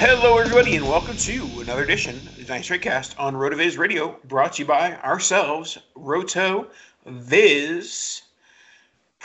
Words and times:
Hello, 0.00 0.38
everybody, 0.38 0.76
and 0.76 0.86
welcome 0.86 1.16
to 1.16 1.42
another 1.60 1.82
edition 1.82 2.14
of 2.14 2.36
the 2.36 2.44
Dynasty 2.44 2.78
TradeCast 2.78 3.18
on 3.18 3.34
RotoViz 3.34 3.78
Radio, 3.78 4.16
brought 4.26 4.52
to 4.52 4.62
you 4.62 4.68
by 4.68 4.94
ourselves, 4.98 5.76
Roto 5.96 6.68
Viz. 7.04 8.22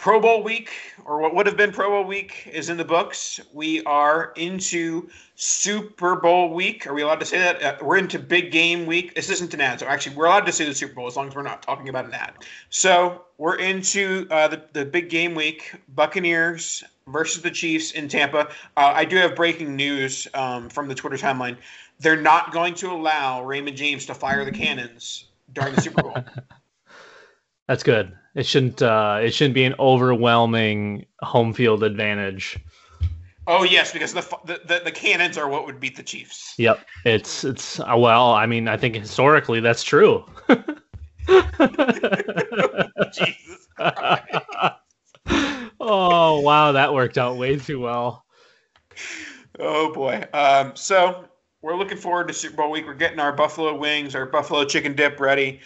Pro 0.03 0.19
Bowl 0.19 0.43
week, 0.43 0.69
or 1.05 1.19
what 1.19 1.33
would 1.33 1.45
have 1.45 1.55
been 1.55 1.71
Pro 1.71 1.87
Bowl 1.87 2.03
week, 2.03 2.49
is 2.51 2.67
in 2.67 2.75
the 2.75 2.83
books. 2.83 3.39
We 3.53 3.81
are 3.85 4.33
into 4.35 5.07
Super 5.35 6.17
Bowl 6.17 6.53
week. 6.53 6.85
Are 6.85 6.93
we 6.93 7.03
allowed 7.03 7.21
to 7.21 7.25
say 7.25 7.37
that? 7.37 7.63
Uh, 7.63 7.77
we're 7.81 7.95
into 7.95 8.19
big 8.19 8.51
game 8.51 8.85
week. 8.85 9.15
This 9.15 9.29
isn't 9.29 9.53
an 9.53 9.61
ad, 9.61 9.79
so 9.79 9.85
actually, 9.85 10.17
we're 10.17 10.25
allowed 10.25 10.45
to 10.45 10.51
say 10.51 10.65
the 10.65 10.75
Super 10.75 10.93
Bowl 10.93 11.07
as 11.07 11.15
long 11.15 11.29
as 11.29 11.35
we're 11.35 11.41
not 11.41 11.61
talking 11.61 11.87
about 11.87 12.03
an 12.03 12.13
ad. 12.13 12.33
So 12.69 13.21
we're 13.37 13.55
into 13.59 14.27
uh, 14.29 14.49
the, 14.49 14.63
the 14.73 14.83
big 14.83 15.09
game 15.09 15.35
week. 15.35 15.73
Buccaneers 15.95 16.83
versus 17.07 17.41
the 17.41 17.51
Chiefs 17.51 17.91
in 17.91 18.09
Tampa. 18.09 18.49
Uh, 18.75 18.91
I 18.93 19.05
do 19.05 19.15
have 19.15 19.37
breaking 19.37 19.73
news 19.73 20.27
um, 20.33 20.67
from 20.67 20.89
the 20.89 20.95
Twitter 20.95 21.15
timeline. 21.15 21.55
They're 22.01 22.21
not 22.21 22.51
going 22.51 22.73
to 22.73 22.91
allow 22.91 23.41
Raymond 23.45 23.77
James 23.77 24.05
to 24.07 24.13
fire 24.13 24.43
the 24.43 24.51
cannons 24.51 25.27
during 25.53 25.73
the 25.75 25.81
Super 25.81 26.03
Bowl. 26.03 26.17
That's 27.69 27.83
good. 27.83 28.11
It 28.35 28.45
shouldn't. 28.45 28.81
Uh, 28.81 29.19
it 29.21 29.33
shouldn't 29.33 29.53
be 29.53 29.63
an 29.63 29.75
overwhelming 29.79 31.05
home 31.21 31.53
field 31.53 31.83
advantage. 31.83 32.57
oh 33.47 33.63
yes, 33.63 33.91
because 33.93 34.13
the, 34.13 34.21
the 34.45 34.61
the 34.65 34.81
the 34.85 34.91
cannons 34.91 35.37
are 35.37 35.47
what 35.47 35.65
would 35.65 35.79
beat 35.79 35.95
the 35.95 36.03
Chiefs. 36.03 36.55
Yep. 36.57 36.85
It's 37.05 37.43
it's 37.43 37.79
uh, 37.79 37.93
well. 37.97 38.31
I 38.31 38.45
mean, 38.45 38.67
I 38.67 38.77
think 38.77 38.95
historically 38.95 39.59
that's 39.59 39.83
true. 39.83 40.25
Jesus. 43.13 43.67
Oh 45.85 46.39
wow, 46.39 46.71
that 46.71 46.93
worked 46.93 47.17
out 47.17 47.37
way 47.37 47.57
too 47.57 47.81
well. 47.81 48.25
Oh 49.59 49.93
boy. 49.93 50.23
Um, 50.33 50.75
so 50.75 51.25
we're 51.61 51.75
looking 51.75 51.97
forward 51.97 52.29
to 52.29 52.33
Super 52.33 52.55
Bowl 52.55 52.71
week. 52.71 52.85
We're 52.85 52.93
getting 52.93 53.19
our 53.19 53.33
buffalo 53.33 53.75
wings, 53.75 54.15
our 54.15 54.25
buffalo 54.25 54.65
chicken 54.65 54.95
dip 54.95 55.19
ready. 55.19 55.59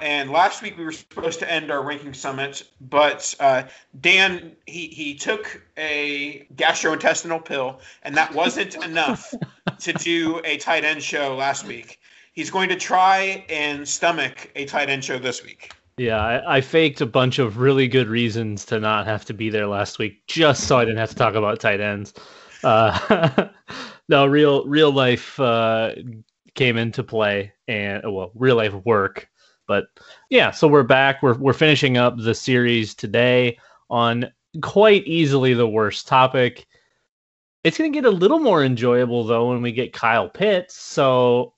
And 0.00 0.30
last 0.30 0.62
week 0.62 0.76
we 0.76 0.84
were 0.84 0.92
supposed 0.92 1.38
to 1.38 1.50
end 1.50 1.70
our 1.70 1.82
ranking 1.82 2.14
summit, 2.14 2.64
but 2.80 3.34
uh, 3.38 3.62
Dan 4.00 4.56
he 4.66 4.88
he 4.88 5.14
took 5.14 5.62
a 5.76 6.46
gastrointestinal 6.56 7.44
pill, 7.44 7.80
and 8.02 8.16
that 8.16 8.34
wasn't 8.34 8.74
enough 8.84 9.32
to 9.78 9.92
do 9.92 10.40
a 10.44 10.56
tight 10.56 10.84
end 10.84 11.02
show 11.02 11.36
last 11.36 11.64
week. 11.64 12.00
He's 12.32 12.50
going 12.50 12.68
to 12.70 12.76
try 12.76 13.44
and 13.48 13.86
stomach 13.86 14.50
a 14.56 14.64
tight 14.64 14.90
end 14.90 15.04
show 15.04 15.18
this 15.18 15.44
week. 15.44 15.72
Yeah, 15.96 16.20
I, 16.20 16.56
I 16.56 16.60
faked 16.60 17.00
a 17.00 17.06
bunch 17.06 17.38
of 17.38 17.58
really 17.58 17.86
good 17.86 18.08
reasons 18.08 18.64
to 18.66 18.80
not 18.80 19.06
have 19.06 19.24
to 19.26 19.34
be 19.34 19.48
there 19.48 19.68
last 19.68 20.00
week, 20.00 20.26
just 20.26 20.66
so 20.66 20.76
I 20.78 20.84
didn't 20.84 20.98
have 20.98 21.10
to 21.10 21.14
talk 21.14 21.36
about 21.36 21.60
tight 21.60 21.80
ends. 21.80 22.14
Uh, 22.64 23.48
no, 24.08 24.26
real 24.26 24.66
real 24.66 24.90
life 24.90 25.38
uh, 25.38 25.92
came 26.54 26.76
into 26.76 27.04
play, 27.04 27.52
and 27.68 28.02
well, 28.12 28.32
real 28.34 28.56
life 28.56 28.74
work. 28.84 29.28
But 29.66 29.86
yeah, 30.30 30.50
so 30.50 30.68
we're 30.68 30.82
back. 30.82 31.22
We're 31.22 31.38
we're 31.38 31.52
finishing 31.52 31.96
up 31.96 32.16
the 32.16 32.34
series 32.34 32.94
today 32.94 33.58
on 33.90 34.30
quite 34.62 35.06
easily 35.06 35.54
the 35.54 35.68
worst 35.68 36.06
topic. 36.06 36.66
It's 37.62 37.78
going 37.78 37.90
to 37.92 37.96
get 37.96 38.06
a 38.06 38.10
little 38.10 38.38
more 38.38 38.62
enjoyable 38.62 39.24
though 39.24 39.50
when 39.50 39.62
we 39.62 39.72
get 39.72 39.92
Kyle 39.92 40.28
Pitts. 40.28 40.76
So, 40.76 41.54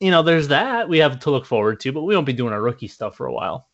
you 0.00 0.10
know, 0.10 0.22
there's 0.22 0.48
that 0.48 0.88
we 0.88 0.98
have 0.98 1.18
to 1.20 1.30
look 1.30 1.44
forward 1.44 1.80
to, 1.80 1.92
but 1.92 2.02
we 2.02 2.14
won't 2.14 2.26
be 2.26 2.32
doing 2.32 2.52
our 2.52 2.62
rookie 2.62 2.88
stuff 2.88 3.16
for 3.16 3.26
a 3.26 3.32
while. 3.32 3.68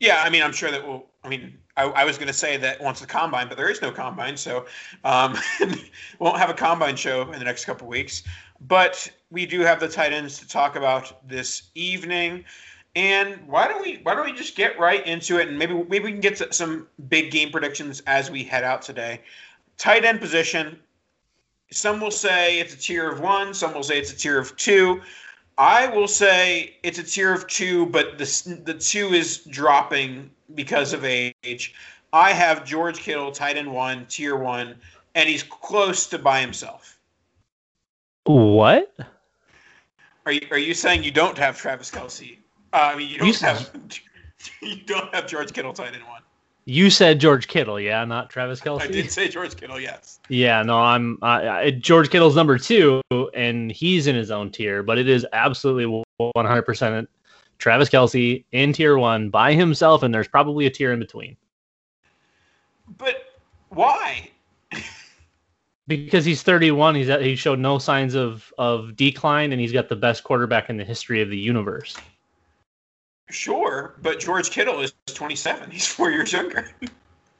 Yeah, 0.00 0.22
I 0.24 0.30
mean, 0.30 0.42
I'm 0.42 0.52
sure 0.52 0.70
that 0.70 0.86
we'll. 0.86 1.06
I 1.24 1.28
mean, 1.28 1.58
I, 1.76 1.84
I 1.84 2.04
was 2.04 2.16
going 2.16 2.28
to 2.28 2.32
say 2.32 2.56
that 2.58 2.80
once 2.80 3.00
the 3.00 3.06
combine, 3.06 3.48
but 3.48 3.56
there 3.56 3.68
is 3.68 3.82
no 3.82 3.90
combine, 3.90 4.36
so 4.36 4.66
um, 5.04 5.36
won't 6.20 6.38
have 6.38 6.48
a 6.48 6.54
combine 6.54 6.94
show 6.94 7.22
in 7.32 7.38
the 7.38 7.44
next 7.44 7.64
couple 7.64 7.88
weeks. 7.88 8.22
But 8.60 9.10
we 9.30 9.46
do 9.46 9.60
have 9.60 9.80
the 9.80 9.88
tight 9.88 10.12
ends 10.12 10.38
to 10.38 10.48
talk 10.48 10.76
about 10.76 11.28
this 11.28 11.70
evening. 11.74 12.44
And 12.96 13.46
why 13.46 13.68
don't 13.68 13.82
we 13.82 14.00
why 14.02 14.14
don't 14.14 14.26
we 14.26 14.32
just 14.32 14.56
get 14.56 14.78
right 14.78 15.06
into 15.06 15.38
it 15.38 15.48
and 15.48 15.58
maybe 15.58 15.74
maybe 15.74 16.04
we 16.04 16.12
can 16.12 16.20
get 16.20 16.54
some 16.54 16.88
big 17.08 17.30
game 17.30 17.50
predictions 17.50 18.02
as 18.06 18.30
we 18.30 18.42
head 18.42 18.64
out 18.64 18.82
today. 18.82 19.20
Tight 19.76 20.04
end 20.04 20.20
position. 20.20 20.78
Some 21.70 22.00
will 22.00 22.10
say 22.10 22.58
it's 22.58 22.74
a 22.74 22.78
tier 22.78 23.10
of 23.10 23.20
one. 23.20 23.52
Some 23.52 23.74
will 23.74 23.82
say 23.82 23.98
it's 23.98 24.12
a 24.12 24.16
tier 24.16 24.38
of 24.38 24.56
two. 24.56 25.02
I 25.58 25.88
will 25.88 26.08
say 26.08 26.76
it's 26.82 26.98
a 26.98 27.02
tier 27.02 27.32
of 27.32 27.46
two, 27.46 27.86
but 27.86 28.16
the 28.16 28.60
the 28.64 28.74
two 28.74 29.08
is 29.08 29.38
dropping 29.44 30.30
because 30.54 30.92
of 30.92 31.04
age. 31.04 31.74
I 32.12 32.32
have 32.32 32.64
George 32.64 33.00
Kittle, 33.00 33.30
tight 33.32 33.58
end 33.58 33.70
one, 33.70 34.06
tier 34.06 34.34
one, 34.34 34.76
and 35.14 35.28
he's 35.28 35.42
close 35.42 36.06
to 36.06 36.18
by 36.18 36.40
himself. 36.40 36.98
What? 38.24 38.94
Are 40.28 40.32
you 40.32 40.46
are 40.50 40.58
you 40.58 40.74
saying 40.74 41.04
you 41.04 41.10
don't 41.10 41.38
have 41.38 41.56
Travis 41.56 41.90
Kelce? 41.90 42.36
Uh, 42.74 42.90
I 42.92 42.96
mean, 42.96 43.08
you 43.08 43.16
don't 43.16 43.28
You 43.28 43.32
have 43.40 43.70
you 44.60 44.76
don't 44.84 45.14
have 45.14 45.26
George 45.26 45.54
Kittle, 45.54 45.72
tight 45.72 45.94
end 45.94 46.04
one. 46.04 46.20
You 46.66 46.90
said 46.90 47.18
George 47.18 47.48
Kittle, 47.48 47.80
yeah, 47.80 48.04
not 48.04 48.28
Travis 48.28 48.60
Kelce. 48.60 48.82
I 48.82 48.88
did 48.88 49.10
say 49.10 49.28
George 49.28 49.56
Kittle, 49.56 49.80
yes. 49.80 50.20
Yeah, 50.28 50.62
no, 50.62 50.78
I'm 50.78 51.18
I, 51.22 51.70
George 51.70 52.10
Kittle's 52.10 52.36
number 52.36 52.58
two, 52.58 53.00
and 53.32 53.72
he's 53.72 54.06
in 54.06 54.14
his 54.14 54.30
own 54.30 54.50
tier, 54.50 54.82
but 54.82 54.98
it 54.98 55.08
is 55.08 55.26
absolutely 55.32 56.04
100% 56.20 57.06
Travis 57.56 57.88
Kelce 57.88 58.44
in 58.52 58.74
tier 58.74 58.98
one 58.98 59.30
by 59.30 59.54
himself, 59.54 60.02
and 60.02 60.12
there's 60.12 60.28
probably 60.28 60.66
a 60.66 60.70
tier 60.70 60.92
in 60.92 60.98
between 60.98 61.38
But 62.98 63.32
why? 63.70 64.30
Because 65.88 66.24
he's 66.24 66.42
31. 66.42 66.94
He's 66.94 67.08
at, 67.08 67.22
he 67.22 67.34
showed 67.34 67.58
no 67.58 67.78
signs 67.78 68.14
of 68.14 68.52
of 68.58 68.94
decline, 68.94 69.50
and 69.52 69.60
he's 69.60 69.72
got 69.72 69.88
the 69.88 69.96
best 69.96 70.22
quarterback 70.22 70.70
in 70.70 70.76
the 70.76 70.84
history 70.84 71.20
of 71.20 71.30
the 71.30 71.38
universe. 71.38 71.96
Sure, 73.30 73.96
but 74.02 74.20
George 74.20 74.50
Kittle 74.50 74.80
is 74.80 74.92
27. 75.06 75.70
He's 75.70 75.86
four 75.86 76.10
years 76.10 76.32
younger. 76.32 76.70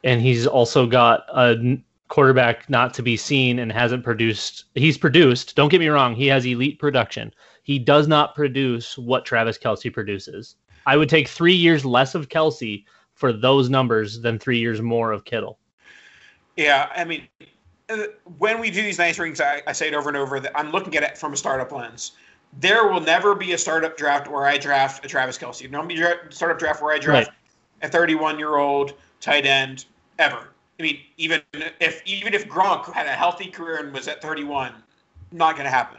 and 0.04 0.20
he's 0.20 0.46
also 0.46 0.86
got 0.86 1.24
a 1.34 1.78
quarterback 2.08 2.68
not 2.70 2.94
to 2.94 3.02
be 3.02 3.16
seen 3.16 3.58
and 3.58 3.70
hasn't 3.70 4.02
produced 4.02 4.64
he's 4.74 4.96
produced 4.96 5.54
don't 5.56 5.68
get 5.68 5.78
me 5.78 5.88
wrong 5.88 6.14
he 6.14 6.26
has 6.26 6.46
elite 6.46 6.78
production 6.78 7.30
he 7.64 7.78
does 7.78 8.08
not 8.08 8.34
produce 8.34 8.96
what 8.96 9.26
travis 9.26 9.58
kelce 9.58 9.92
produces 9.92 10.56
i 10.86 10.96
would 10.96 11.10
take 11.10 11.28
three 11.28 11.52
years 11.52 11.84
less 11.84 12.14
of 12.14 12.30
kelce 12.30 12.82
for 13.12 13.30
those 13.30 13.68
numbers 13.68 14.22
than 14.22 14.38
three 14.38 14.58
years 14.58 14.80
more 14.80 15.12
of 15.12 15.26
kittle 15.26 15.58
Yeah, 16.56 16.88
I 16.96 17.04
mean, 17.04 17.28
Uh, 17.88 18.04
when 18.38 18.60
we 18.60 18.70
do 18.70 18.82
these 18.82 18.98
nice 18.98 19.18
rings, 19.18 19.40
I, 19.40 19.62
I 19.66 19.72
say 19.72 19.88
it 19.88 19.94
over 19.94 20.08
and 20.08 20.16
over 20.16 20.40
that 20.40 20.52
I'm 20.58 20.70
looking 20.70 20.94
at 20.96 21.02
it 21.02 21.16
from 21.16 21.32
a 21.32 21.36
startup 21.36 21.72
lens. 21.72 22.12
There 22.60 22.88
will 22.88 23.00
never 23.00 23.34
be 23.34 23.52
a 23.52 23.58
startup 23.58 23.96
draft 23.96 24.28
where 24.28 24.46
I 24.46 24.58
draft 24.58 25.04
a 25.04 25.08
Travis 25.08 25.38
Kelce. 25.38 25.70
There 25.70 25.78
won't 25.78 25.88
be 25.88 26.00
a 26.00 26.16
startup 26.30 26.58
draft 26.58 26.82
where 26.82 26.94
I 26.94 26.98
draft 26.98 27.30
a 27.82 27.88
31 27.88 28.38
year 28.38 28.56
old 28.56 28.94
tight 29.20 29.46
end 29.46 29.86
ever. 30.18 30.48
I 30.78 30.82
mean, 30.82 31.00
even 31.16 31.42
if 31.80 32.02
even 32.06 32.34
if 32.34 32.48
Gronk 32.48 32.92
had 32.92 33.06
a 33.06 33.12
healthy 33.12 33.50
career 33.50 33.78
and 33.78 33.92
was 33.92 34.06
at 34.06 34.22
31, 34.22 34.72
not 35.32 35.54
going 35.56 35.64
to 35.64 35.70
happen. 35.70 35.98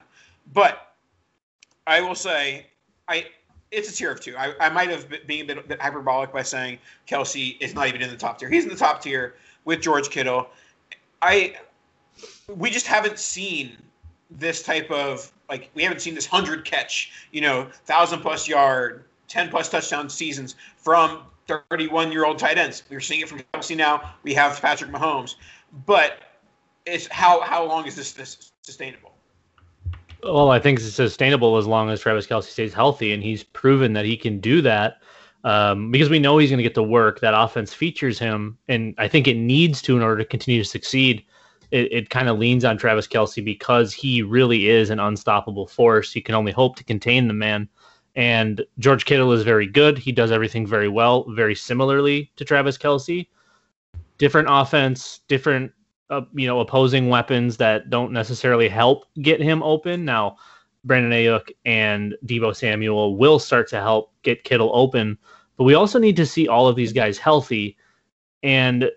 But 0.53 0.95
I 1.85 2.01
will 2.01 2.15
say, 2.15 2.67
I 3.07 3.25
it's 3.71 3.89
a 3.89 3.93
tier 3.93 4.11
of 4.11 4.19
two. 4.19 4.35
I, 4.37 4.53
I 4.59 4.69
might 4.69 4.89
have 4.89 5.09
been 5.09 5.41
a 5.41 5.43
bit, 5.43 5.67
bit 5.67 5.81
hyperbolic 5.81 6.31
by 6.31 6.43
saying 6.43 6.79
Kelce 7.07 7.57
is 7.59 7.75
not 7.75 7.87
even 7.87 8.01
in 8.01 8.09
the 8.09 8.17
top 8.17 8.39
tier. 8.39 8.49
He's 8.49 8.63
in 8.63 8.69
the 8.69 8.75
top 8.75 9.01
tier 9.01 9.35
with 9.65 9.81
George 9.81 10.09
Kittle. 10.09 10.49
I 11.21 11.55
we 12.47 12.69
just 12.69 12.87
haven't 12.87 13.19
seen 13.19 13.77
this 14.31 14.63
type 14.63 14.89
of 14.91 15.31
like 15.49 15.69
we 15.73 15.83
haven't 15.83 16.01
seen 16.01 16.15
this 16.15 16.25
hundred 16.25 16.65
catch, 16.65 17.11
you 17.31 17.41
know, 17.41 17.67
thousand 17.85 18.21
plus 18.21 18.47
yard, 18.47 19.05
ten 19.27 19.49
plus 19.49 19.69
touchdown 19.69 20.09
seasons 20.09 20.55
from 20.77 21.23
31 21.47 22.11
year 22.11 22.25
old 22.25 22.37
tight 22.37 22.57
ends. 22.57 22.83
We're 22.89 22.99
seeing 22.99 23.21
it 23.21 23.29
from 23.29 23.39
Kelce 23.53 23.75
now. 23.75 24.13
We 24.23 24.33
have 24.35 24.61
Patrick 24.61 24.91
Mahomes, 24.91 25.35
but 25.85 26.19
it's 26.85 27.07
how 27.07 27.41
how 27.41 27.65
long 27.65 27.85
is 27.85 27.95
this 27.95 28.13
this 28.13 28.51
sustainable? 28.61 29.13
well 30.23 30.51
i 30.51 30.59
think 30.59 30.79
it's 30.79 30.93
sustainable 30.93 31.57
as 31.57 31.65
long 31.65 31.89
as 31.89 32.01
travis 32.01 32.27
kelce 32.27 32.43
stays 32.43 32.73
healthy 32.73 33.13
and 33.13 33.23
he's 33.23 33.43
proven 33.43 33.93
that 33.93 34.05
he 34.05 34.17
can 34.17 34.39
do 34.39 34.61
that 34.61 35.01
um, 35.45 35.89
because 35.89 36.09
we 36.09 36.19
know 36.19 36.37
he's 36.37 36.49
going 36.49 36.57
to 36.57 36.63
get 36.63 36.75
to 36.75 36.83
work 36.83 37.21
that 37.21 37.33
offense 37.33 37.73
features 37.73 38.19
him 38.19 38.57
and 38.67 38.93
i 38.97 39.07
think 39.07 39.27
it 39.27 39.37
needs 39.37 39.81
to 39.81 39.95
in 39.95 40.03
order 40.03 40.17
to 40.17 40.25
continue 40.25 40.61
to 40.61 40.69
succeed 40.69 41.23
it, 41.71 41.91
it 41.91 42.09
kind 42.09 42.29
of 42.29 42.39
leans 42.39 42.65
on 42.65 42.77
Travis 42.77 43.07
Kelce 43.07 43.43
because 43.43 43.93
he 43.93 44.21
really 44.21 44.69
is 44.69 44.89
an 44.89 44.99
unstoppable 44.99 45.67
force. 45.67 46.15
You 46.15 46.21
can 46.21 46.35
only 46.35 46.51
hope 46.51 46.75
to 46.77 46.83
contain 46.83 47.27
the 47.27 47.33
man. 47.33 47.69
And 48.15 48.65
George 48.79 49.05
Kittle 49.05 49.31
is 49.31 49.43
very 49.43 49.67
good. 49.67 49.97
He 49.97 50.11
does 50.11 50.31
everything 50.31 50.65
very 50.65 50.89
well, 50.89 51.29
very 51.29 51.55
similarly 51.55 52.31
to 52.37 52.45
Travis 52.45 52.77
Kelce. 52.77 53.27
Different 54.17 54.47
offense, 54.49 55.21
different 55.27 55.71
uh, 56.09 56.21
you 56.33 56.47
know 56.47 56.59
opposing 56.59 57.07
weapons 57.07 57.57
that 57.57 57.89
don't 57.89 58.11
necessarily 58.11 58.67
help 58.67 59.05
get 59.21 59.39
him 59.39 59.61
open. 59.63 60.03
Now, 60.03 60.37
Brandon 60.83 61.11
Aiyuk 61.11 61.51
and 61.65 62.15
Deebo 62.25 62.55
Samuel 62.55 63.15
will 63.15 63.39
start 63.39 63.69
to 63.69 63.79
help 63.79 64.11
get 64.23 64.43
Kittle 64.43 64.71
open, 64.73 65.17
but 65.55 65.65
we 65.65 65.75
also 65.75 65.99
need 65.99 66.15
to 66.15 66.25
see 66.25 66.47
all 66.47 66.67
of 66.67 66.75
these 66.75 66.91
guys 66.91 67.17
healthy. 67.17 67.77
And 68.41 68.89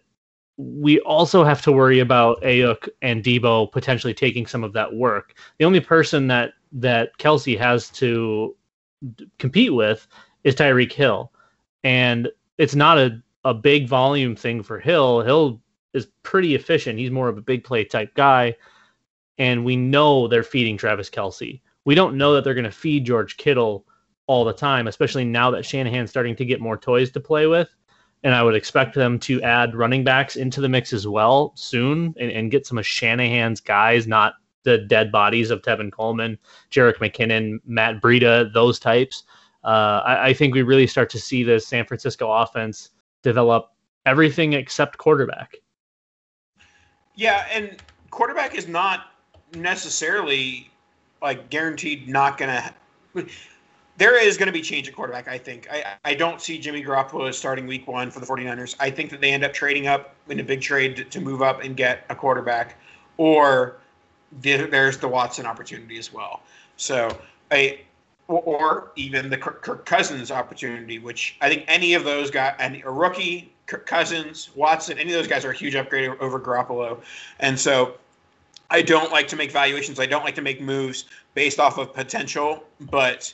we 0.62 1.00
also 1.00 1.44
have 1.44 1.62
to 1.62 1.72
worry 1.72 1.98
about 1.98 2.40
Aiyuk 2.42 2.88
and 3.02 3.22
Deebo 3.22 3.70
potentially 3.72 4.14
taking 4.14 4.46
some 4.46 4.62
of 4.62 4.72
that 4.74 4.94
work. 4.94 5.34
The 5.58 5.64
only 5.64 5.80
person 5.80 6.28
that 6.28 6.52
that 6.72 7.16
Kelce 7.18 7.58
has 7.58 7.90
to 7.90 8.56
d- 9.16 9.28
compete 9.38 9.74
with 9.74 10.06
is 10.44 10.54
Tyreek 10.54 10.92
Hill, 10.92 11.32
and 11.84 12.28
it's 12.58 12.74
not 12.74 12.98
a 12.98 13.20
a 13.44 13.52
big 13.52 13.88
volume 13.88 14.36
thing 14.36 14.62
for 14.62 14.78
Hill. 14.78 15.20
Hill 15.22 15.60
is 15.94 16.06
pretty 16.22 16.54
efficient. 16.54 16.98
He's 16.98 17.10
more 17.10 17.28
of 17.28 17.38
a 17.38 17.42
big 17.42 17.64
play 17.64 17.84
type 17.84 18.14
guy, 18.14 18.56
and 19.38 19.64
we 19.64 19.74
know 19.74 20.28
they're 20.28 20.44
feeding 20.44 20.76
Travis 20.76 21.10
Kelce. 21.10 21.60
We 21.84 21.96
don't 21.96 22.16
know 22.16 22.34
that 22.34 22.44
they're 22.44 22.54
going 22.54 22.64
to 22.64 22.70
feed 22.70 23.04
George 23.04 23.36
Kittle 23.36 23.84
all 24.28 24.44
the 24.44 24.52
time, 24.52 24.86
especially 24.86 25.24
now 25.24 25.50
that 25.50 25.66
Shanahan's 25.66 26.10
starting 26.10 26.36
to 26.36 26.44
get 26.44 26.60
more 26.60 26.76
toys 26.76 27.10
to 27.10 27.20
play 27.20 27.48
with 27.48 27.68
and 28.22 28.34
I 28.34 28.42
would 28.42 28.54
expect 28.54 28.94
them 28.94 29.18
to 29.20 29.42
add 29.42 29.74
running 29.74 30.04
backs 30.04 30.36
into 30.36 30.60
the 30.60 30.68
mix 30.68 30.92
as 30.92 31.06
well 31.06 31.52
soon 31.56 32.14
and, 32.18 32.30
and 32.30 32.50
get 32.50 32.66
some 32.66 32.78
of 32.78 32.86
Shanahan's 32.86 33.60
guys, 33.60 34.06
not 34.06 34.34
the 34.64 34.78
dead 34.78 35.10
bodies 35.10 35.50
of 35.50 35.62
Tevin 35.62 35.90
Coleman, 35.90 36.38
Jerick 36.70 36.96
McKinnon, 36.98 37.58
Matt 37.66 38.00
Breida, 38.00 38.52
those 38.52 38.78
types. 38.78 39.24
Uh, 39.64 40.02
I, 40.04 40.28
I 40.28 40.34
think 40.34 40.54
we 40.54 40.62
really 40.62 40.86
start 40.86 41.10
to 41.10 41.18
see 41.18 41.42
the 41.42 41.58
San 41.58 41.84
Francisco 41.84 42.30
offense 42.30 42.90
develop 43.22 43.72
everything 44.06 44.52
except 44.52 44.98
quarterback. 44.98 45.56
Yeah, 47.14 47.46
and 47.52 47.76
quarterback 48.10 48.54
is 48.54 48.68
not 48.68 49.12
necessarily 49.54 50.70
like 51.20 51.50
guaranteed 51.50 52.08
not 52.08 52.38
gonna. 52.38 52.74
There 54.02 54.20
is 54.20 54.36
going 54.36 54.48
to 54.48 54.52
be 54.52 54.62
change 54.62 54.88
at 54.88 54.96
quarterback, 54.96 55.28
I 55.28 55.38
think. 55.38 55.68
I, 55.70 55.94
I 56.04 56.14
don't 56.14 56.40
see 56.40 56.58
Jimmy 56.58 56.82
Garoppolo 56.82 57.32
starting 57.32 57.68
week 57.68 57.86
one 57.86 58.10
for 58.10 58.18
the 58.18 58.26
49ers. 58.26 58.74
I 58.80 58.90
think 58.90 59.10
that 59.10 59.20
they 59.20 59.30
end 59.30 59.44
up 59.44 59.52
trading 59.52 59.86
up 59.86 60.16
in 60.28 60.40
a 60.40 60.42
big 60.42 60.60
trade 60.60 61.08
to, 61.08 61.20
move 61.20 61.40
up 61.40 61.62
and 61.62 61.76
get 61.76 62.04
a 62.10 62.14
quarterback, 62.16 62.80
or 63.16 63.76
the, 64.40 64.66
there's 64.66 64.98
the 64.98 65.06
Watson 65.06 65.46
opportunity 65.46 65.98
as 65.98 66.12
well. 66.12 66.42
So, 66.76 67.16
I, 67.52 67.82
or, 68.26 68.90
even 68.96 69.30
the 69.30 69.38
Kirk, 69.38 69.62
Kirk 69.62 69.86
Cousins 69.86 70.32
opportunity, 70.32 70.98
which 70.98 71.36
I 71.40 71.48
think 71.48 71.64
any 71.68 71.94
of 71.94 72.02
those 72.02 72.28
guys, 72.28 72.56
and 72.58 72.82
a 72.84 72.90
rookie, 72.90 73.52
Kirk 73.66 73.86
Cousins, 73.86 74.50
Watson, 74.56 74.98
any 74.98 75.12
of 75.12 75.16
those 75.16 75.28
guys 75.28 75.44
are 75.44 75.52
a 75.52 75.56
huge 75.56 75.76
upgrade 75.76 76.10
over 76.18 76.40
Garoppolo. 76.40 77.00
And 77.38 77.56
so 77.56 77.98
I 78.68 78.82
don't 78.82 79.12
like 79.12 79.28
to 79.28 79.36
make 79.36 79.52
valuations. 79.52 80.00
I 80.00 80.06
don't 80.06 80.24
like 80.24 80.34
to 80.34 80.42
make 80.42 80.60
moves 80.60 81.04
based 81.34 81.60
off 81.60 81.78
of 81.78 81.94
potential, 81.94 82.64
but 82.80 83.32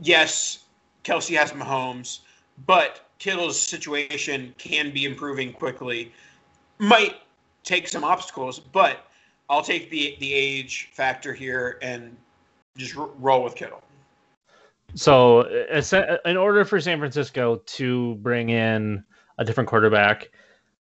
yes, 0.00 0.64
Kelsey 1.02 1.34
has 1.34 1.52
Mahomes, 1.52 2.20
but 2.66 3.08
Kittle's 3.18 3.58
situation 3.58 4.54
can 4.58 4.92
be 4.92 5.04
improving 5.04 5.52
quickly. 5.52 6.12
Might 6.78 7.16
take 7.64 7.88
some 7.88 8.04
obstacles, 8.04 8.58
but 8.58 9.06
I'll 9.50 9.62
take 9.62 9.90
the 9.90 10.16
the 10.20 10.32
age 10.32 10.90
factor 10.92 11.32
here 11.32 11.78
and 11.82 12.16
just 12.76 12.96
r- 12.96 13.10
roll 13.18 13.42
with 13.42 13.54
Kittle. 13.54 13.82
So, 14.94 15.42
in 16.24 16.36
order 16.36 16.64
for 16.64 16.80
San 16.80 16.98
Francisco 16.98 17.56
to 17.56 18.14
bring 18.16 18.48
in 18.48 19.04
a 19.36 19.44
different 19.44 19.68
quarterback, 19.68 20.30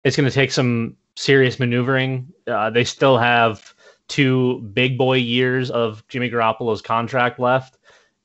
it's 0.05 0.17
going 0.17 0.29
to 0.29 0.35
take 0.35 0.53
some 0.53 0.97
serious 1.17 1.59
maneuvering. 1.59 2.31
Uh, 2.47 2.71
they 2.71 2.85
still 2.85 3.17
have 3.17 3.75
two 4.09 4.61
big 4.75 4.99
boy 4.99 5.17
years 5.17 5.71
of 5.71 6.07
Jimmy 6.09 6.31
Garoppolo's 6.31 6.83
contract 6.83 7.41
left, 7.41 7.76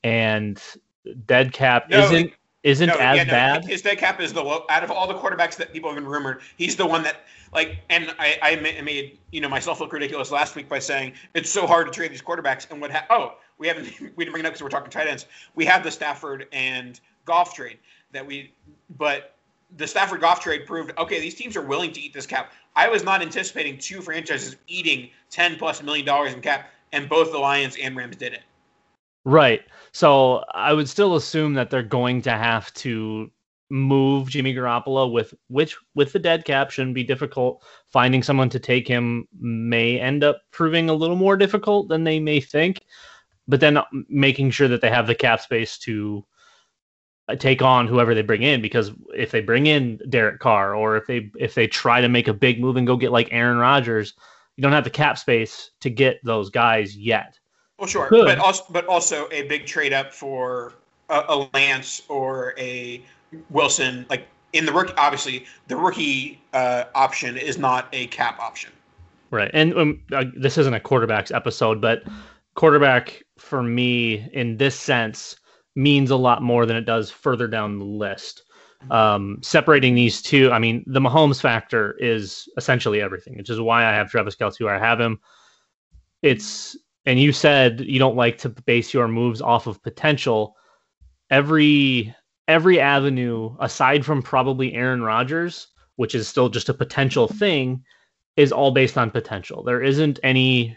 and 0.04 0.62
dead 1.26 1.52
cap 1.52 1.88
No, 1.88 2.04
isn't 2.04 2.32
isn't 2.62 2.88
No, 2.88 2.94
as 2.94 3.16
yeah, 3.16 3.24
no, 3.24 3.32
bad. 3.32 3.64
His 3.64 3.82
dead 3.82 3.98
cap 3.98 4.20
is 4.20 4.32
the 4.32 4.42
low 4.42 4.64
out 4.68 4.84
of 4.84 4.90
all 4.90 5.08
the 5.08 5.14
quarterbacks 5.14 5.56
that 5.56 5.72
people 5.72 5.90
have 5.90 5.96
been 5.96 6.08
rumored. 6.08 6.42
He's 6.56 6.76
the 6.76 6.86
one 6.86 7.02
that 7.02 7.24
like, 7.52 7.78
and 7.90 8.14
I, 8.18 8.38
I 8.42 8.56
made 8.56 9.18
you 9.30 9.40
know 9.40 9.48
myself 9.48 9.80
look 9.80 9.92
ridiculous 9.92 10.30
last 10.30 10.54
week 10.54 10.68
by 10.68 10.78
saying 10.78 11.12
it's 11.34 11.50
so 11.50 11.66
hard 11.66 11.86
to 11.86 11.92
trade 11.92 12.12
these 12.12 12.22
quarterbacks. 12.22 12.70
And 12.70 12.80
what? 12.80 12.90
Ha- 12.90 13.06
oh, 13.10 13.34
we 13.58 13.66
haven't 13.66 13.88
we 14.00 14.24
didn't 14.24 14.32
bring 14.32 14.44
it 14.44 14.46
up 14.46 14.52
because 14.52 14.62
we're 14.62 14.68
talking 14.68 14.90
tight 14.90 15.08
ends. 15.08 15.26
We 15.54 15.64
have 15.66 15.82
the 15.82 15.90
Stafford 15.90 16.46
and 16.52 17.00
Goff 17.24 17.54
trade 17.54 17.78
that 18.12 18.26
we, 18.26 18.52
but 18.96 19.34
the 19.76 19.86
Stafford 19.86 20.20
Goff 20.20 20.40
trade 20.40 20.66
proved 20.66 20.92
okay. 20.98 21.20
These 21.20 21.34
teams 21.34 21.56
are 21.56 21.62
willing 21.62 21.92
to 21.92 22.00
eat 22.00 22.14
this 22.14 22.26
cap. 22.26 22.52
I 22.74 22.88
was 22.88 23.04
not 23.04 23.22
anticipating 23.22 23.76
two 23.78 24.00
franchises 24.00 24.56
eating 24.66 25.10
ten 25.30 25.56
plus 25.56 25.82
million 25.82 26.06
dollars 26.06 26.32
in 26.32 26.40
cap, 26.40 26.70
and 26.92 27.08
both 27.08 27.32
the 27.32 27.38
Lions 27.38 27.76
and 27.76 27.96
Rams 27.96 28.16
did 28.16 28.32
it. 28.34 28.42
Right. 29.24 29.62
So 29.92 30.44
I 30.54 30.72
would 30.72 30.88
still 30.88 31.16
assume 31.16 31.54
that 31.54 31.70
they're 31.70 31.82
going 31.82 32.22
to 32.22 32.32
have 32.32 32.72
to 32.74 33.30
move 33.70 34.28
Jimmy 34.28 34.54
Garoppolo 34.54 35.10
with 35.10 35.32
which 35.48 35.76
with 35.94 36.12
the 36.12 36.18
dead 36.18 36.44
cap 36.44 36.70
shouldn't 36.70 36.94
be 36.94 37.04
difficult. 37.04 37.64
Finding 37.90 38.22
someone 38.22 38.50
to 38.50 38.58
take 38.58 38.86
him 38.86 39.26
may 39.38 39.98
end 39.98 40.24
up 40.24 40.42
proving 40.50 40.90
a 40.90 40.94
little 40.94 41.16
more 41.16 41.36
difficult 41.36 41.88
than 41.88 42.04
they 42.04 42.20
may 42.20 42.40
think. 42.40 42.80
But 43.48 43.60
then 43.60 43.78
making 44.08 44.50
sure 44.50 44.68
that 44.68 44.80
they 44.80 44.90
have 44.90 45.06
the 45.06 45.14
cap 45.14 45.40
space 45.40 45.78
to 45.78 46.24
uh, 47.28 47.36
take 47.36 47.62
on 47.62 47.86
whoever 47.86 48.14
they 48.14 48.22
bring 48.22 48.42
in 48.42 48.60
because 48.60 48.92
if 49.14 49.30
they 49.30 49.40
bring 49.40 49.66
in 49.66 49.98
Derek 50.08 50.40
Carr 50.40 50.74
or 50.74 50.96
if 50.96 51.06
they 51.06 51.30
if 51.38 51.54
they 51.54 51.66
try 51.66 52.00
to 52.00 52.08
make 52.08 52.28
a 52.28 52.34
big 52.34 52.60
move 52.60 52.76
and 52.76 52.86
go 52.86 52.96
get 52.96 53.12
like 53.12 53.28
Aaron 53.30 53.58
Rodgers, 53.58 54.14
you 54.56 54.62
don't 54.62 54.72
have 54.72 54.84
the 54.84 54.90
cap 54.90 55.18
space 55.18 55.70
to 55.80 55.90
get 55.90 56.20
those 56.24 56.50
guys 56.50 56.96
yet. 56.96 57.38
Well, 57.82 57.88
sure, 57.88 58.06
Could. 58.06 58.26
but 58.26 58.38
also 58.38 58.62
but 58.70 58.86
also 58.86 59.26
a 59.32 59.42
big 59.48 59.66
trade 59.66 59.92
up 59.92 60.14
for 60.14 60.74
a, 61.08 61.24
a 61.26 61.48
Lance 61.52 62.02
or 62.08 62.54
a 62.56 63.02
Wilson. 63.50 64.06
Like 64.08 64.28
in 64.52 64.66
the 64.66 64.72
rookie, 64.72 64.94
obviously 64.96 65.46
the 65.66 65.74
rookie 65.74 66.40
uh, 66.52 66.84
option 66.94 67.36
is 67.36 67.58
not 67.58 67.88
a 67.92 68.06
cap 68.06 68.38
option. 68.38 68.70
Right. 69.32 69.50
And 69.52 69.76
um, 69.76 70.00
uh, 70.12 70.26
this 70.36 70.58
isn't 70.58 70.72
a 70.72 70.78
quarterbacks 70.78 71.34
episode, 71.34 71.80
but 71.80 72.04
quarterback 72.54 73.20
for 73.36 73.64
me 73.64 74.28
in 74.32 74.58
this 74.58 74.78
sense 74.78 75.34
means 75.74 76.12
a 76.12 76.16
lot 76.16 76.40
more 76.40 76.66
than 76.66 76.76
it 76.76 76.84
does 76.84 77.10
further 77.10 77.48
down 77.48 77.80
the 77.80 77.84
list. 77.84 78.44
Um, 78.92 79.38
separating 79.42 79.96
these 79.96 80.22
two, 80.22 80.52
I 80.52 80.60
mean, 80.60 80.84
the 80.86 81.00
Mahomes 81.00 81.40
factor 81.40 81.96
is 81.98 82.48
essentially 82.56 83.00
everything, 83.00 83.36
which 83.38 83.50
is 83.50 83.60
why 83.60 83.84
I 83.84 83.90
have 83.92 84.08
Travis 84.08 84.36
Kelce 84.36 84.60
where 84.60 84.72
I 84.72 84.78
have 84.78 85.00
him. 85.00 85.18
It's, 86.22 86.76
and 87.06 87.20
you 87.20 87.32
said 87.32 87.80
you 87.80 87.98
don't 87.98 88.16
like 88.16 88.38
to 88.38 88.48
base 88.48 88.94
your 88.94 89.08
moves 89.08 89.40
off 89.40 89.66
of 89.66 89.82
potential. 89.82 90.56
Every 91.30 92.14
every 92.48 92.80
avenue 92.80 93.56
aside 93.60 94.04
from 94.04 94.22
probably 94.22 94.74
Aaron 94.74 95.02
Rodgers, 95.02 95.68
which 95.96 96.14
is 96.14 96.28
still 96.28 96.48
just 96.48 96.68
a 96.68 96.74
potential 96.74 97.28
thing, 97.28 97.82
is 98.36 98.52
all 98.52 98.70
based 98.70 98.98
on 98.98 99.10
potential. 99.10 99.62
There 99.62 99.82
isn't 99.82 100.18
any 100.22 100.76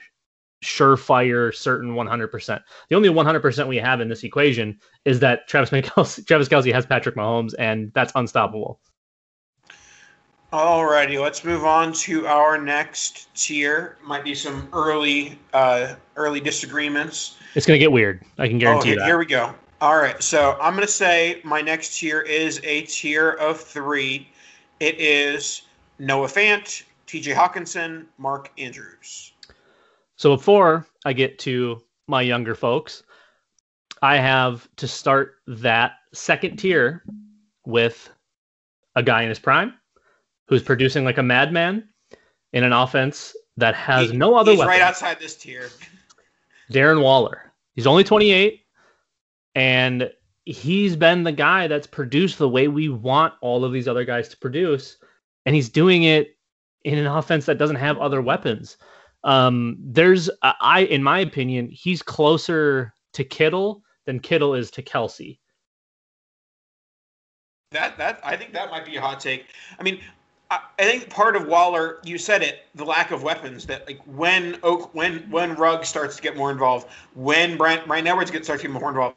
surefire, 0.64 1.54
certain 1.54 1.92
100%. 1.92 2.62
The 2.90 2.96
only 2.96 3.10
100% 3.10 3.68
we 3.68 3.78
have 3.78 4.02
in 4.02 4.10
this 4.10 4.24
equation 4.24 4.80
is 5.06 5.20
that 5.20 5.48
Travis 5.48 5.70
Kelce, 5.72 6.26
Travis 6.26 6.48
Kelce 6.50 6.74
has 6.74 6.86
Patrick 6.86 7.16
Mahomes, 7.16 7.54
and 7.60 7.92
that's 7.94 8.14
unstoppable. 8.16 8.80
Alrighty, 10.56 11.22
let's 11.22 11.44
move 11.44 11.66
on 11.66 11.92
to 11.92 12.28
our 12.28 12.58
next 12.58 13.28
tier. 13.36 13.98
Might 14.02 14.24
be 14.24 14.34
some 14.34 14.70
early 14.72 15.38
uh, 15.52 15.96
early 16.16 16.40
disagreements. 16.40 17.36
It's 17.56 17.66
going 17.66 17.78
to 17.78 17.84
get 17.84 17.92
weird. 17.92 18.24
I 18.38 18.48
can 18.48 18.56
Oh, 18.56 18.60
guarantee 18.60 18.90
here, 18.92 19.00
that. 19.00 19.06
here 19.06 19.18
we 19.18 19.26
go. 19.26 19.54
All 19.82 19.98
right, 19.98 20.24
so 20.24 20.58
I'm 20.62 20.74
gonna 20.74 20.88
say 20.88 21.42
my 21.44 21.60
next 21.60 22.00
tier 22.00 22.22
is 22.22 22.62
a 22.64 22.84
tier 22.84 23.32
of 23.32 23.60
three. 23.60 24.30
It 24.80 24.98
is 24.98 25.64
Noah 26.00 26.28
Fant, 26.30 26.84
T.J. 27.06 27.34
Hockenson, 27.34 28.06
Mark 28.18 28.50
Andrews. 28.58 29.34
So 30.16 30.38
before 30.38 30.88
I 31.04 31.12
get 31.12 31.38
to 31.40 31.84
my 32.08 32.22
younger 32.22 32.56
folks, 32.56 33.04
I 34.02 34.16
have 34.16 34.70
to 34.78 34.88
start 34.88 35.36
that 35.48 35.96
second 36.14 36.56
tier 36.56 37.04
with 37.66 38.10
a 38.96 39.04
guy 39.04 39.24
in 39.24 39.28
his 39.28 39.40
prime 39.40 39.74
who's 40.48 40.64
producing 40.64 41.04
like 41.06 41.18
a 41.18 41.24
madman 41.24 41.88
in 42.54 42.64
an 42.64 42.74
offense 42.74 43.36
that 43.58 43.76
has 43.76 44.12
He- 44.12 44.18
no 44.18 44.36
other 44.36 44.52
weapons. 44.52 44.52
He's 44.52 44.60
weapon. 44.60 44.70
right 44.70 44.82
outside 44.82 45.20
this 45.20 45.36
tier. 45.36 45.70
Darren 46.72 47.02
Waller. 47.02 47.54
He's 47.74 47.88
only 47.88 48.04
28 48.04 48.62
and 49.56 50.10
he's 50.46 50.96
been 50.96 51.24
the 51.24 51.32
guy 51.32 51.68
that's 51.68 51.88
produced 51.88 52.38
the 52.38 52.50
way 52.50 52.68
we 52.68 52.90
want 52.90 53.34
all 53.42 53.64
of 53.66 53.72
these 53.72 53.88
other 53.88 54.06
guys 54.06 54.30
to 54.30 54.38
produce 54.38 54.98
and 55.46 55.56
he's 55.56 55.70
doing 55.70 56.04
it 56.04 56.38
in 56.84 56.98
an 56.98 57.08
offense 57.08 57.46
that 57.46 57.58
doesn't 57.58 57.76
have 57.78 57.98
other 57.98 58.22
weapons. 58.22 58.78
Um, 59.24 59.78
there's 59.80 60.30
I 60.44 60.82
in 60.90 61.02
my 61.02 61.20
opinion, 61.20 61.70
he's 61.72 62.04
closer 62.04 62.94
to 63.14 63.24
Kittle 63.24 63.82
than 64.06 64.20
Kittle 64.20 64.54
is 64.54 64.70
to 64.72 64.84
Kelce. 64.84 65.40
That 67.72 67.98
that 67.98 68.20
I 68.24 68.38
think 68.38 68.54
that 68.54 68.70
might 68.72 68.86
be 68.86 68.96
a 68.96 69.02
hot 69.02 69.20
take. 69.20 69.48
I 69.80 69.84
mean, 69.84 70.00
I, 70.80 70.84
think 70.84 71.10
part 71.10 71.36
of 71.36 71.48
Waller, 71.48 72.00
you 72.04 72.18
said 72.18 72.42
it, 72.42 72.66
the 72.76 72.86
lack 72.86 73.12
of 73.12 73.24
weapons. 73.24 73.66
That 73.66 73.88
like 73.88 74.00
when 74.06 74.58
Oak, 74.64 74.94
when 74.94 75.20
when 75.30 75.56
Rugg 75.56 75.86
starts 75.86 76.16
to 76.18 76.22
get 76.22 76.36
more 76.36 76.52
involved, 76.52 76.88
when 77.14 77.58
Bryan 77.58 77.86
Bryan 77.88 78.08
Edwards 78.08 78.32
gets 78.32 78.48
starts 78.48 78.62
to 78.62 78.68
get 78.68 78.80
more 78.80 78.90
involved, 78.90 79.16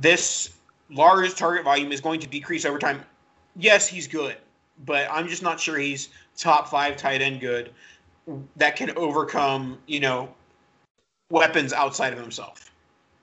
this 0.00 0.50
large 0.90 1.34
target 1.34 1.64
volume 1.64 1.92
is 1.92 2.00
going 2.00 2.20
to 2.20 2.26
decrease 2.26 2.64
over 2.64 2.78
time. 2.78 3.02
Yes, 3.56 3.86
he's 3.86 4.06
good, 4.06 4.36
but 4.84 5.08
I'm 5.10 5.28
just 5.28 5.42
not 5.42 5.60
sure 5.60 5.78
he's 5.78 6.08
top 6.36 6.68
five 6.68 6.96
tight 6.96 7.20
end 7.20 7.40
good 7.40 7.70
that 8.56 8.76
can 8.76 8.96
overcome 8.96 9.78
you 9.86 10.00
know 10.00 10.32
weapons 11.30 11.72
outside 11.72 12.12
of 12.12 12.18
himself. 12.18 12.70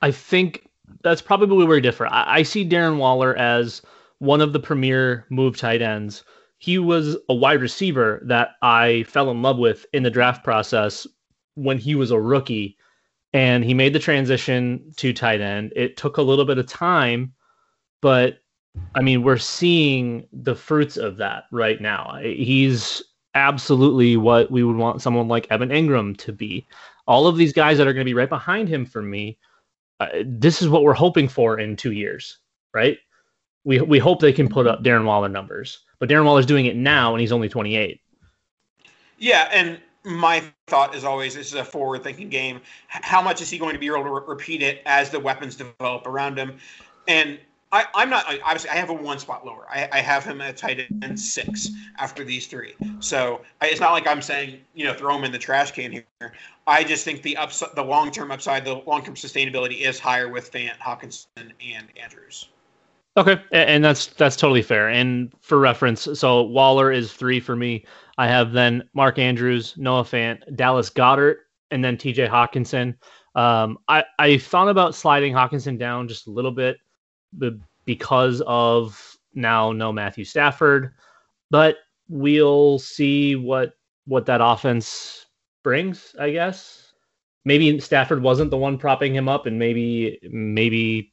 I 0.02 0.12
think 0.12 0.68
that's 1.04 1.22
probably 1.22 1.58
where 1.58 1.68
we're 1.68 1.82
different. 1.82 2.14
I, 2.14 2.40
I 2.40 2.44
see 2.44 2.68
Darren 2.68 2.98
Waller 2.98 3.36
as 3.38 3.82
one 4.20 4.42
of 4.42 4.54
the 4.54 4.60
premier 4.60 5.26
move 5.30 5.58
tight 5.58 5.82
ends. 5.82 6.24
He 6.60 6.78
was 6.78 7.18
a 7.28 7.34
wide 7.34 7.62
receiver 7.62 8.22
that 8.26 8.52
I 8.62 9.04
fell 9.04 9.32
in 9.32 9.42
love 9.42 9.58
with 9.58 9.86
in 9.94 10.04
the 10.04 10.10
draft 10.10 10.44
process 10.44 11.08
when 11.56 11.78
he 11.78 11.96
was 11.96 12.12
a 12.12 12.20
rookie, 12.20 12.78
and 13.34 13.64
he 13.64 13.74
made 13.74 13.94
the 13.94 14.00
transition 14.00 14.92
to 14.98 15.14
tight 15.14 15.42
end. 15.42 15.74
It 15.76 15.98
took 15.98 16.18
a 16.18 16.22
little 16.22 16.46
bit 16.46 16.58
of 16.58 16.68
time, 16.68 17.34
but 18.02 18.40
I 18.96 19.02
mean, 19.02 19.24
we're 19.24 19.38
seeing 19.38 20.28
the 20.32 20.56
fruits 20.56 20.98
of 20.98 21.18
that 21.18 21.46
right 21.52 21.82
now. 21.82 22.20
He's 22.22 23.02
absolutely 23.36 24.18
what 24.18 24.52
we 24.52 24.64
would 24.64 24.76
want 24.78 25.02
someone 25.02 25.28
like 25.28 25.48
Evan 25.50 25.70
Engram 25.70 26.18
to 26.18 26.32
be. 26.32 26.68
All 27.08 27.28
of 27.28 27.38
these 27.38 27.54
guys 27.54 27.78
that 27.78 27.88
are 27.88 27.94
going 27.94 28.06
to 28.06 28.10
be 28.10 28.14
right 28.14 28.30
behind 28.30 28.70
him 28.70 28.86
for 28.86 29.02
me 29.02 29.38
uh, 30.00 30.08
this 30.26 30.62
is 30.62 30.70
what 30.70 30.84
we're 30.84 30.94
hoping 30.94 31.28
for 31.28 31.60
in 31.60 31.76
two 31.76 31.92
years, 31.92 32.38
right? 32.74 32.98
We 33.70 33.80
we 33.82 34.00
hope 34.00 34.20
they 34.20 34.34
can 34.34 34.50
put 34.50 34.66
up 34.66 34.82
Darren 34.82 35.06
Waller 35.06 35.30
numbers, 35.30 35.82
but 36.00 36.10
Darren 36.10 36.26
Waller's 36.26 36.48
doing 36.48 36.66
it 36.66 36.76
now, 36.76 37.14
and 37.14 37.22
he's 37.22 37.32
only 37.32 37.48
28. 37.48 38.02
Yeah, 39.20 39.48
and 39.54 39.80
my 40.04 40.42
thought 40.66 40.96
is 40.96 41.04
always 41.04 41.36
this 41.36 41.50
is 41.50 41.54
a 41.54 41.64
forward-thinking 41.64 42.30
game. 42.30 42.62
How 42.88 43.22
much 43.22 43.44
is 43.44 43.50
he 43.52 43.60
going 43.60 43.74
to 43.74 43.80
be 43.80 43.86
able 43.86 44.06
to 44.06 44.10
re- 44.10 44.22
repeat 44.26 44.64
it 44.64 44.82
as 44.88 45.12
the 45.12 45.20
weapons 45.20 45.56
develop 45.56 46.08
around 46.08 46.36
him? 46.36 46.58
And 47.08 47.38
I, 47.72 47.86
I'm 47.94 48.10
not 48.10 48.26
obviously 48.44 48.72
I 48.72 48.76
have 48.76 48.90
a 48.90 48.94
one 48.94 49.20
spot 49.20 49.46
lower. 49.46 49.68
I, 49.70 49.88
I 49.92 50.00
have 50.00 50.26
him 50.26 50.42
at 50.42 50.58
tight 50.58 50.88
end 51.04 51.20
six 51.20 51.70
after 52.00 52.24
these 52.24 52.48
three. 52.48 52.74
So 53.02 53.42
I, 53.62 53.68
it's 53.68 53.80
not 53.80 53.92
like 53.92 54.08
I'm 54.08 54.24
saying 54.24 54.62
you 54.74 54.86
know 54.86 54.96
throw 54.96 55.16
him 55.16 55.26
in 55.26 55.32
the 55.32 55.38
trash 55.38 55.74
can 55.74 55.92
here. 55.92 56.34
I 56.66 56.84
just 56.84 57.06
think 57.06 57.22
the 57.22 57.38
upside, 57.38 57.76
the 57.76 57.84
long-term 57.84 58.32
upside, 58.32 58.66
the 58.66 58.82
long-term 58.88 59.14
sustainability 59.14 59.82
is 59.82 60.00
higher 60.00 60.28
with 60.28 60.52
Fant, 60.52 60.80
Hockenson, 60.80 61.52
and 61.62 61.86
Andrews. 62.02 62.48
Okay, 63.20 63.38
and 63.52 63.84
that's 63.84 64.08
that's 64.08 64.38
totally 64.38 64.62
fair. 64.62 64.88
And 64.88 65.34
for 65.42 65.60
reference, 65.60 66.08
so 66.14 66.44
Waller 66.44 66.90
is 66.90 67.12
three 67.12 67.42
for 67.42 67.54
me. 67.54 67.86
I 68.18 68.28
have 68.30 68.54
then 68.54 68.88
Mark 68.94 69.20
Andrews, 69.20 69.74
Noah 69.76 70.04
Fant, 70.06 70.40
Dallas 70.56 70.90
Goedert, 70.90 71.40
and 71.70 71.84
then 71.84 71.98
T.J. 71.98 72.28
Hockenson. 72.28 72.96
Um, 73.36 73.78
I 73.90 74.06
I 74.20 74.38
thought 74.38 74.70
about 74.70 74.96
sliding 74.96 75.34
Hockenson 75.34 75.78
down 75.78 76.08
just 76.08 76.28
a 76.28 76.32
little 76.32 76.52
bit, 76.52 76.78
be- 77.38 77.60
because 77.84 78.42
of 78.48 79.18
now 79.34 79.74
no 79.74 79.92
Matthew 79.92 80.24
Stafford, 80.24 80.94
but 81.52 81.76
we'll 82.08 82.80
see 82.80 83.36
what 83.36 83.74
what 84.06 84.26
that 84.28 84.40
offense 84.42 85.26
brings. 85.62 86.16
I 86.18 86.30
guess 86.32 86.94
maybe 87.44 87.82
Stafford 87.82 88.24
wasn't 88.24 88.50
the 88.50 88.58
one 88.58 88.78
propping 88.78 89.14
him 89.14 89.28
up, 89.28 89.46
and 89.46 89.60
maybe 89.60 90.20
maybe 90.24 91.12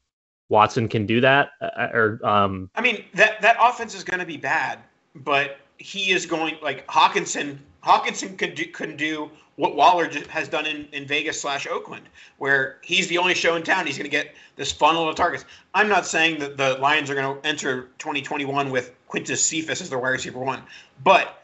Watson 0.48 0.88
can 0.88 1.06
do 1.06 1.20
that, 1.20 1.50
uh, 1.60 1.88
or 1.92 2.20
um, 2.24 2.70
I 2.74 2.80
mean 2.80 3.04
that 3.14 3.40
that 3.42 3.56
offense 3.60 3.94
is 3.94 4.04
going 4.04 4.20
to 4.20 4.26
be 4.26 4.36
bad, 4.36 4.78
but 5.14 5.58
he 5.78 6.12
is 6.12 6.26
going 6.26 6.56
like 6.62 6.86
Hockenson. 6.86 7.58
Hockenson 7.82 8.36
could 8.36 8.54
do, 8.54 8.66
could 8.66 8.96
do 8.96 9.30
what 9.56 9.74
Waller 9.74 10.08
has 10.28 10.48
done 10.48 10.66
in, 10.66 10.86
in 10.92 11.06
Vegas 11.06 11.40
slash 11.40 11.66
Oakland, 11.66 12.08
where 12.38 12.78
he's 12.82 13.08
the 13.08 13.18
only 13.18 13.34
show 13.34 13.56
in 13.56 13.62
town. 13.62 13.86
He's 13.86 13.96
going 13.96 14.04
to 14.04 14.10
get 14.10 14.34
this 14.56 14.70
funnel 14.70 15.08
of 15.08 15.16
targets. 15.16 15.44
I'm 15.74 15.88
not 15.88 16.06
saying 16.06 16.38
that 16.40 16.56
the 16.56 16.74
Lions 16.74 17.10
are 17.10 17.14
going 17.14 17.40
to 17.40 17.48
enter 17.48 17.88
2021 17.98 18.70
with 18.70 18.92
Quintez 19.08 19.38
Cephus 19.38 19.80
as 19.80 19.90
their 19.90 19.98
wide 19.98 20.10
receiver 20.10 20.38
one, 20.38 20.62
but 21.02 21.42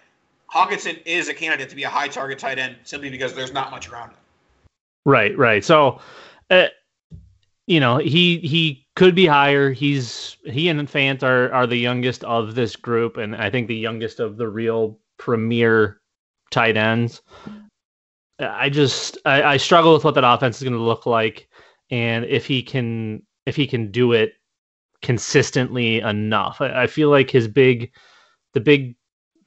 Hockenson 0.52 1.00
is 1.06 1.28
a 1.28 1.34
candidate 1.34 1.70
to 1.70 1.76
be 1.76 1.84
a 1.84 1.88
high 1.88 2.08
target 2.08 2.38
tight 2.38 2.58
end 2.58 2.76
simply 2.84 3.08
because 3.08 3.34
there's 3.34 3.52
not 3.52 3.70
much 3.70 3.88
around 3.88 4.10
him. 4.10 4.16
right, 5.04 5.36
right. 5.38 5.64
So, 5.64 6.00
uh, 6.50 6.66
you 7.66 7.80
know, 7.80 7.98
he 7.98 8.38
he 8.38 8.81
could 8.94 9.14
be 9.14 9.26
higher. 9.26 9.72
He's 9.72 10.36
he 10.44 10.68
and 10.68 10.88
Fant 10.88 11.22
are 11.22 11.52
are 11.52 11.66
the 11.66 11.76
youngest 11.76 12.24
of 12.24 12.54
this 12.54 12.76
group, 12.76 13.16
and 13.16 13.34
I 13.36 13.50
think 13.50 13.68
the 13.68 13.76
youngest 13.76 14.20
of 14.20 14.36
the 14.36 14.48
real 14.48 14.98
premier 15.18 16.00
tight 16.50 16.76
ends. 16.76 17.22
I 18.38 18.68
just 18.68 19.18
I, 19.24 19.42
I 19.42 19.56
struggle 19.56 19.94
with 19.94 20.04
what 20.04 20.14
that 20.14 20.24
offense 20.30 20.56
is 20.56 20.62
going 20.62 20.74
to 20.74 20.82
look 20.82 21.06
like, 21.06 21.48
and 21.90 22.24
if 22.24 22.46
he 22.46 22.62
can 22.62 23.22
if 23.46 23.56
he 23.56 23.66
can 23.66 23.90
do 23.90 24.12
it 24.12 24.34
consistently 25.00 26.00
enough. 26.00 26.60
I, 26.60 26.82
I 26.82 26.86
feel 26.86 27.10
like 27.10 27.30
his 27.30 27.48
big 27.48 27.92
the 28.52 28.60
big 28.60 28.96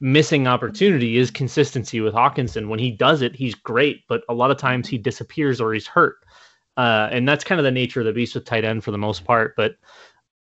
missing 0.00 0.46
opportunity 0.46 1.16
is 1.16 1.30
consistency 1.30 2.00
with 2.00 2.14
Hockenson. 2.14 2.68
When 2.68 2.78
he 2.78 2.90
does 2.90 3.22
it, 3.22 3.34
he's 3.34 3.54
great, 3.54 4.02
but 4.08 4.22
a 4.28 4.34
lot 4.34 4.50
of 4.50 4.58
times 4.58 4.88
he 4.88 4.98
disappears 4.98 5.60
or 5.60 5.72
he's 5.72 5.86
hurt. 5.86 6.16
Uh, 6.76 7.08
and 7.10 7.28
that's 7.28 7.44
kind 7.44 7.58
of 7.58 7.64
the 7.64 7.70
nature 7.70 8.00
of 8.00 8.06
the 8.06 8.12
beast 8.12 8.34
with 8.34 8.44
tight 8.44 8.64
end 8.64 8.84
for 8.84 8.90
the 8.90 8.98
most 8.98 9.24
part. 9.24 9.54
But 9.56 9.76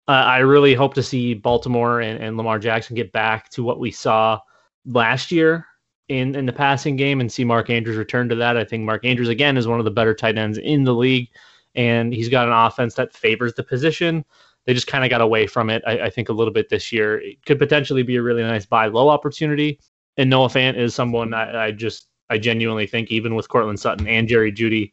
Uh, 0.07 0.13
I 0.13 0.39
really 0.41 0.75
hope 0.75 0.93
to 0.95 1.03
see 1.03 1.33
Baltimore 1.33 2.03
and, 2.03 2.23
and 2.23 2.37
Lamar 2.37 2.59
Jackson 2.59 2.95
get 2.95 3.11
back 3.13 3.49
to 3.51 3.63
what 3.63 3.79
we 3.79 3.91
saw 3.91 4.39
last 4.85 5.33
year 5.33 5.67
in 6.09 6.35
in 6.35 6.45
the 6.45 6.53
passing 6.53 6.97
game 6.97 7.23
and 7.23 7.33
see 7.33 7.43
Mark 7.45 7.71
Andrews 7.71 7.97
return 7.97 8.29
to 8.29 8.35
that. 8.35 8.59
I 8.59 8.65
think 8.65 8.85
Mark 8.85 9.07
Andrews 9.07 9.31
again 9.31 9.57
is 9.57 9.67
one 9.67 9.79
of 9.79 9.87
the 9.87 9.91
better 9.91 10.15
tight 10.15 10.37
ends 10.37 10.59
in 10.59 10.85
the 10.85 10.93
league, 10.93 11.31
and 11.75 12.13
he's 12.13 12.29
got 12.29 12.47
an 12.47 12.53
offense 12.53 12.95
that 12.97 13.15
favors 13.15 13.55
the 13.55 13.63
position. 13.63 14.27
They 14.67 14.75
just 14.75 14.87
kind 14.87 15.05
of 15.05 15.11
got 15.11 15.23
away 15.23 15.47
from 15.47 15.71
it, 15.71 15.83
I, 15.87 16.07
I, 16.07 16.11
think, 16.11 16.29
a 16.29 16.33
little 16.35 16.53
bit 16.53 16.69
this 16.69 16.93
year. 16.93 17.21
It 17.21 17.43
could 17.47 17.59
potentially 17.59 18.03
be 18.03 18.17
a 18.17 18.23
really 18.23 18.43
nice 18.43 18.67
buy 18.67 18.89
low 18.89 19.09
opportunity. 19.09 19.79
And 20.19 20.29
Noah 20.29 20.49
Fant 20.49 20.77
is 20.77 20.95
someone 20.95 21.33
I, 21.33 21.67
I 21.67 21.71
just 21.71 22.09
I 22.29 22.37
genuinely 22.39 22.87
think 22.87 23.11
even 23.11 23.35
with 23.35 23.49
Courtland 23.49 23.81
Sutton 23.81 24.07
and 24.07 24.29
Jerry 24.29 24.53
Jeudy, 24.53 24.93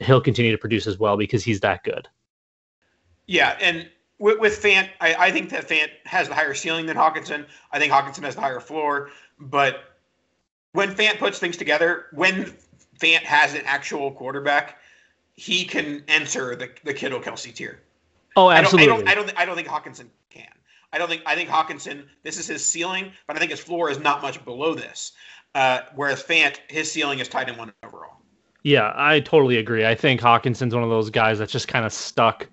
he'll 0.00 0.20
continue 0.20 0.50
to 0.52 0.58
produce 0.58 0.86
as 0.86 0.98
well 0.98 1.16
because 1.16 1.44
he's 1.44 1.60
that 1.60 1.84
good. 1.84 2.08
Yeah, 3.26 3.56
and 3.60 3.88
with, 4.18 4.40
with 4.40 4.60
Fant, 4.60 4.88
I, 5.00 5.14
I 5.14 5.30
think 5.30 5.50
that 5.50 5.68
Fant 5.68 5.90
has 6.04 6.28
the 6.28 6.34
higher 6.34 6.54
ceiling 6.54 6.86
than 6.86 6.96
Hockenson. 6.96 7.46
I 7.72 7.78
think 7.78 7.92
Hockenson 7.92 8.24
has 8.24 8.34
the 8.34 8.40
higher 8.40 8.60
floor, 8.60 9.10
but 9.38 9.84
when 10.72 10.94
Fant 10.94 11.18
puts 11.18 11.38
things 11.38 11.56
together, 11.56 12.06
when 12.12 12.52
Fant 12.98 13.22
has 13.22 13.54
an 13.54 13.62
actual 13.64 14.10
quarterback, 14.10 14.78
he 15.36 15.64
can 15.64 16.04
enter 16.08 16.56
the, 16.56 16.70
the 16.84 16.92
Kittle 16.92 17.20
Kelce 17.20 17.54
tier. 17.54 17.80
Oh, 18.36 18.50
absolutely. 18.50 18.92
I 18.92 18.96
don't, 18.96 19.08
I 19.08 19.14
don't, 19.14 19.20
I 19.20 19.26
don't, 19.26 19.38
I 19.40 19.44
don't 19.46 19.56
think 19.56 19.68
Hockenson 19.68 20.08
can. 20.28 20.46
I 20.92 20.98
don't 20.98 21.08
think 21.08 21.22
I 21.24 21.34
think 21.34 21.48
Hockenson. 21.48 22.04
This 22.22 22.36
is 22.36 22.46
his 22.46 22.64
ceiling, 22.64 23.12
but 23.26 23.36
I 23.36 23.38
think 23.38 23.50
his 23.50 23.60
floor 23.60 23.90
is 23.90 23.98
not 23.98 24.22
much 24.22 24.44
below 24.44 24.74
this. 24.74 25.12
Uh, 25.54 25.80
whereas 25.94 26.22
Fant, 26.22 26.58
his 26.68 26.90
ceiling 26.90 27.18
is 27.18 27.28
tight 27.28 27.48
in 27.48 27.56
one 27.56 27.72
overall. 27.82 28.19
Yeah, 28.62 28.92
I 28.94 29.20
totally 29.20 29.56
agree. 29.56 29.86
I 29.86 29.94
think 29.94 30.20
Hockenson's 30.20 30.74
one 30.74 30.84
of 30.84 30.90
those 30.90 31.10
guys 31.10 31.38
that's 31.38 31.52
just 31.52 31.68
kind 31.68 31.84
of 31.86 31.92
stuck 31.92 32.48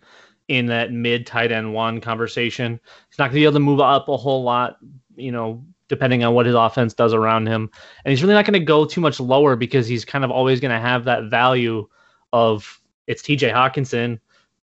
in 0.48 0.66
that 0.68 0.92
mid 0.92 1.28
tight 1.28 1.52
end 1.52 1.74
one 1.74 2.00
conversation. 2.00 2.80
He's 3.10 3.20
not 3.20 3.26
going 3.26 3.34
to 3.34 3.40
be 3.40 3.44
able 3.44 3.54
to 3.54 3.60
move 3.60 3.82
up 3.82 4.08
a 4.08 4.16
whole 4.16 4.44
lot, 4.44 4.78
you 5.16 5.32
know, 5.32 5.64
depending 5.90 6.24
on 6.24 6.34
what 6.34 6.46
his 6.46 6.56
offense 6.56 6.94
does 6.94 7.14
around 7.14 7.48
him. 7.48 7.70
And 8.04 8.12
he's 8.12 8.22
really 8.22 8.34
not 8.34 8.46
going 8.46 8.60
to 8.60 8.66
go 8.66 8.86
too 8.86 9.02
much 9.02 9.20
lower 9.20 9.56
because 9.56 9.88
he's 9.88 10.06
kind 10.06 10.24
of 10.24 10.32
always 10.32 10.60
going 10.60 10.72
to 10.72 10.80
have 10.80 11.04
that 11.06 11.26
value 11.26 11.88
of 12.34 12.80
it's 13.08 13.22
TJ 13.22 13.54
Hockenson, 13.54 14.20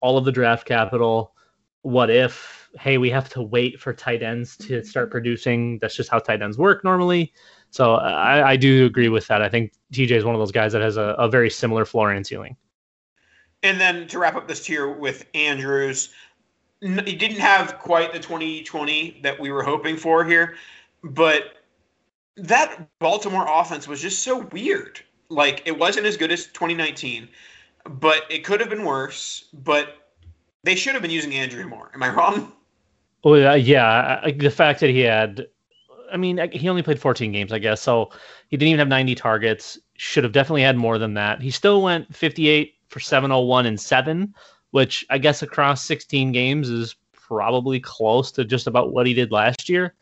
all 0.01 0.17
of 0.17 0.25
the 0.25 0.31
draft 0.31 0.65
capital. 0.65 1.33
What 1.81 2.09
if, 2.09 2.69
hey, 2.79 2.97
we 2.97 3.09
have 3.09 3.29
to 3.29 3.41
wait 3.41 3.79
for 3.79 3.93
tight 3.93 4.21
ends 4.21 4.57
to 4.57 4.83
start 4.83 5.11
producing? 5.11 5.79
That's 5.79 5.95
just 5.95 6.09
how 6.09 6.19
tight 6.19 6.41
ends 6.41 6.57
work 6.57 6.83
normally. 6.83 7.33
So 7.71 7.95
uh, 7.95 7.97
I, 7.97 8.51
I 8.51 8.55
do 8.55 8.85
agree 8.85 9.09
with 9.09 9.27
that. 9.27 9.41
I 9.41 9.49
think 9.49 9.73
TJ 9.93 10.11
is 10.11 10.25
one 10.25 10.35
of 10.35 10.39
those 10.39 10.51
guys 10.51 10.73
that 10.73 10.81
has 10.81 10.97
a, 10.97 11.15
a 11.19 11.29
very 11.29 11.49
similar 11.49 11.85
floor 11.85 12.11
and 12.11 12.25
ceiling. 12.25 12.55
And 13.61 13.79
then 13.79 14.07
to 14.07 14.19
wrap 14.19 14.35
up 14.35 14.47
this 14.47 14.65
tier 14.65 14.89
with 14.89 15.25
Andrews, 15.33 16.13
he 16.81 17.15
didn't 17.15 17.39
have 17.39 17.77
quite 17.79 18.13
the 18.13 18.19
2020 18.19 19.19
that 19.21 19.39
we 19.39 19.51
were 19.51 19.63
hoping 19.63 19.97
for 19.97 20.23
here, 20.23 20.55
but 21.03 21.55
that 22.37 22.87
Baltimore 22.99 23.45
offense 23.47 23.87
was 23.87 24.01
just 24.01 24.23
so 24.23 24.39
weird. 24.51 25.01
Like 25.29 25.61
it 25.65 25.77
wasn't 25.77 26.05
as 26.05 26.17
good 26.17 26.31
as 26.31 26.47
2019, 26.47 27.27
but 27.85 28.23
it 28.29 28.43
could 28.43 28.61
have 28.61 28.69
been 28.69 28.85
worse. 28.85 29.45
But 29.53 30.09
they 30.63 30.75
should 30.75 30.93
have 30.93 31.01
been 31.01 31.11
using 31.11 31.33
Andrew 31.33 31.67
more. 31.67 31.91
Am 31.93 32.01
I 32.01 32.09
wrong? 32.09 32.53
Oh 33.23 33.35
yeah, 33.35 33.55
yeah. 33.55 34.31
The 34.37 34.49
fact 34.49 34.79
that 34.79 34.89
he 34.89 35.01
had, 35.01 35.47
I 36.11 36.17
mean, 36.17 36.39
he 36.51 36.69
only 36.69 36.81
played 36.81 36.99
14 36.99 37.31
games, 37.31 37.51
I 37.51 37.59
guess, 37.59 37.81
so 37.81 38.11
he 38.49 38.57
didn't 38.57 38.69
even 38.69 38.79
have 38.79 38.87
90 38.87 39.15
targets. 39.15 39.77
Should 39.95 40.23
have 40.23 40.33
definitely 40.33 40.61
had 40.61 40.77
more 40.77 40.97
than 40.97 41.13
that. 41.15 41.41
He 41.41 41.51
still 41.51 41.81
went 41.81 42.13
58 42.15 42.73
for 42.87 42.99
701 42.99 43.65
and 43.65 43.79
seven, 43.79 44.33
which 44.71 45.05
I 45.09 45.17
guess 45.17 45.41
across 45.41 45.83
16 45.85 46.31
games 46.31 46.69
is 46.69 46.95
probably 47.11 47.79
close 47.79 48.31
to 48.33 48.45
just 48.45 48.67
about 48.67 48.91
what 48.91 49.05
he 49.05 49.13
did 49.13 49.31
last 49.31 49.69
year. 49.69 49.95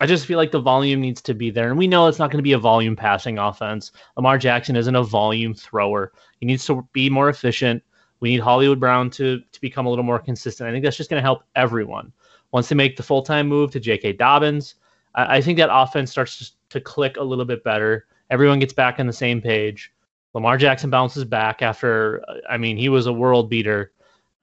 I 0.00 0.06
just 0.06 0.26
feel 0.26 0.38
like 0.38 0.50
the 0.50 0.60
volume 0.60 1.00
needs 1.00 1.22
to 1.22 1.34
be 1.34 1.50
there. 1.50 1.68
And 1.68 1.78
we 1.78 1.86
know 1.86 2.08
it's 2.08 2.18
not 2.18 2.30
going 2.30 2.38
to 2.38 2.42
be 2.42 2.52
a 2.52 2.58
volume 2.58 2.96
passing 2.96 3.38
offense. 3.38 3.92
Lamar 4.16 4.38
Jackson 4.38 4.76
isn't 4.76 4.94
a 4.94 5.02
volume 5.02 5.54
thrower. 5.54 6.12
He 6.40 6.46
needs 6.46 6.66
to 6.66 6.86
be 6.92 7.08
more 7.08 7.28
efficient. 7.28 7.82
We 8.20 8.30
need 8.30 8.40
Hollywood 8.40 8.80
Brown 8.80 9.08
to, 9.10 9.40
to 9.40 9.60
become 9.60 9.86
a 9.86 9.88
little 9.88 10.04
more 10.04 10.18
consistent. 10.18 10.68
I 10.68 10.72
think 10.72 10.84
that's 10.84 10.96
just 10.96 11.10
going 11.10 11.20
to 11.20 11.24
help 11.24 11.44
everyone. 11.54 12.12
Once 12.50 12.68
they 12.68 12.74
make 12.74 12.96
the 12.96 13.02
full 13.02 13.22
time 13.22 13.48
move 13.48 13.70
to 13.70 13.80
J.K. 13.80 14.14
Dobbins, 14.14 14.76
I, 15.14 15.36
I 15.36 15.40
think 15.40 15.58
that 15.58 15.70
offense 15.72 16.10
starts 16.10 16.38
to, 16.38 16.52
to 16.70 16.80
click 16.80 17.16
a 17.16 17.22
little 17.22 17.44
bit 17.44 17.64
better. 17.64 18.06
Everyone 18.30 18.58
gets 18.58 18.72
back 18.72 18.98
on 18.98 19.06
the 19.06 19.12
same 19.12 19.40
page. 19.40 19.92
Lamar 20.34 20.56
Jackson 20.56 20.90
bounces 20.90 21.24
back 21.24 21.62
after, 21.62 22.22
I 22.50 22.56
mean, 22.56 22.76
he 22.76 22.88
was 22.88 23.06
a 23.06 23.12
world 23.12 23.48
beater 23.48 23.92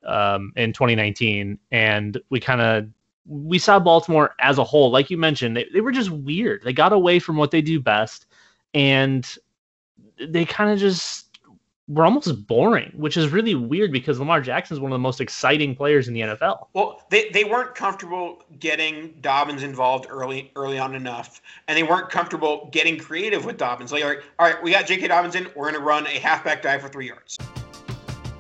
um, 0.06 0.54
in 0.56 0.72
2019, 0.72 1.60
and 1.72 2.18
we 2.30 2.40
kind 2.40 2.62
of 2.62 2.88
we 3.28 3.60
saw 3.60 3.80
Baltimore 3.80 4.36
as 4.40 4.58
a 4.58 4.64
whole, 4.64 4.90
like 4.90 5.10
you 5.10 5.18
mentioned, 5.18 5.56
they, 5.56 5.68
they 5.74 5.82
were 5.82 5.92
just 5.92 6.10
weird. 6.10 6.64
They 6.64 6.74
got 6.74 6.92
away 6.92 7.20
from 7.20 7.38
what 7.38 7.52
they 7.52 7.62
do 7.62 7.80
best, 7.80 8.26
and 8.74 9.28
they 10.20 10.46
kind 10.46 10.72
of 10.72 10.80
just 10.80 11.31
were 11.94 12.06
almost 12.06 12.48
boring, 12.48 12.92
which 12.96 13.18
is 13.18 13.30
really 13.30 13.56
weird 13.56 13.92
because 13.92 14.20
Lamar 14.20 14.42
Jackson 14.42 14.76
is 14.76 14.80
one 14.80 14.92
of 14.92 14.96
the 14.96 15.00
most 15.00 15.20
exciting 15.20 15.76
players 15.76 16.08
in 16.08 16.14
the 16.14 16.22
NFL. 16.22 16.68
Well, 16.74 17.02
they, 17.10 17.30
they 17.30 17.44
weren't 17.44 17.76
comfortable 17.76 18.44
getting 18.60 19.14
Dobbins 19.22 19.64
involved 19.64 20.08
early 20.10 20.52
early 20.56 20.80
on 20.80 20.96
enough, 20.96 21.42
and 21.68 21.78
they 21.78 21.84
weren't 21.84 22.10
comfortable 22.10 22.70
getting 22.72 22.98
creative 22.98 23.46
with 23.46 23.58
Dobbins. 23.58 23.92
Like, 23.92 24.04
all 24.04 24.10
right, 24.10 24.20
all 24.40 24.48
right 24.48 24.64
we 24.64 24.72
got 24.72 24.86
J.K. 24.86 25.08
Dobbins 25.08 25.36
in, 25.36 25.46
we're 25.56 25.70
going 25.70 25.76
to 25.76 25.86
run 25.86 26.06
a 26.08 26.20
halfback 26.20 26.62
dive 26.62 26.82
for 26.82 26.90
three 26.90 27.08
yards. 27.08 27.38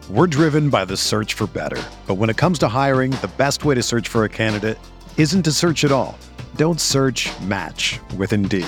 We're 0.09 0.27
driven 0.27 0.69
by 0.69 0.85
the 0.85 0.97
search 0.97 1.33
for 1.33 1.47
better, 1.47 1.81
but 2.07 2.15
when 2.15 2.29
it 2.29 2.37
comes 2.37 2.59
to 2.59 2.67
hiring, 2.67 3.11
the 3.11 3.31
best 3.37 3.65
way 3.65 3.75
to 3.75 3.83
search 3.83 4.07
for 4.07 4.23
a 4.23 4.29
candidate 4.29 4.77
isn't 5.17 5.43
to 5.43 5.51
search 5.51 5.83
at 5.83 5.91
all. 5.91 6.17
Don't 6.55 6.81
search. 6.81 7.29
Match 7.41 7.99
with 8.17 8.33
Indeed. 8.33 8.67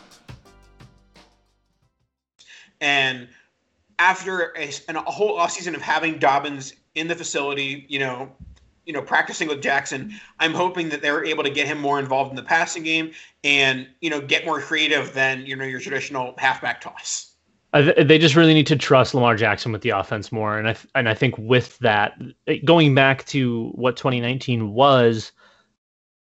And 2.79 3.27
after 3.99 4.53
a, 4.57 4.71
a 4.89 5.11
whole 5.11 5.37
offseason 5.37 5.75
of 5.75 5.81
having 5.81 6.17
Dobbins 6.17 6.73
in 6.95 7.07
the 7.07 7.15
facility, 7.15 7.85
you 7.87 7.99
know, 7.99 8.31
you 8.85 8.93
know, 8.93 9.01
practicing 9.01 9.47
with 9.47 9.61
Jackson, 9.61 10.13
I'm 10.39 10.53
hoping 10.53 10.89
that 10.89 11.01
they're 11.01 11.23
able 11.23 11.43
to 11.43 11.49
get 11.49 11.67
him 11.67 11.79
more 11.79 11.99
involved 11.99 12.31
in 12.31 12.35
the 12.35 12.43
passing 12.43 12.83
game 12.83 13.11
and 13.43 13.87
you 14.01 14.09
know 14.09 14.19
get 14.19 14.45
more 14.45 14.59
creative 14.59 15.13
than 15.13 15.45
you 15.45 15.55
know 15.55 15.65
your 15.65 15.79
traditional 15.79 16.33
halfback 16.37 16.81
toss. 16.81 17.33
they 17.73 18.17
just 18.17 18.35
really 18.35 18.53
need 18.53 18.67
to 18.67 18.75
trust 18.75 19.13
Lamar 19.13 19.35
Jackson 19.35 19.71
with 19.71 19.81
the 19.81 19.91
offense 19.91 20.31
more, 20.31 20.57
and 20.57 20.67
I 20.67 20.75
and 20.95 21.07
I 21.07 21.13
think 21.13 21.37
with 21.37 21.77
that, 21.79 22.19
going 22.65 22.95
back 22.95 23.25
to 23.27 23.69
what 23.75 23.97
2019 23.97 24.73
was, 24.73 25.31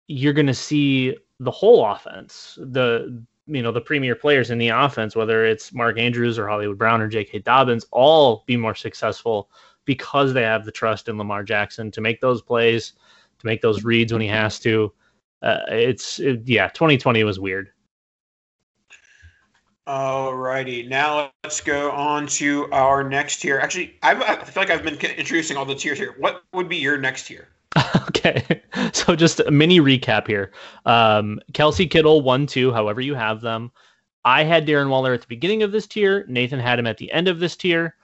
you're 0.07 0.35
going 0.35 0.47
to 0.47 0.55
see 0.55 1.17
the 1.41 1.51
whole 1.51 1.85
offense, 1.91 2.59
the 2.61 3.25
you 3.51 3.63
know 3.63 3.73
the 3.73 3.81
premier 3.81 4.15
players 4.15 4.51
in 4.51 4.59
the 4.59 4.69
offense, 4.69 5.17
whether 5.17 5.45
it's 5.45 5.73
Mark 5.73 5.99
Andrews 5.99 6.39
or 6.39 6.49
Hollywood 6.49 6.79
Brown 6.79 7.01
or 7.01 7.09
J.K. 7.09 7.41
Dobbins, 7.41 7.85
all 7.91 8.45
be 8.47 8.57
more 8.57 8.75
successful 8.75 9.51
because 9.85 10.33
they 10.33 10.43
have 10.43 10.65
the 10.65 10.73
trust 10.73 11.09
in 11.09 11.19
Lamar 11.19 11.43
Jackson 11.43 11.91
to 11.91 12.01
make 12.01 12.21
those 12.21 12.43
plays, 12.43 12.93
to 13.39 13.47
make 13.47 13.61
those 13.61 13.85
reads 13.85 14.13
when 14.13 14.23
he 14.23 14.29
has 14.29 14.59
to. 14.61 14.93
Uh, 15.43 15.59
it's 15.69 16.19
it, 16.21 16.43
yeah, 16.47 16.69
2020 16.69 17.25
was 17.25 17.41
weird. 17.41 17.71
Alrighty, 19.87 20.87
now 20.89 21.33
let's 21.43 21.61
go 21.61 21.91
on 21.91 22.27
to 22.29 22.71
our 22.71 23.03
next 23.03 23.41
tier. 23.41 23.59
Actually, 23.59 23.97
I've, 24.03 24.23
I 24.23 24.37
feel 24.45 24.63
like 24.63 24.71
I've 24.71 24.85
been 24.85 24.95
introducing 24.95 25.57
all 25.57 25.65
the 25.65 25.75
tiers 25.75 25.99
here. 25.99 26.15
What 26.19 26.45
would 26.53 26.69
be 26.69 26.77
your 26.77 26.97
next 26.97 27.27
tier? 27.27 27.49
Okay, 28.21 28.63
so 28.93 29.17
just 29.17 29.41
a 29.41 29.51
mini 29.51 29.81
recap 29.81 30.27
here. 30.27 30.53
Um, 30.87 31.41
Kelce 31.53 31.91
Kittle 31.91 32.23
one 32.23 32.47
two, 32.47 32.73
however 32.73 33.01
you 33.01 33.15
have 33.15 33.41
them. 33.41 33.71
I 34.25 34.45
had 34.45 34.67
Darren 34.67 34.91
Waller 34.91 35.15
at 35.15 35.23
the 35.23 35.27
beginning 35.27 35.63
of 35.63 35.73
this 35.73 35.87
tier. 35.87 36.25
Nathan 36.29 36.61
had 36.61 36.79
him 36.79 36.87
at 36.87 36.99
the 36.99 37.11
end 37.11 37.29
of 37.29 37.41
this 37.41 37.57
tier. 37.57 37.97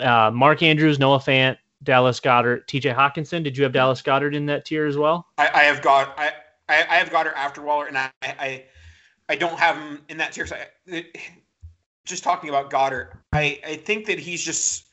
Uh, 0.00 0.30
Mark 0.32 0.62
Andrews, 0.62 0.98
Noah 0.98 1.18
Fant, 1.18 1.56
Dallas 1.82 2.18
Goedert, 2.18 2.66
T.J. 2.66 2.90
Hockenson. 2.90 3.44
Did 3.44 3.56
you 3.56 3.62
have 3.64 3.72
Dallas 3.72 4.02
Goedert 4.02 4.34
in 4.34 4.46
that 4.46 4.64
tier 4.64 4.86
as 4.86 4.96
well? 4.96 5.28
I, 5.38 5.48
I 5.54 5.62
have 5.64 5.82
got 5.82 6.18
I, 6.18 6.32
I 6.68 6.84
I 6.88 6.96
have 6.96 7.10
Goedert 7.10 7.34
after 7.36 7.62
Waller, 7.62 7.86
and 7.86 7.98
I 7.98 8.10
I 8.22 8.64
I 9.28 9.36
don't 9.36 9.58
have 9.58 9.76
him 9.76 10.00
in 10.08 10.16
that 10.18 10.32
tier. 10.32 10.46
So 10.46 10.56
I, 10.90 11.06
just 12.04 12.24
talking 12.24 12.48
about 12.48 12.70
Goedert, 12.70 13.18
I 13.32 13.60
I 13.66 13.76
think 13.76 14.06
that 14.06 14.18
he's 14.18 14.44
just 14.44 14.86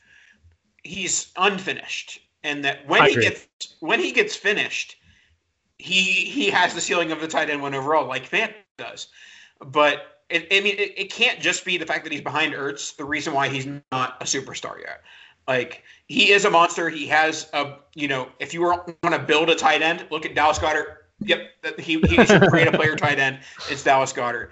he's 0.83 1.31
unfinished, 1.37 2.21
and 2.43 2.63
that 2.65 2.87
when 2.87 3.01
I 3.01 3.07
he 3.09 3.13
agree. 3.13 3.23
gets 3.23 3.47
when 3.79 3.99
he 3.99 4.11
gets 4.11 4.35
finished, 4.35 4.97
he 5.77 6.01
he 6.01 6.49
has 6.49 6.73
the 6.73 6.81
ceiling 6.81 7.11
of 7.11 7.21
the 7.21 7.27
tight 7.27 7.49
end 7.49 7.61
one 7.61 7.73
overall, 7.73 8.07
like 8.07 8.29
Fant 8.29 8.53
does. 8.77 9.07
But 9.65 10.19
it, 10.29 10.47
I 10.51 10.61
mean, 10.61 10.75
it, 10.77 10.93
it 10.97 11.11
can't 11.11 11.39
just 11.39 11.65
be 11.65 11.77
the 11.77 11.85
fact 11.85 12.03
that 12.03 12.13
he's 12.13 12.21
behind 12.21 12.53
Ertz 12.53 12.95
the 12.95 13.05
reason 13.05 13.33
why 13.33 13.49
he's 13.49 13.67
not 13.91 14.17
a 14.21 14.25
superstar 14.25 14.79
yet. 14.79 15.01
Like 15.47 15.83
he 16.07 16.31
is 16.31 16.45
a 16.45 16.49
monster. 16.49 16.89
He 16.89 17.07
has 17.07 17.49
a 17.53 17.77
you 17.95 18.07
know, 18.07 18.29
if 18.39 18.53
you 18.53 18.61
want 18.61 19.01
to 19.03 19.19
build 19.19 19.49
a 19.49 19.55
tight 19.55 19.81
end, 19.81 20.05
look 20.11 20.25
at 20.25 20.35
Dallas 20.35 20.59
Goedert. 20.59 20.97
Yep, 21.21 21.41
that- 21.63 21.79
he 21.79 21.99
he 22.01 22.25
should 22.25 22.41
create 22.43 22.67
a 22.67 22.71
player 22.71 22.95
tight 22.95 23.19
end. 23.19 23.39
It's 23.69 23.83
Dallas 23.83 24.13
Goedert. 24.13 24.51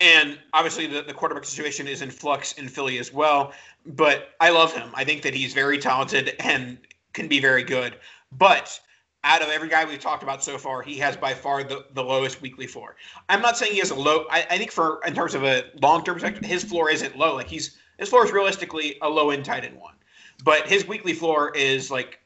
And 0.00 0.38
obviously, 0.52 0.86
the, 0.86 1.02
the 1.02 1.14
quarterback 1.14 1.44
situation 1.44 1.88
is 1.88 2.02
in 2.02 2.10
flux 2.10 2.52
in 2.52 2.68
Philly 2.68 2.98
as 2.98 3.12
well. 3.12 3.52
But 3.86 4.30
I 4.38 4.50
love 4.50 4.74
him. 4.74 4.90
I 4.94 5.04
think 5.04 5.22
that 5.22 5.34
he's 5.34 5.54
very 5.54 5.78
talented 5.78 6.36
and 6.38 6.78
can 7.12 7.28
be 7.28 7.40
very 7.40 7.62
good. 7.62 7.96
But 8.32 8.80
out 9.24 9.42
of 9.42 9.48
every 9.48 9.68
guy 9.68 9.84
we've 9.84 10.00
talked 10.00 10.22
about 10.22 10.42
so 10.42 10.56
far, 10.56 10.82
he 10.82 10.96
has 10.98 11.16
by 11.16 11.34
far 11.34 11.62
the, 11.62 11.84
the 11.94 12.02
lowest 12.02 12.40
weekly 12.40 12.66
floor. 12.66 12.96
I'm 13.28 13.42
not 13.42 13.56
saying 13.56 13.72
he 13.72 13.78
has 13.78 13.90
a 13.90 13.94
low. 13.94 14.24
I, 14.30 14.46
I 14.50 14.58
think 14.58 14.70
for 14.70 15.00
in 15.06 15.14
terms 15.14 15.34
of 15.34 15.44
a 15.44 15.64
long 15.82 16.04
term 16.04 16.14
perspective, 16.14 16.44
his 16.44 16.64
floor 16.64 16.90
isn't 16.90 17.16
low. 17.18 17.34
Like 17.34 17.48
he's 17.48 17.76
his 17.98 18.08
floor 18.08 18.24
is 18.24 18.32
realistically 18.32 18.96
a 19.02 19.08
low 19.08 19.30
end 19.30 19.44
tight 19.44 19.64
end 19.64 19.78
one, 19.78 19.94
but 20.44 20.66
his 20.66 20.86
weekly 20.86 21.12
floor 21.12 21.52
is 21.54 21.90
like 21.90 22.20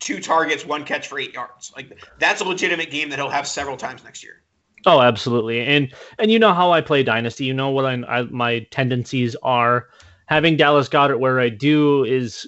two 0.00 0.20
targets, 0.20 0.64
one 0.64 0.84
catch 0.84 1.08
for 1.08 1.18
eight 1.18 1.34
yards. 1.34 1.72
Like 1.76 2.02
that's 2.18 2.40
a 2.40 2.44
legitimate 2.44 2.90
game 2.90 3.10
that 3.10 3.18
he'll 3.18 3.28
have 3.28 3.46
several 3.46 3.76
times 3.76 4.02
next 4.02 4.24
year. 4.24 4.42
Oh, 4.86 5.00
absolutely. 5.00 5.60
And 5.60 5.92
and 6.18 6.30
you 6.30 6.38
know 6.38 6.52
how 6.52 6.72
I 6.72 6.80
play 6.80 7.02
Dynasty. 7.02 7.44
You 7.44 7.54
know 7.54 7.70
what 7.70 7.84
I, 7.84 7.94
I 8.08 8.22
my 8.22 8.60
tendencies 8.70 9.36
are. 9.42 9.88
Having 10.26 10.58
Dallas 10.58 10.90
Goedert 10.90 11.20
where 11.20 11.40
I 11.40 11.48
do 11.48 12.04
is 12.04 12.46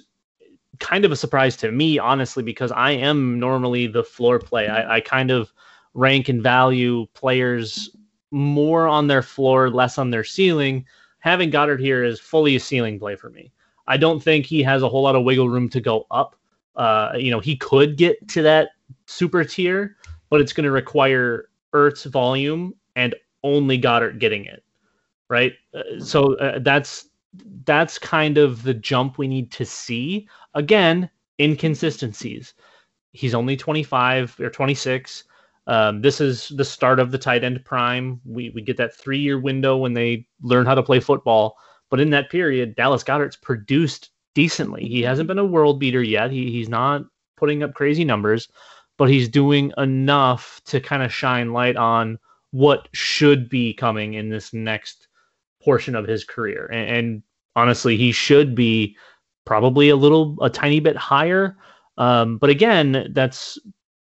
kind 0.81 1.05
of 1.05 1.11
a 1.11 1.15
surprise 1.15 1.55
to 1.57 1.71
me, 1.71 1.97
honestly, 1.97 2.43
because 2.43 2.71
I 2.71 2.91
am 2.91 3.39
normally 3.39 3.87
the 3.87 4.03
floor 4.03 4.39
play. 4.39 4.67
I, 4.67 4.97
I 4.97 4.99
kind 4.99 5.31
of 5.31 5.53
rank 5.93 6.27
and 6.27 6.43
value 6.43 7.05
players 7.13 7.95
more 8.31 8.87
on 8.87 9.07
their 9.07 9.21
floor, 9.21 9.69
less 9.69 9.97
on 9.97 10.09
their 10.09 10.23
ceiling. 10.23 10.85
Having 11.19 11.51
Goedert 11.51 11.79
here 11.79 12.03
is 12.03 12.19
fully 12.19 12.55
a 12.55 12.59
ceiling 12.59 12.99
play 12.99 13.15
for 13.15 13.29
me. 13.29 13.51
I 13.87 13.97
don't 13.97 14.21
think 14.21 14.45
he 14.45 14.63
has 14.63 14.83
a 14.83 14.89
whole 14.89 15.03
lot 15.03 15.15
of 15.15 15.23
wiggle 15.23 15.49
room 15.49 15.69
to 15.69 15.79
go 15.79 16.07
up. 16.11 16.35
Uh, 16.75 17.11
you 17.15 17.31
know, 17.31 17.39
he 17.39 17.55
could 17.55 17.97
get 17.97 18.27
to 18.29 18.41
that 18.41 18.69
super 19.05 19.43
tier, 19.43 19.97
but 20.29 20.41
it's 20.41 20.53
going 20.53 20.63
to 20.65 20.71
require 20.71 21.49
Ertz 21.73 22.09
volume 22.09 22.73
and 22.95 23.15
only 23.43 23.79
Goedert 23.79 24.19
getting 24.19 24.45
it, 24.45 24.63
right? 25.29 25.53
Uh, 25.73 25.99
so 25.99 26.35
uh, 26.37 26.59
that's 26.59 27.07
that's 27.65 27.97
kind 27.97 28.37
of 28.37 28.63
the 28.63 28.73
jump 28.73 29.17
we 29.17 29.27
need 29.27 29.51
to 29.53 29.65
see. 29.65 30.27
Again, 30.53 31.09
inconsistencies. 31.39 32.53
He's 33.13 33.33
only 33.33 33.57
25 33.57 34.39
or 34.39 34.49
26. 34.49 35.23
Um, 35.67 36.01
this 36.01 36.19
is 36.19 36.49
the 36.49 36.65
start 36.65 36.99
of 36.99 37.11
the 37.11 37.17
tight 37.17 37.43
end 37.43 37.63
prime. 37.63 38.19
We 38.25 38.49
we 38.49 38.61
get 38.61 38.77
that 38.77 38.95
three 38.95 39.19
year 39.19 39.39
window 39.39 39.77
when 39.77 39.93
they 39.93 40.27
learn 40.41 40.65
how 40.65 40.75
to 40.75 40.83
play 40.83 40.99
football. 40.99 41.55
But 41.89 41.99
in 41.99 42.09
that 42.11 42.31
period, 42.31 42.75
Dallas 42.75 43.03
Goedert's 43.03 43.35
produced 43.35 44.09
decently. 44.33 44.85
He 44.87 45.01
hasn't 45.01 45.27
been 45.27 45.39
a 45.39 45.45
world 45.45 45.79
beater 45.79 46.01
yet. 46.01 46.31
He, 46.31 46.51
he's 46.51 46.69
not 46.69 47.03
putting 47.37 47.63
up 47.63 47.73
crazy 47.73 48.05
numbers, 48.05 48.47
but 48.97 49.09
he's 49.09 49.27
doing 49.27 49.73
enough 49.77 50.61
to 50.65 50.79
kind 50.79 51.03
of 51.03 51.13
shine 51.13 51.51
light 51.53 51.75
on 51.75 52.17
what 52.51 52.87
should 52.93 53.49
be 53.49 53.73
coming 53.73 54.13
in 54.13 54.29
this 54.29 54.53
next 54.53 55.07
portion 55.63 55.95
of 55.95 56.07
his 56.07 56.23
career. 56.23 56.69
And, 56.71 56.89
and 56.89 57.23
honestly, 57.55 57.97
he 57.97 58.11
should 58.11 58.55
be 58.55 58.95
probably 59.45 59.89
a 59.89 59.95
little, 59.95 60.37
a 60.41 60.49
tiny 60.49 60.79
bit 60.79 60.95
higher. 60.95 61.57
Um, 61.97 62.37
but 62.37 62.49
again, 62.49 63.11
that's 63.13 63.57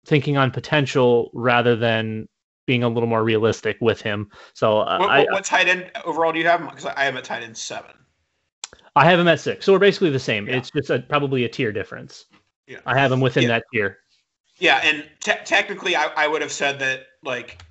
thinking 0.06 0.38
on 0.38 0.52
potential 0.52 1.32
rather 1.34 1.76
than 1.76 2.28
being 2.66 2.84
a 2.84 2.90
little 2.90 3.08
more 3.08 3.24
realistic 3.24 3.78
with 3.80 4.02
him. 4.02 4.30
So 4.54 4.80
uh, 4.80 4.98
What, 5.00 5.10
I, 5.10 5.20
what, 5.20 5.32
what 5.32 5.46
tight 5.46 5.68
end 5.68 5.92
overall 6.06 6.34
do 6.34 6.40
you 6.40 6.46
have? 6.48 6.62
Because 6.62 6.86
I 6.86 7.04
have 7.04 7.14
him 7.14 7.18
at 7.18 7.24
tight 7.24 7.44
end 7.44 7.58
seven. 7.58 7.92
I 8.96 9.06
have 9.06 9.20
him 9.20 9.28
at 9.28 9.40
six. 9.40 9.66
So 9.66 9.74
we're 9.74 9.80
basically 9.80 10.10
the 10.10 10.20
same. 10.20 10.48
Yeah. 10.48 10.58
It's 10.58 10.72
just 10.72 10.90
a, 10.90 11.00
probably 11.00 11.46
a 11.46 11.50
tier 11.50 11.72
difference. 11.72 12.26
Yeah. 12.68 12.80
I 12.86 12.98
have 12.98 13.12
him 13.12 13.22
within 13.22 13.44
Yeah. 13.44 13.50
that 13.50 13.64
tier. 13.74 14.00
Yeah, 14.60 14.82
and 14.84 15.08
te- 15.20 15.44
technically, 15.46 15.96
I, 15.96 16.08
I 16.18 16.28
would 16.28 16.42
have 16.42 16.52
said 16.52 16.80
that 16.80 17.06
like 17.24 17.64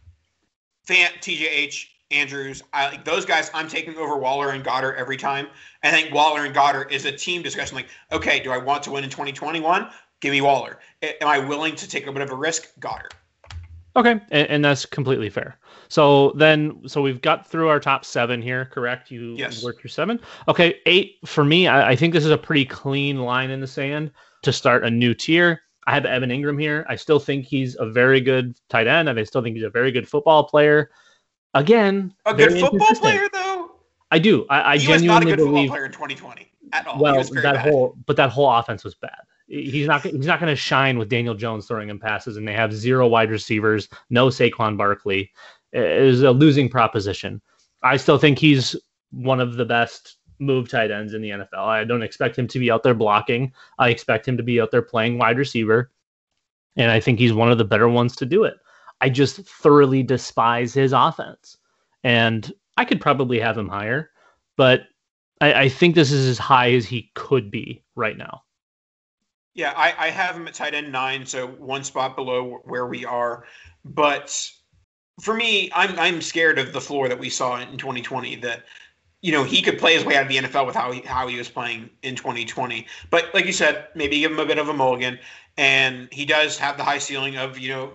Fant, 0.88 1.10
TJH, 1.20 1.86
Andrews, 2.10 2.62
I, 2.72 2.90
like 2.90 3.04
those 3.04 3.24
guys, 3.24 3.50
I'm 3.52 3.68
taking 3.68 3.96
over 3.96 4.16
Waller 4.16 4.50
and 4.50 4.64
Goedert 4.64 4.96
every 4.96 5.16
time. 5.16 5.48
I 5.82 5.90
think 5.90 6.14
Waller 6.14 6.44
and 6.44 6.54
Goedert 6.54 6.92
is 6.92 7.04
a 7.04 7.12
team 7.12 7.42
discussion. 7.42 7.76
Like, 7.76 7.88
okay, 8.12 8.40
do 8.40 8.50
I 8.52 8.58
want 8.58 8.82
to 8.84 8.92
win 8.92 9.04
in 9.04 9.10
2021? 9.10 9.88
Give 10.20 10.32
me 10.32 10.40
Waller. 10.40 10.78
Am 11.02 11.28
I 11.28 11.38
willing 11.38 11.74
to 11.76 11.88
take 11.88 12.06
a 12.06 12.12
bit 12.12 12.22
of 12.22 12.30
a 12.30 12.34
risk? 12.36 12.68
Goedert. 12.80 13.12
Okay, 13.96 14.12
and, 14.30 14.48
and 14.48 14.64
that's 14.64 14.86
completely 14.86 15.30
fair. 15.30 15.58
So 15.88 16.32
then, 16.32 16.82
so 16.86 17.00
we've 17.02 17.22
got 17.22 17.46
through 17.46 17.68
our 17.68 17.80
top 17.80 18.04
seven 18.04 18.42
here, 18.42 18.66
correct? 18.66 19.10
You 19.10 19.34
Yes. 19.36 19.64
worked 19.64 19.80
through 19.80 19.90
seven. 19.90 20.20
Okay, 20.48 20.76
eight 20.86 21.16
for 21.24 21.44
me. 21.44 21.66
I, 21.66 21.90
I 21.90 21.96
think 21.96 22.12
this 22.12 22.24
is 22.24 22.30
a 22.30 22.38
pretty 22.38 22.66
clean 22.66 23.20
line 23.20 23.50
in 23.50 23.60
the 23.60 23.66
sand 23.66 24.10
to 24.42 24.52
start 24.52 24.84
a 24.84 24.90
new 24.90 25.14
tier. 25.14 25.62
I 25.86 25.94
have 25.94 26.04
Evan 26.04 26.30
Engram 26.30 26.60
here. 26.60 26.84
I 26.88 26.96
still 26.96 27.18
think 27.18 27.46
he's 27.46 27.76
a 27.78 27.88
very 27.88 28.20
good 28.20 28.56
tight 28.68 28.86
end, 28.86 29.08
and 29.08 29.18
I 29.18 29.24
still 29.24 29.42
think 29.42 29.56
he's 29.56 29.64
a 29.64 29.70
very 29.70 29.92
good 29.92 30.08
football 30.08 30.44
player. 30.44 30.90
Again, 31.56 32.14
A 32.26 32.34
good 32.34 32.60
football 32.60 32.94
player, 32.94 33.28
though. 33.32 33.72
I 34.10 34.18
do. 34.18 34.46
I, 34.50 34.74
I 34.74 34.78
he 34.78 34.92
was 34.92 35.02
not 35.02 35.22
a 35.22 35.26
genuinely 35.26 35.32
good 35.32 35.38
football 35.38 35.54
believe. 35.54 35.70
player 35.70 35.84
in 35.86 35.92
2020 35.92 36.52
at 36.72 36.86
all. 36.86 37.00
Well, 37.00 37.22
that 37.22 37.42
bad. 37.42 37.56
whole 37.56 37.96
but 38.06 38.16
that 38.16 38.30
whole 38.30 38.50
offense 38.50 38.84
was 38.84 38.94
bad. 38.94 39.18
He's 39.48 39.86
not 39.86 40.02
he's 40.02 40.26
not 40.26 40.40
going 40.40 40.50
to 40.50 40.56
shine 40.56 40.98
with 40.98 41.08
Daniel 41.08 41.34
Jones 41.34 41.66
throwing 41.66 41.88
him 41.88 41.98
passes, 41.98 42.36
and 42.36 42.46
they 42.46 42.52
have 42.52 42.72
zero 42.74 43.08
wide 43.08 43.30
receivers, 43.30 43.88
no 44.10 44.28
Saquon 44.28 44.76
Barkley. 44.76 45.32
It 45.72 45.82
is 45.82 46.22
a 46.22 46.30
losing 46.30 46.68
proposition. 46.68 47.40
I 47.82 47.96
still 47.96 48.18
think 48.18 48.38
he's 48.38 48.76
one 49.10 49.40
of 49.40 49.54
the 49.54 49.64
best 49.64 50.16
move 50.38 50.68
tight 50.68 50.90
ends 50.90 51.14
in 51.14 51.22
the 51.22 51.30
NFL. 51.30 51.58
I 51.58 51.84
don't 51.84 52.02
expect 52.02 52.38
him 52.38 52.46
to 52.48 52.58
be 52.58 52.70
out 52.70 52.82
there 52.82 52.94
blocking. 52.94 53.52
I 53.78 53.88
expect 53.88 54.28
him 54.28 54.36
to 54.36 54.42
be 54.42 54.60
out 54.60 54.70
there 54.70 54.82
playing 54.82 55.18
wide 55.18 55.38
receiver, 55.38 55.90
and 56.76 56.90
I 56.90 57.00
think 57.00 57.18
he's 57.18 57.32
one 57.32 57.50
of 57.50 57.58
the 57.58 57.64
better 57.64 57.88
ones 57.88 58.16
to 58.16 58.26
do 58.26 58.44
it. 58.44 58.56
I 59.00 59.08
just 59.08 59.36
thoroughly 59.36 60.02
despise 60.02 60.74
his 60.74 60.92
offense, 60.92 61.56
and 62.04 62.52
I 62.76 62.84
could 62.84 63.00
probably 63.00 63.40
have 63.40 63.56
him 63.56 63.68
higher, 63.68 64.10
but 64.56 64.88
I, 65.40 65.52
I 65.52 65.68
think 65.68 65.94
this 65.94 66.12
is 66.12 66.26
as 66.26 66.38
high 66.38 66.72
as 66.72 66.86
he 66.86 67.10
could 67.14 67.50
be 67.50 67.82
right 67.94 68.16
now. 68.16 68.42
Yeah, 69.54 69.72
I, 69.76 69.94
I 69.98 70.10
have 70.10 70.36
him 70.36 70.46
at 70.46 70.54
tight 70.54 70.74
end 70.74 70.92
nine, 70.92 71.24
so 71.24 71.46
one 71.46 71.82
spot 71.82 72.14
below 72.14 72.60
where 72.64 72.86
we 72.86 73.04
are. 73.04 73.44
But 73.84 74.52
for 75.20 75.34
me, 75.34 75.70
I'm 75.74 75.98
I'm 75.98 76.20
scared 76.20 76.58
of 76.58 76.72
the 76.72 76.80
floor 76.80 77.08
that 77.08 77.18
we 77.18 77.30
saw 77.30 77.58
in 77.58 77.76
2020. 77.78 78.36
That 78.36 78.64
you 79.22 79.32
know 79.32 79.44
he 79.44 79.62
could 79.62 79.78
play 79.78 79.94
his 79.94 80.04
way 80.04 80.16
out 80.16 80.24
of 80.24 80.28
the 80.28 80.36
NFL 80.36 80.66
with 80.66 80.74
how 80.74 80.92
he 80.92 81.00
how 81.00 81.26
he 81.26 81.38
was 81.38 81.48
playing 81.48 81.88
in 82.02 82.14
2020. 82.16 82.86
But 83.08 83.32
like 83.32 83.46
you 83.46 83.52
said, 83.52 83.88
maybe 83.94 84.20
give 84.20 84.32
him 84.32 84.38
a 84.38 84.46
bit 84.46 84.58
of 84.58 84.68
a 84.68 84.74
mulligan, 84.74 85.18
and 85.56 86.08
he 86.12 86.26
does 86.26 86.58
have 86.58 86.76
the 86.76 86.84
high 86.84 86.98
ceiling 86.98 87.36
of 87.38 87.58
you 87.58 87.70
know 87.70 87.94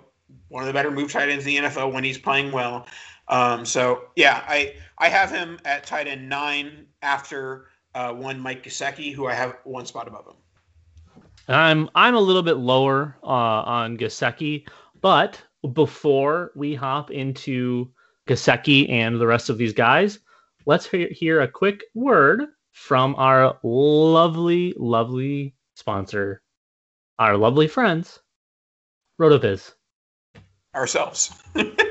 one 0.50 0.63
of 0.63 0.67
the 0.67 0.74
better 0.74 0.91
move 0.91 1.12
tight 1.12 1.30
ends 1.30 1.46
in 1.46 1.63
the 1.63 1.70
NFL 1.70 1.94
when 1.94 2.04
he's 2.04 2.17
playing 2.17 2.52
well. 2.52 2.88
Um, 3.28 3.65
so 3.65 4.04
yeah, 4.15 4.44
I 4.48 4.76
I 4.98 5.10
have 5.10 5.32
him 5.32 5.60
at 5.65 5.86
tight 5.86 6.08
end 6.08 6.28
nine 6.28 6.88
after 7.02 7.67
uh, 7.96 8.13
one 8.13 8.39
Mike 8.39 8.63
Gesicki, 8.63 9.13
who 9.13 9.28
I 9.28 9.34
have 9.34 9.58
one 9.63 9.86
spot 9.86 10.08
above 10.08 10.28
him. 10.28 10.36
I'm 11.48 11.89
I'm 11.96 12.15
a 12.15 12.20
little 12.20 12.44
bit 12.44 12.58
lower 12.58 13.17
uh, 13.24 13.26
on 13.28 13.98
Gesicki, 13.98 14.67
but 15.02 15.41
before 15.74 16.52
we 16.56 16.76
hop 16.76 17.12
into 17.12 17.89
Gesicki 18.28 18.89
and 18.89 19.20
the 19.20 19.28
rest 19.28 19.50
of 19.50 19.58
these 19.58 19.74
guys, 19.74 20.20
let's 20.65 20.86
hear, 20.86 21.08
hear 21.10 21.41
a 21.41 21.48
quick 21.48 21.84
word 21.94 22.46
from 22.72 23.15
our 23.15 23.58
lovely, 23.63 24.74
lovely 24.78 25.56
sponsor, 25.76 26.41
our 27.20 27.38
lovely 27.38 27.67
friends, 27.67 28.20
RotoViz. 29.20 29.74
Ourselves. 30.73 31.31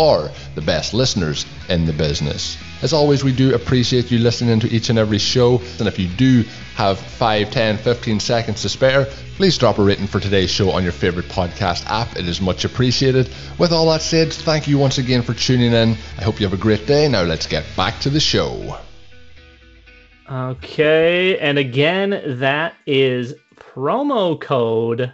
for 0.00 0.30
the 0.54 0.62
best 0.62 0.94
listeners 0.94 1.44
in 1.68 1.84
the 1.84 1.92
business. 1.92 2.56
As 2.80 2.94
always, 2.94 3.22
we 3.22 3.32
do 3.32 3.54
appreciate 3.54 4.10
you 4.10 4.18
listening 4.18 4.58
to 4.60 4.70
each 4.70 4.88
and 4.88 4.98
every 4.98 5.18
show. 5.18 5.60
And 5.78 5.86
if 5.86 5.98
you 5.98 6.08
do 6.08 6.42
have 6.74 6.98
5, 6.98 7.50
10, 7.50 7.76
15 7.76 8.18
seconds 8.18 8.62
to 8.62 8.70
spare, 8.70 9.04
please 9.36 9.58
drop 9.58 9.76
a 9.76 9.82
rating 9.82 10.06
for 10.06 10.18
today's 10.18 10.48
show 10.48 10.70
on 10.70 10.84
your 10.84 10.92
favorite 10.92 11.26
podcast 11.26 11.84
app. 11.84 12.16
It 12.16 12.26
is 12.26 12.40
much 12.40 12.64
appreciated. 12.64 13.28
With 13.58 13.72
all 13.72 13.90
that 13.90 14.00
said, 14.00 14.32
thank 14.32 14.66
you 14.66 14.78
once 14.78 14.96
again 14.96 15.20
for 15.20 15.34
tuning 15.34 15.74
in. 15.74 15.90
I 16.16 16.22
hope 16.22 16.40
you 16.40 16.46
have 16.46 16.58
a 16.58 16.62
great 16.62 16.86
day. 16.86 17.06
Now 17.06 17.24
let's 17.24 17.46
get 17.46 17.66
back 17.76 18.00
to 18.00 18.08
the 18.08 18.20
show. 18.20 18.78
Okay, 20.30 21.38
and 21.38 21.58
again, 21.58 22.38
that 22.38 22.72
is 22.86 23.34
promo 23.56 24.40
code 24.40 25.12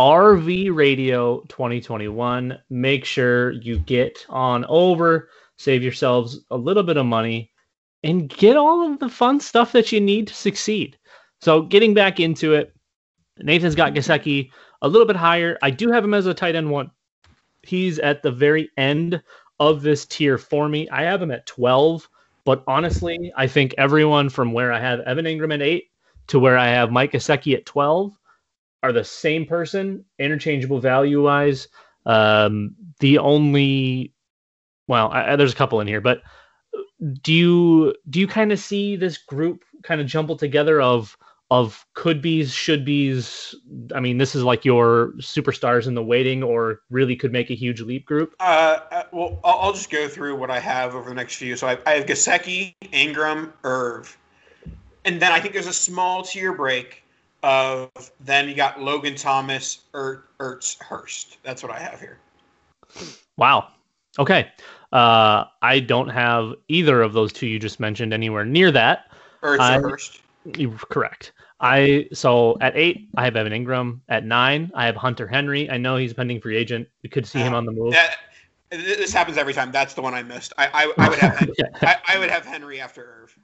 RV 0.00 0.74
Radio 0.74 1.40
2021. 1.50 2.58
Make 2.70 3.04
sure 3.04 3.52
you 3.52 3.78
get 3.80 4.24
on 4.30 4.64
over, 4.64 5.28
save 5.58 5.82
yourselves 5.82 6.40
a 6.50 6.56
little 6.56 6.82
bit 6.82 6.96
of 6.96 7.04
money, 7.04 7.52
and 8.02 8.30
get 8.30 8.56
all 8.56 8.90
of 8.90 8.98
the 8.98 9.10
fun 9.10 9.40
stuff 9.40 9.72
that 9.72 9.92
you 9.92 10.00
need 10.00 10.26
to 10.28 10.34
succeed. 10.34 10.96
So, 11.42 11.60
getting 11.60 11.92
back 11.92 12.18
into 12.18 12.54
it, 12.54 12.74
Nathan's 13.40 13.74
got 13.74 13.92
Gesicki 13.92 14.50
a 14.80 14.88
little 14.88 15.06
bit 15.06 15.16
higher. 15.16 15.58
I 15.60 15.68
do 15.68 15.90
have 15.90 16.02
him 16.02 16.14
as 16.14 16.24
a 16.24 16.32
tight 16.32 16.54
end 16.54 16.70
one. 16.70 16.90
He's 17.62 17.98
at 17.98 18.22
the 18.22 18.30
very 18.30 18.70
end 18.78 19.22
of 19.58 19.82
this 19.82 20.06
tier 20.06 20.38
for 20.38 20.66
me. 20.66 20.88
I 20.88 21.02
have 21.02 21.20
him 21.20 21.30
at 21.30 21.44
12, 21.44 22.08
but 22.46 22.64
honestly, 22.66 23.30
I 23.36 23.46
think 23.46 23.74
everyone 23.76 24.30
from 24.30 24.54
where 24.54 24.72
I 24.72 24.80
have 24.80 25.00
Evan 25.00 25.26
Engram 25.26 25.52
at 25.52 25.60
8 25.60 25.84
to 26.28 26.38
where 26.38 26.56
I 26.56 26.68
have 26.68 26.90
Mike 26.90 27.12
Gesicki 27.12 27.54
at 27.54 27.66
12 27.66 28.16
are 28.82 28.92
the 28.92 29.04
same 29.04 29.46
person, 29.46 30.04
interchangeable 30.18 30.80
value 30.80 31.22
wise. 31.22 31.68
Um, 32.06 32.74
the 33.00 33.18
only, 33.18 34.14
well, 34.86 35.10
I, 35.12 35.36
there's 35.36 35.52
a 35.52 35.56
couple 35.56 35.80
in 35.80 35.86
here, 35.86 36.00
but 36.00 36.22
do 37.22 37.32
you 37.32 37.94
do 38.08 38.20
you 38.20 38.26
kind 38.26 38.52
of 38.52 38.58
see 38.58 38.96
this 38.96 39.18
group 39.18 39.64
kind 39.82 40.00
of 40.00 40.06
jumble 40.06 40.36
together 40.36 40.80
of 40.80 41.16
of 41.50 41.84
could 41.94 42.22
be's, 42.22 42.52
should 42.52 42.84
be's? 42.84 43.54
I 43.94 44.00
mean, 44.00 44.18
this 44.18 44.34
is 44.34 44.44
like 44.44 44.64
your 44.64 45.12
superstars 45.18 45.86
in 45.86 45.94
the 45.94 46.02
waiting, 46.02 46.42
or 46.42 46.80
really 46.90 47.16
could 47.16 47.32
make 47.32 47.50
a 47.50 47.54
huge 47.54 47.80
leap 47.80 48.06
group. 48.06 48.34
Uh, 48.38 48.78
uh, 48.90 49.02
well, 49.12 49.40
I'll, 49.42 49.58
I'll 49.58 49.72
just 49.72 49.90
go 49.90 50.08
through 50.08 50.36
what 50.36 50.50
I 50.50 50.60
have 50.60 50.94
over 50.94 51.08
the 51.08 51.14
next 51.14 51.36
few. 51.36 51.56
So 51.56 51.66
I, 51.66 51.78
I 51.86 51.94
have 51.94 52.06
Gesicki, 52.06 52.74
Engram, 52.92 53.52
Irv, 53.64 54.16
and 55.04 55.20
then 55.20 55.32
I 55.32 55.40
think 55.40 55.54
there's 55.54 55.66
a 55.66 55.72
small 55.72 56.22
tier 56.22 56.52
break 56.52 57.02
of 57.42 57.90
then 58.20 58.48
you 58.48 58.54
got 58.54 58.80
Logan 58.80 59.14
Thomas, 59.14 59.80
er, 59.94 60.24
Ertz, 60.38 60.80
Hurst. 60.82 61.38
That's 61.42 61.62
what 61.62 61.72
I 61.72 61.78
have 61.78 62.00
here. 62.00 62.18
Wow. 63.36 63.68
Okay. 64.18 64.48
Uh, 64.92 65.44
I 65.62 65.80
don't 65.80 66.08
have 66.08 66.54
either 66.68 67.02
of 67.02 67.12
those 67.12 67.32
two 67.32 67.46
you 67.46 67.58
just 67.58 67.80
mentioned 67.80 68.12
anywhere 68.12 68.44
near 68.44 68.70
that. 68.72 69.10
Ertz 69.42 69.60
I- 69.60 69.78
Hurst. 69.78 70.20
Correct. 70.88 71.32
I 71.60 72.08
so 72.12 72.56
at 72.62 72.74
eight, 72.74 73.10
I 73.16 73.24
have 73.24 73.36
Evan 73.36 73.52
Engram. 73.52 74.00
At 74.08 74.24
nine, 74.24 74.72
I 74.74 74.86
have 74.86 74.96
Hunter 74.96 75.28
Henry. 75.28 75.70
I 75.70 75.76
know 75.76 75.96
he's 75.96 76.12
a 76.12 76.14
pending 76.14 76.40
free 76.40 76.56
agent. 76.56 76.88
We 77.02 77.10
could 77.10 77.26
see 77.26 77.38
him 77.38 77.54
on 77.54 77.66
the 77.66 77.72
move. 77.72 77.92
That, 77.92 78.16
this 78.70 79.12
happens 79.12 79.36
every 79.36 79.52
time. 79.52 79.70
That's 79.70 79.92
the 79.92 80.00
one 80.00 80.14
I 80.14 80.22
missed. 80.22 80.54
I, 80.56 80.68
I, 80.72 80.92
I 80.96 81.08
would 81.08 81.18
have 81.18 81.36
Hen- 81.38 81.52
I, 81.82 81.96
I 82.08 82.18
would 82.18 82.30
have 82.30 82.46
Henry 82.46 82.80
after 82.80 83.22
Irv. 83.22 83.38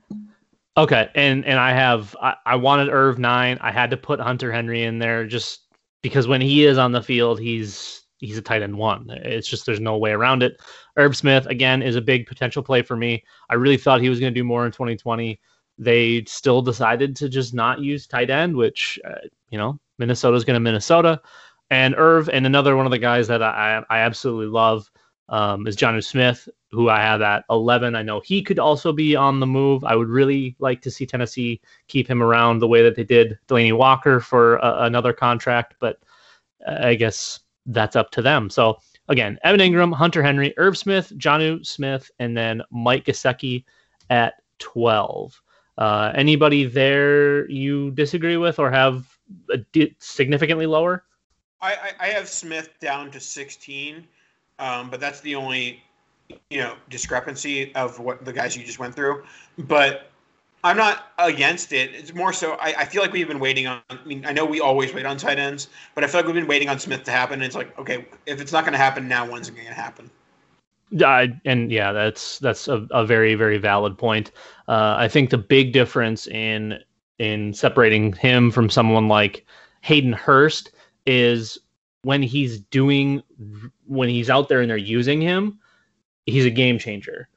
Okay, 0.79 1.09
and 1.15 1.45
and 1.47 1.59
I 1.59 1.73
have 1.73 2.15
I, 2.21 2.35
I 2.45 2.57
wanted 2.57 2.91
Irv 2.91 3.19
nine. 3.19 3.59
I 3.63 3.71
had 3.71 3.91
to 3.91 3.97
put 3.97 4.21
Hunter 4.21 4.53
Henry 4.53 4.83
in 4.83 4.99
there 4.99 5.27
just 5.27 5.61
because 6.03 6.29
when 6.29 6.43
he 6.43 6.65
is 6.67 6.77
on 6.77 6.93
the 6.93 7.03
field, 7.03 7.41
he's 7.41 8.03
he's 8.19 8.37
a 8.37 8.43
tight 8.43 8.63
end 8.63 8.77
one. 8.77 9.09
It's 9.11 9.49
just 9.49 9.65
there's 9.65 9.81
no 9.81 9.97
way 9.97 10.11
around 10.11 10.43
it. 10.43 10.61
Irv 10.97 11.17
Smith 11.17 11.47
again 11.47 11.83
is 11.83 11.97
a 11.97 12.03
big 12.03 12.27
potential 12.27 12.63
play 12.63 12.83
for 12.83 12.97
me. 12.97 13.25
I 13.49 13.55
really 13.55 13.79
thought 13.79 14.03
he 14.03 14.11
was 14.11 14.21
going 14.21 14.33
to 14.33 14.39
do 14.39 14.45
more 14.45 14.67
in 14.67 14.73
2020. 14.73 15.41
They 15.79 16.25
still 16.25 16.61
decided 16.61 17.17
to 17.17 17.29
just 17.29 17.55
not 17.55 17.81
use 17.81 18.07
tight 18.07 18.29
end, 18.29 18.55
which 18.55 18.99
uh, 19.07 19.15
you 19.51 19.57
know 19.57 19.79
Minnesota's 19.99 20.45
going 20.45 20.57
to 20.57 20.61
Minnesota. 20.61 21.23
And 21.71 21.95
Irv 21.97 22.29
and 22.29 22.45
another 22.45 22.77
one 22.77 22.87
of 22.87 22.93
the 22.93 22.99
guys 22.99 23.29
that 23.29 23.43
I 23.43 23.83
I 23.89 24.01
absolutely 24.01 24.49
love 24.49 24.91
um, 25.31 25.67
is 25.67 25.75
Jonnu 25.75 26.05
Smith, 26.05 26.49
who 26.77 26.91
I 26.91 27.01
have 27.01 27.23
at 27.23 27.45
11. 27.51 27.97
I 27.97 28.03
know 28.03 28.21
he 28.21 28.43
could 28.43 28.59
also 28.59 28.93
be 28.93 29.17
on 29.17 29.41
the 29.41 29.47
move. 29.47 29.83
I 29.83 29.97
would 29.97 30.09
really 30.09 30.55
like 30.59 30.83
to 30.83 30.91
see 30.91 31.07
Tennessee 31.07 31.61
keep 31.89 32.07
him 32.09 32.23
around 32.23 32.59
the 32.59 32.69
way 32.69 32.83
that 32.83 32.95
they 32.95 33.03
did 33.03 33.39
Delanie 33.49 33.77
Walker 33.77 34.21
for 34.21 34.57
a, 34.57 34.83
another 34.83 35.15
contract, 35.15 35.75
but 35.81 35.99
uh, 36.67 36.77
I 36.81 36.95
guess 36.95 37.41
that's 37.65 37.97
up 37.97 38.11
to 38.13 38.23
them. 38.23 38.51
So 38.51 38.79
again, 39.09 39.39
Evan 39.43 39.61
Engram, 39.61 39.95
Hunter 39.95 40.23
Henry, 40.23 40.53
Irv 40.59 40.77
Smith, 40.77 41.13
Jonnu 41.17 41.65
Smith, 41.67 42.11
and 42.19 42.37
then 42.37 42.63
Mike 42.71 43.07
Gesicki 43.07 43.65
at 44.11 44.35
12. 44.59 45.41
Uh, 45.79 46.13
anybody 46.15 46.65
there 46.67 47.49
you 47.51 47.91
disagree 47.93 48.37
with 48.37 48.59
or 48.59 48.71
have 48.71 49.07
di- 49.73 49.97
significantly 49.99 50.67
lower? 50.67 51.05
I, 51.63 51.73
I, 51.73 51.93
I 52.01 52.07
have 52.09 52.29
Smith 52.29 52.79
down 52.81 53.11
to 53.13 53.21
16, 53.21 54.07
um, 54.59 54.91
but 54.91 55.01
that's 55.01 55.21
the 55.21 55.35
only 55.35 55.83
you 56.51 56.59
know 56.59 56.75
discrepancy 56.89 57.75
of 57.75 57.99
what 57.99 58.25
the 58.25 58.33
guys 58.33 58.57
you 58.57 58.65
just 58.65 58.79
went 58.79 58.95
through. 58.95 59.25
But 59.59 60.11
I'm 60.65 60.77
not 60.77 61.13
against 61.19 61.73
it. 61.73 61.95
It's 61.95 62.15
more 62.15 62.33
so 62.33 62.55
I, 62.55 62.75
I 62.79 62.85
feel 62.85 63.03
like 63.03 63.13
we've 63.13 63.29
been 63.29 63.39
waiting 63.39 63.67
on. 63.67 63.81
I 63.91 64.05
mean, 64.05 64.25
I 64.27 64.33
know 64.33 64.45
we 64.45 64.61
always 64.61 64.93
wait 64.93 65.07
on 65.07 65.17
tight 65.17 65.39
ends, 65.39 65.69
but 65.95 66.03
I 66.03 66.07
feel 66.07 66.21
like 66.21 66.27
we've 66.27 66.35
been 66.35 66.49
waiting 66.49 66.69
on 66.69 66.79
Smith 66.79 67.05
to 67.05 67.11
happen. 67.11 67.35
And 67.35 67.45
it's 67.45 67.55
like, 67.55 67.79
okay, 67.79 68.07
if 68.27 68.41
it's 68.41 68.53
not 68.53 68.65
going 68.65 68.73
to 68.73 68.79
happen 68.79 69.07
now, 69.07 69.31
when's 69.31 69.49
it 69.49 69.55
going 69.55 69.67
to 69.69 69.75
happen? 69.75 70.11
Uh, 71.01 71.27
and 71.45 71.71
yeah, 71.71 71.93
that's 71.93 72.39
that's 72.39 72.69
a, 72.69 72.87
a 72.91 73.05
very 73.05 73.35
very 73.35 73.59
valid 73.59 73.99
point. 73.99 74.31
Uh, 74.69 74.95
I 74.99 75.09
think 75.09 75.31
the 75.31 75.39
big 75.39 75.73
difference 75.73 76.27
in 76.27 76.79
in 77.19 77.55
separating 77.55 78.13
him 78.13 78.51
from 78.51 78.71
someone 78.71 79.09
like 79.09 79.47
Hayden 79.83 80.13
Hurst 80.13 80.73
is 81.07 81.59
when 82.03 82.23
he's 82.23 82.61
doing 82.61 83.23
when 83.87 84.09
he's 84.09 84.31
out 84.31 84.49
there 84.49 84.61
and 84.61 84.71
they're 84.71 84.77
using 84.77 85.21
him, 85.21 85.59
he's 86.27 86.45
a 86.45 86.51
game 86.51 86.79
changer. 86.79 87.29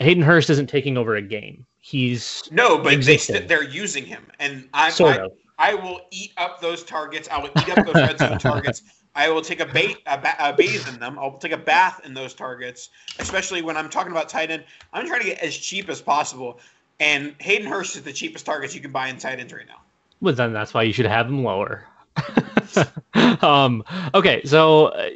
Hayden 0.00 0.22
Hurst 0.22 0.50
isn't 0.50 0.68
taking 0.68 0.98
over 0.98 1.16
a 1.16 1.22
game. 1.22 1.64
He's 1.80 2.42
No, 2.50 2.76
but 2.76 2.84
they 2.90 2.94
Existing. 2.94 3.46
they're 3.46 3.62
using 3.62 4.04
him, 4.04 4.26
and 4.38 4.68
I, 4.74 4.90
sort 4.90 5.18
I 5.18 5.24
of. 5.24 5.32
I 5.58 5.74
will 5.74 6.00
eat 6.10 6.32
up 6.36 6.60
those 6.60 6.84
targets. 6.84 7.28
I 7.30 7.38
will 7.38 7.50
eat 7.56 7.78
up 7.78 7.86
those 7.86 7.94
red 7.94 8.18
zone 8.18 8.38
targets. 8.38 8.82
I 9.14 9.30
will 9.30 9.40
take 9.40 9.60
a 9.60 9.66
bait, 9.66 9.96
a, 10.06 10.18
ba- 10.18 10.36
a 10.38 10.52
bathe 10.52 10.86
in 10.88 11.00
them. 11.00 11.18
I'll 11.18 11.38
take 11.38 11.52
a 11.52 11.56
bath 11.56 12.02
in 12.04 12.12
those 12.12 12.34
targets, 12.34 12.90
especially 13.18 13.62
when 13.62 13.74
I'm 13.76 13.88
talking 13.88 14.12
about 14.12 14.28
tight 14.28 14.50
end. 14.50 14.64
I'm 14.92 15.06
trying 15.06 15.20
to 15.20 15.26
get 15.26 15.38
as 15.38 15.56
cheap 15.56 15.88
as 15.88 16.02
possible, 16.02 16.60
and 17.00 17.34
Hayden 17.38 17.66
Hurst 17.66 17.96
is 17.96 18.02
the 18.02 18.12
cheapest 18.12 18.44
targets 18.44 18.74
you 18.74 18.82
can 18.82 18.92
buy 18.92 19.08
in 19.08 19.16
tight 19.16 19.40
ends 19.40 19.54
right 19.54 19.66
now. 19.66 19.80
Well, 20.20 20.34
then 20.34 20.52
that's 20.52 20.74
why 20.74 20.82
you 20.82 20.92
should 20.92 21.06
have 21.06 21.28
him 21.28 21.42
lower. 21.44 21.86
um, 23.42 23.84
okay, 24.14 24.42
so 24.44 24.86
uh, 24.86 25.10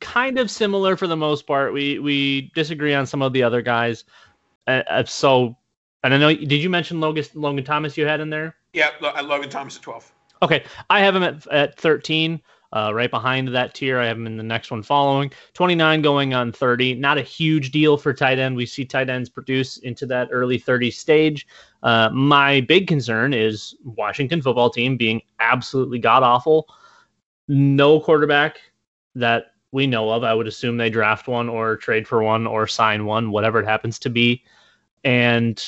kind 0.00 0.38
of 0.38 0.50
similar 0.50 0.96
for 0.96 1.06
the 1.06 1.16
most 1.16 1.46
part. 1.46 1.72
We 1.72 1.98
we 1.98 2.52
disagree 2.54 2.94
on 2.94 3.06
some 3.06 3.22
of 3.22 3.32
the 3.32 3.42
other 3.42 3.62
guys. 3.62 4.04
Uh, 4.66 4.82
uh, 4.88 5.04
so, 5.04 5.56
and 6.04 6.14
I 6.14 6.18
know 6.18 6.34
did 6.34 6.52
you 6.52 6.70
mention 6.70 7.00
Logan 7.00 7.24
Logan 7.34 7.64
Thomas 7.64 7.96
you 7.96 8.06
had 8.06 8.20
in 8.20 8.30
there? 8.30 8.56
Yeah, 8.72 8.90
uh, 9.02 9.22
Logan 9.22 9.50
Thomas 9.50 9.76
at 9.76 9.82
12. 9.82 10.12
Okay, 10.42 10.64
I 10.90 11.00
have 11.00 11.14
him 11.14 11.22
at 11.22 11.46
at 11.48 11.78
13. 11.78 12.40
Uh, 12.72 12.90
right 12.94 13.10
behind 13.10 13.48
that 13.48 13.74
tier, 13.74 13.98
I 13.98 14.06
have 14.06 14.16
him 14.16 14.26
in 14.26 14.36
the 14.36 14.42
next 14.42 14.70
one 14.70 14.82
following. 14.82 15.30
29 15.52 16.00
going 16.00 16.32
on 16.32 16.52
30. 16.52 16.94
Not 16.94 17.18
a 17.18 17.22
huge 17.22 17.70
deal 17.70 17.96
for 17.96 18.14
tight 18.14 18.38
end. 18.38 18.56
We 18.56 18.64
see 18.64 18.84
tight 18.84 19.10
ends 19.10 19.28
produce 19.28 19.78
into 19.78 20.06
that 20.06 20.28
early 20.30 20.58
30 20.58 20.90
stage. 20.90 21.46
Uh, 21.82 22.08
my 22.10 22.60
big 22.62 22.86
concern 22.86 23.34
is 23.34 23.74
Washington 23.84 24.40
football 24.40 24.70
team 24.70 24.96
being 24.96 25.20
absolutely 25.40 25.98
god 25.98 26.22
awful. 26.22 26.66
No 27.48 28.00
quarterback 28.00 28.60
that 29.14 29.52
we 29.72 29.86
know 29.86 30.10
of. 30.10 30.24
I 30.24 30.34
would 30.34 30.46
assume 30.46 30.76
they 30.76 30.90
draft 30.90 31.28
one 31.28 31.48
or 31.48 31.76
trade 31.76 32.06
for 32.06 32.22
one 32.22 32.46
or 32.46 32.66
sign 32.66 33.04
one, 33.04 33.30
whatever 33.30 33.60
it 33.60 33.66
happens 33.66 33.98
to 34.00 34.10
be. 34.10 34.44
And 35.04 35.62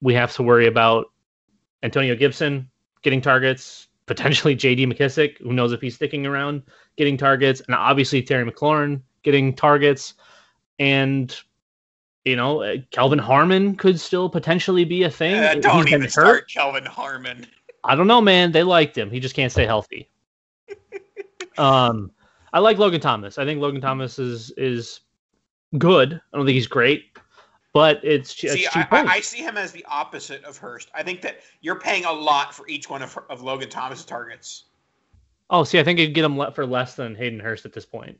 we 0.00 0.14
have 0.14 0.34
to 0.34 0.42
worry 0.42 0.66
about 0.66 1.06
Antonio 1.82 2.14
Gibson 2.14 2.68
getting 3.02 3.20
targets, 3.20 3.88
potentially 4.06 4.56
JD 4.56 4.92
McKissic, 4.92 5.38
who 5.38 5.52
knows 5.52 5.72
if 5.72 5.80
he's 5.80 5.94
sticking 5.94 6.26
around, 6.26 6.62
getting 6.96 7.16
targets, 7.16 7.60
and 7.60 7.74
obviously 7.74 8.22
Terry 8.22 8.50
McLaurin 8.50 9.02
getting 9.22 9.54
targets. 9.54 10.14
and 10.78 11.36
you 12.26 12.34
know, 12.34 12.60
uh, 12.60 12.76
Kelvin 12.90 13.20
Harmon 13.20 13.76
could 13.76 14.00
still 14.00 14.28
potentially 14.28 14.84
be 14.84 15.04
a 15.04 15.10
thing. 15.10 15.36
Uh, 15.36 15.54
don't 15.60 15.88
even 15.88 16.08
start 16.10 16.50
Kelvin 16.50 16.84
Harmon. 16.84 17.46
I 17.84 17.94
don't 17.94 18.08
know, 18.08 18.20
man. 18.20 18.50
They 18.50 18.64
liked 18.64 18.98
him. 18.98 19.12
He 19.12 19.20
just 19.20 19.36
can't 19.36 19.52
stay 19.52 19.64
healthy. 19.64 20.10
um, 21.58 22.10
I 22.52 22.58
like 22.58 22.78
Logan 22.78 23.00
Thomas. 23.00 23.38
I 23.38 23.44
think 23.44 23.60
Logan 23.60 23.80
Thomas 23.80 24.18
is 24.18 24.50
is 24.56 25.00
good. 25.78 26.14
I 26.14 26.36
don't 26.36 26.44
think 26.44 26.56
he's 26.56 26.66
great, 26.66 27.15
but 27.76 28.02
it's, 28.02 28.32
ch- 28.32 28.48
See, 28.48 28.64
it's 28.64 28.74
I, 28.74 28.88
I. 28.90 29.02
I 29.02 29.20
see 29.20 29.42
him 29.42 29.58
as 29.58 29.70
the 29.70 29.84
opposite 29.86 30.42
of 30.44 30.56
Hurst. 30.56 30.90
I 30.94 31.02
think 31.02 31.20
that 31.20 31.40
you're 31.60 31.78
paying 31.78 32.06
a 32.06 32.12
lot 32.12 32.54
for 32.54 32.66
each 32.68 32.88
one 32.88 33.02
of, 33.02 33.18
of 33.28 33.42
Logan 33.42 33.68
Thomas' 33.68 34.02
targets. 34.02 34.64
Oh, 35.50 35.62
see, 35.62 35.78
I 35.78 35.84
think 35.84 35.98
you'd 35.98 36.14
get 36.14 36.24
him 36.24 36.40
for 36.52 36.64
less 36.64 36.94
than 36.94 37.14
Hayden 37.14 37.38
Hurst 37.38 37.66
at 37.66 37.74
this 37.74 37.84
point. 37.84 38.18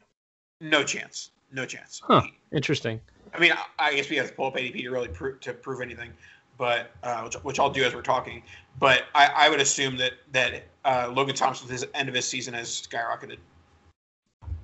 No 0.60 0.84
chance. 0.84 1.30
No 1.52 1.64
chance. 1.64 2.02
Huh. 2.04 2.20
Interesting. 2.52 3.00
I 3.32 3.38
mean, 3.38 3.52
I, 3.52 3.64
I 3.78 3.94
guess 3.94 4.10
we 4.10 4.16
have 4.16 4.28
to 4.28 4.34
pull 4.34 4.44
up 4.44 4.56
ADP 4.56 4.82
to 4.82 4.90
really 4.90 5.08
prove 5.08 5.40
to 5.40 5.54
prove 5.54 5.80
anything, 5.80 6.12
but 6.58 6.90
uh, 7.02 7.22
which, 7.22 7.34
which 7.36 7.58
I'll 7.58 7.70
do 7.70 7.82
as 7.82 7.94
we're 7.94 8.02
talking. 8.02 8.42
But 8.78 9.04
I, 9.14 9.30
I 9.34 9.48
would 9.48 9.60
assume 9.60 9.96
that 9.96 10.12
that 10.32 10.64
uh, 10.84 11.10
Logan 11.16 11.34
Thomas, 11.34 11.62
with 11.62 11.70
his 11.70 11.86
end 11.94 12.10
of 12.10 12.14
his 12.14 12.28
season, 12.28 12.52
has 12.52 12.68
skyrocketed. 12.68 13.38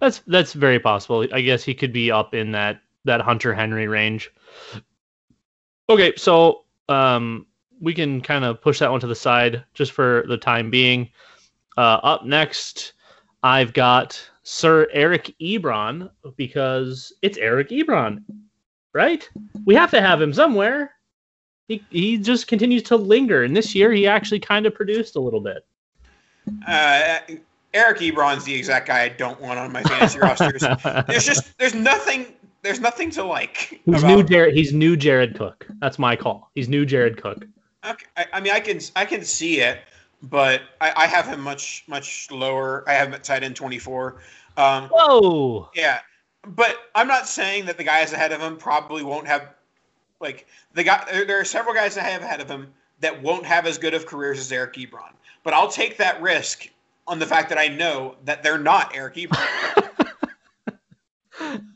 That's 0.00 0.20
that's 0.26 0.52
very 0.52 0.78
possible. 0.78 1.26
I 1.32 1.40
guess 1.40 1.64
he 1.64 1.72
could 1.72 1.94
be 1.94 2.10
up 2.10 2.34
in 2.34 2.52
that 2.52 2.82
that 3.04 3.20
Hunter 3.20 3.54
Henry 3.54 3.88
range. 3.88 4.30
Okay, 5.88 6.12
so 6.16 6.64
um, 6.88 7.46
we 7.80 7.92
can 7.92 8.20
kind 8.20 8.44
of 8.44 8.60
push 8.60 8.78
that 8.78 8.90
one 8.90 9.00
to 9.00 9.06
the 9.06 9.14
side 9.14 9.64
just 9.74 9.92
for 9.92 10.24
the 10.28 10.36
time 10.36 10.70
being. 10.70 11.10
Uh, 11.76 11.98
up 12.02 12.24
next, 12.24 12.92
I've 13.42 13.72
got 13.72 14.20
Sir 14.42 14.88
Eric 14.92 15.34
Ebron 15.40 16.10
because 16.36 17.12
it's 17.22 17.38
Eric 17.38 17.70
Ebron, 17.70 18.22
right? 18.92 19.28
We 19.64 19.74
have 19.74 19.90
to 19.90 20.00
have 20.00 20.20
him 20.20 20.32
somewhere. 20.32 20.92
He 21.68 21.82
he 21.90 22.18
just 22.18 22.46
continues 22.46 22.82
to 22.84 22.96
linger, 22.96 23.44
and 23.44 23.56
this 23.56 23.74
year 23.74 23.92
he 23.92 24.06
actually 24.06 24.40
kind 24.40 24.66
of 24.66 24.74
produced 24.74 25.16
a 25.16 25.20
little 25.20 25.40
bit. 25.40 25.64
Uh, 26.66 27.18
Eric 27.74 27.98
Ebron's 27.98 28.44
the 28.44 28.54
exact 28.54 28.88
guy 28.88 29.02
I 29.02 29.08
don't 29.08 29.40
want 29.40 29.58
on 29.58 29.72
my 29.72 29.82
fantasy 29.82 30.18
rosters. 30.18 30.60
There's 31.06 31.24
just 31.24 31.56
there's 31.58 31.74
nothing 31.74 32.26
there's 32.62 32.80
nothing 32.80 33.10
to 33.10 33.24
like. 33.24 33.80
He's 33.84 34.02
about- 34.02 34.16
new 34.16 34.22
Jared. 34.22 34.54
He's 34.54 34.72
new 34.72 34.96
Jared 34.96 35.36
Cook. 35.36 35.66
That's 35.80 35.98
my 35.98 36.16
call. 36.16 36.50
He's 36.54 36.68
new 36.68 36.86
Jared 36.86 37.20
Cook. 37.20 37.44
Okay, 37.84 38.06
I, 38.16 38.26
I 38.34 38.40
mean, 38.40 38.52
I 38.52 38.60
can 38.60 38.80
I 38.94 39.04
can 39.04 39.24
see 39.24 39.60
it, 39.60 39.80
but 40.22 40.62
I, 40.80 40.92
I 40.96 41.06
have 41.06 41.26
him 41.26 41.40
much 41.40 41.84
much 41.88 42.30
lower. 42.30 42.84
I 42.88 42.92
have 42.94 43.08
him 43.08 43.14
at 43.14 43.24
tight 43.24 43.42
end 43.42 43.56
24. 43.56 44.18
Um, 44.56 44.88
Whoa! 44.92 45.68
yeah, 45.74 46.00
but 46.46 46.76
I'm 46.94 47.08
not 47.08 47.26
saying 47.26 47.66
that 47.66 47.76
the 47.76 47.84
guys 47.84 48.12
ahead 48.12 48.32
of 48.32 48.40
him 48.40 48.56
probably 48.56 49.02
won't 49.02 49.26
have 49.26 49.54
like 50.20 50.46
the 50.74 50.84
guy. 50.84 51.24
There, 51.26 51.40
are 51.40 51.44
several 51.44 51.74
guys 51.74 51.98
I 51.98 52.02
have 52.02 52.22
ahead 52.22 52.40
of 52.40 52.48
him 52.48 52.72
that 53.00 53.20
won't 53.20 53.44
have 53.44 53.66
as 53.66 53.78
good 53.78 53.94
of 53.94 54.06
careers 54.06 54.38
as 54.38 54.52
Eric 54.52 54.74
Ebron. 54.74 55.12
But 55.42 55.54
I'll 55.54 55.70
take 55.70 55.96
that 55.96 56.22
risk 56.22 56.68
on 57.08 57.18
the 57.18 57.26
fact 57.26 57.48
that 57.48 57.58
I 57.58 57.66
know 57.66 58.14
that 58.24 58.44
they're 58.44 58.58
not 58.58 58.94
Eric 58.94 59.16
Ebron. 59.16 59.88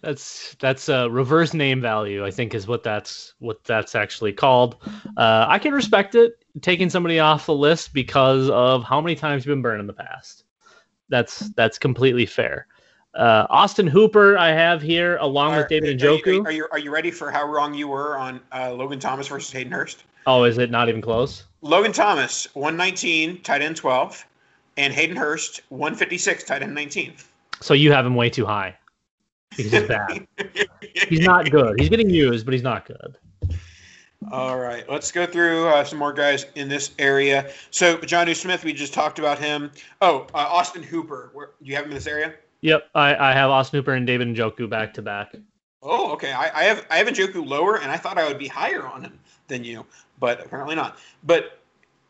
That's 0.00 0.56
that's 0.60 0.88
a 0.88 1.08
reverse 1.10 1.54
name 1.54 1.80
value. 1.80 2.24
I 2.24 2.30
think 2.30 2.54
is 2.54 2.66
what 2.66 2.82
that's 2.82 3.34
what 3.38 3.64
that's 3.64 3.94
actually 3.94 4.32
called. 4.32 4.76
Uh, 5.16 5.46
I 5.48 5.58
can 5.58 5.72
respect 5.72 6.14
it 6.14 6.44
taking 6.60 6.90
somebody 6.90 7.18
off 7.18 7.46
the 7.46 7.54
list 7.54 7.92
because 7.92 8.50
of 8.50 8.84
how 8.84 9.00
many 9.00 9.14
times 9.14 9.44
you've 9.44 9.52
been 9.52 9.62
burned 9.62 9.80
in 9.80 9.86
the 9.86 9.92
past. 9.92 10.44
That's 11.08 11.50
that's 11.50 11.78
completely 11.78 12.26
fair. 12.26 12.66
Uh, 13.14 13.46
Austin 13.48 13.86
Hooper, 13.86 14.36
I 14.36 14.48
have 14.48 14.82
here 14.82 15.16
along 15.18 15.52
Are- 15.52 15.58
with 15.58 15.68
David 15.68 16.02
are 16.02 16.14
you- 16.14 16.22
Njoku. 16.22 16.44
Are 16.46 16.50
you, 16.50 16.66
are 16.72 16.78
you 16.80 16.90
ready 16.92 17.12
for 17.12 17.30
how 17.30 17.46
wrong 17.46 17.72
you 17.72 17.86
were 17.86 18.16
on 18.16 18.40
uh, 18.52 18.72
Logan 18.72 18.98
Thomas 18.98 19.28
versus 19.28 19.52
Hayden 19.52 19.72
Hurst? 19.72 20.04
oh, 20.26 20.44
is 20.44 20.58
it 20.58 20.70
not 20.70 20.88
even 20.88 21.00
close? 21.00 21.44
Logan 21.60 21.92
Thomas, 21.92 22.48
119, 22.54 23.42
tight 23.42 23.62
end 23.62 23.76
12, 23.76 24.26
and 24.78 24.92
Hayden 24.92 25.16
Hurst, 25.16 25.60
156, 25.68 26.44
tight 26.44 26.62
end 26.62 26.74
19. 26.74 27.14
So 27.60 27.72
you 27.72 27.92
have 27.92 28.04
him 28.04 28.16
way 28.16 28.30
too 28.30 28.46
high 28.46 28.76
because 29.56 29.72
he's 29.72 29.88
bad. 29.88 30.26
he's 31.08 31.20
not 31.20 31.50
good. 31.50 31.78
He's 31.78 31.88
getting 31.88 32.10
used, 32.10 32.44
but 32.44 32.52
he's 32.54 32.62
not 32.62 32.86
good. 32.86 33.16
All 34.32 34.58
right, 34.58 34.88
let's 34.88 35.12
go 35.12 35.26
through 35.26 35.68
uh, 35.68 35.84
some 35.84 35.98
more 35.98 36.12
guys 36.12 36.46
in 36.54 36.68
this 36.68 36.92
area. 36.98 37.50
So, 37.70 37.98
Jonnu 37.98 38.34
Smith, 38.34 38.64
we 38.64 38.72
just 38.72 38.94
talked 38.94 39.18
about 39.18 39.38
him. 39.38 39.70
Oh, 40.00 40.26
uh, 40.32 40.38
Austin 40.38 40.82
Hooper. 40.82 41.30
Where, 41.34 41.50
do 41.62 41.68
you 41.68 41.76
have 41.76 41.84
him 41.84 41.90
in 41.90 41.96
this 41.96 42.06
area? 42.06 42.34
Yep, 42.62 42.88
I, 42.94 43.14
I 43.14 43.32
have 43.34 43.50
Austin 43.50 43.78
Hooper 43.78 43.92
and 43.92 44.06
David 44.06 44.28
Njoku 44.28 44.68
back 44.68 44.94
to 44.94 45.02
back. 45.02 45.34
Oh, 45.82 46.12
okay. 46.12 46.32
I, 46.32 46.60
I 46.60 46.64
have 46.64 46.86
I 46.90 46.96
have 46.96 47.06
Njoku 47.08 47.46
lower, 47.46 47.76
and 47.76 47.90
I 47.90 47.98
thought 47.98 48.16
I 48.16 48.26
would 48.26 48.38
be 48.38 48.48
higher 48.48 48.86
on 48.86 49.02
him 49.02 49.18
than 49.48 49.62
you, 49.62 49.84
but 50.18 50.44
apparently 50.44 50.74
not. 50.74 50.98
But 51.24 51.58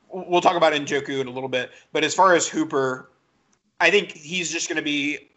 we'll 0.08 0.40
talk 0.40 0.56
about 0.56 0.72
Njoku 0.72 1.20
in 1.20 1.26
a 1.26 1.30
little 1.30 1.48
bit. 1.48 1.72
But 1.92 2.04
as 2.04 2.14
far 2.14 2.36
as 2.36 2.46
Hooper, 2.46 3.10
I 3.80 3.90
think 3.90 4.12
he's 4.12 4.52
just 4.52 4.68
going 4.68 4.76
to 4.76 4.82
be 4.82 5.28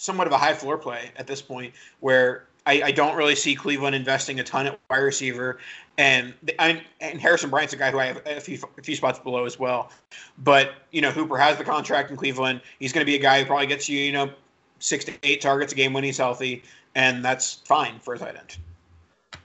somewhat 0.00 0.26
of 0.26 0.32
a 0.32 0.38
high 0.38 0.54
floor 0.54 0.78
play 0.78 1.10
at 1.16 1.26
this 1.26 1.42
point, 1.42 1.74
where 2.00 2.46
I, 2.64 2.82
I 2.84 2.90
don't 2.90 3.16
really 3.16 3.34
see 3.34 3.54
Cleveland 3.54 3.94
investing 3.94 4.40
a 4.40 4.44
ton 4.44 4.66
at 4.66 4.80
wide 4.88 4.98
receiver, 4.98 5.58
and 5.98 6.32
I, 6.58 6.82
and 7.00 7.20
Harrison 7.20 7.50
Bryant's 7.50 7.74
a 7.74 7.76
guy 7.76 7.90
who 7.90 7.98
I 7.98 8.06
have 8.06 8.22
a 8.24 8.40
few 8.40 8.58
a 8.78 8.82
few 8.82 8.96
spots 8.96 9.18
below 9.18 9.44
as 9.44 9.58
well. 9.58 9.90
But 10.38 10.72
you 10.90 11.02
know, 11.02 11.10
Hooper 11.10 11.36
has 11.36 11.58
the 11.58 11.64
contract 11.64 12.10
in 12.10 12.16
Cleveland. 12.16 12.62
He's 12.78 12.92
going 12.92 13.02
to 13.02 13.06
be 13.06 13.14
a 13.16 13.20
guy 13.20 13.40
who 13.40 13.46
probably 13.46 13.66
gets 13.66 13.88
you 13.88 13.98
you 13.98 14.12
know 14.12 14.30
six 14.78 15.04
to 15.04 15.12
eight 15.22 15.42
targets 15.42 15.72
a 15.72 15.76
game 15.76 15.92
when 15.92 16.02
he's 16.02 16.18
healthy, 16.18 16.62
and 16.94 17.22
that's 17.22 17.54
fine 17.66 17.98
for 18.00 18.14
a 18.14 18.18
tight 18.18 18.36
end. 18.36 18.56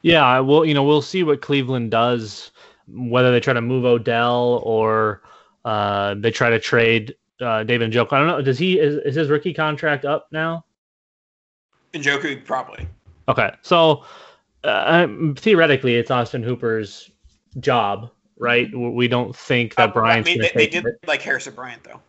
Yeah, 0.02 0.26
I 0.26 0.40
will. 0.40 0.66
You 0.66 0.74
know, 0.74 0.84
we'll 0.84 1.02
see 1.02 1.24
what 1.24 1.42
Cleveland 1.42 1.92
does. 1.92 2.52
Whether 2.88 3.32
they 3.32 3.40
try 3.40 3.54
to 3.54 3.62
move 3.62 3.84
Odell 3.84 4.62
or 4.64 5.22
uh, 5.66 6.14
they 6.16 6.32
try 6.32 6.50
to 6.50 6.60
trade 6.60 7.16
uh, 7.42 7.64
David 7.64 7.92
Njoku. 7.92 8.14
I 8.14 8.20
don't 8.20 8.28
know. 8.28 8.42
Does 8.42 8.58
he 8.58 8.80
is, 8.80 8.96
is 9.06 9.16
his 9.16 9.30
rookie 9.30 9.54
contract 9.54 10.06
up 10.06 10.28
now? 10.32 10.66
Njoku 11.94 12.44
probably. 12.46 12.88
Okay, 13.28 13.52
so 13.62 14.06
uh, 14.64 15.08
theoretically, 15.38 15.96
it's 15.96 16.12
Austin 16.12 16.44
Hooper's 16.44 17.10
job, 17.60 18.12
right? 18.38 18.70
We 18.76 19.08
don't 19.08 19.36
think 19.36 19.76
that 19.76 19.90
Uh, 19.90 19.94
Bryant's 19.94 20.30
I 20.30 20.34
mean, 20.34 20.42
they, 20.42 20.52
they 20.54 20.68
did 20.68 20.86
it. 20.86 20.96
like 21.08 21.22
Harrison 21.22 21.54
Bryant 21.56 21.84
though. 21.84 22.02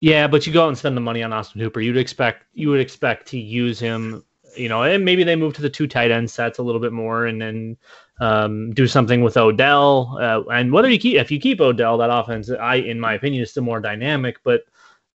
Yeah, 0.00 0.26
but 0.26 0.46
you 0.46 0.52
go 0.52 0.64
out 0.64 0.68
and 0.68 0.78
spend 0.78 0.96
the 0.96 1.00
money 1.00 1.22
on 1.22 1.32
Austin 1.32 1.60
Hooper. 1.60 1.80
You'd 1.80 1.96
expect 1.96 2.44
you 2.54 2.70
would 2.70 2.80
expect 2.80 3.28
to 3.28 3.38
use 3.38 3.78
him, 3.78 4.24
you 4.56 4.68
know, 4.68 4.82
and 4.82 5.04
maybe 5.04 5.24
they 5.24 5.36
move 5.36 5.54
to 5.54 5.62
the 5.62 5.70
two 5.70 5.86
tight 5.86 6.10
end 6.10 6.30
sets 6.30 6.58
a 6.58 6.62
little 6.62 6.80
bit 6.80 6.92
more, 6.92 7.26
and 7.26 7.40
then 7.40 7.76
um, 8.20 8.70
do 8.72 8.86
something 8.86 9.22
with 9.22 9.36
Odell. 9.36 10.18
Uh, 10.20 10.42
and 10.52 10.72
whether 10.72 10.88
you 10.88 10.98
keep 10.98 11.16
if 11.16 11.30
you 11.30 11.38
keep 11.38 11.60
Odell, 11.60 11.98
that 11.98 12.10
offense, 12.10 12.50
I 12.50 12.76
in 12.76 13.00
my 13.00 13.14
opinion, 13.14 13.42
is 13.42 13.50
still 13.50 13.64
more 13.64 13.80
dynamic. 13.80 14.38
But 14.44 14.62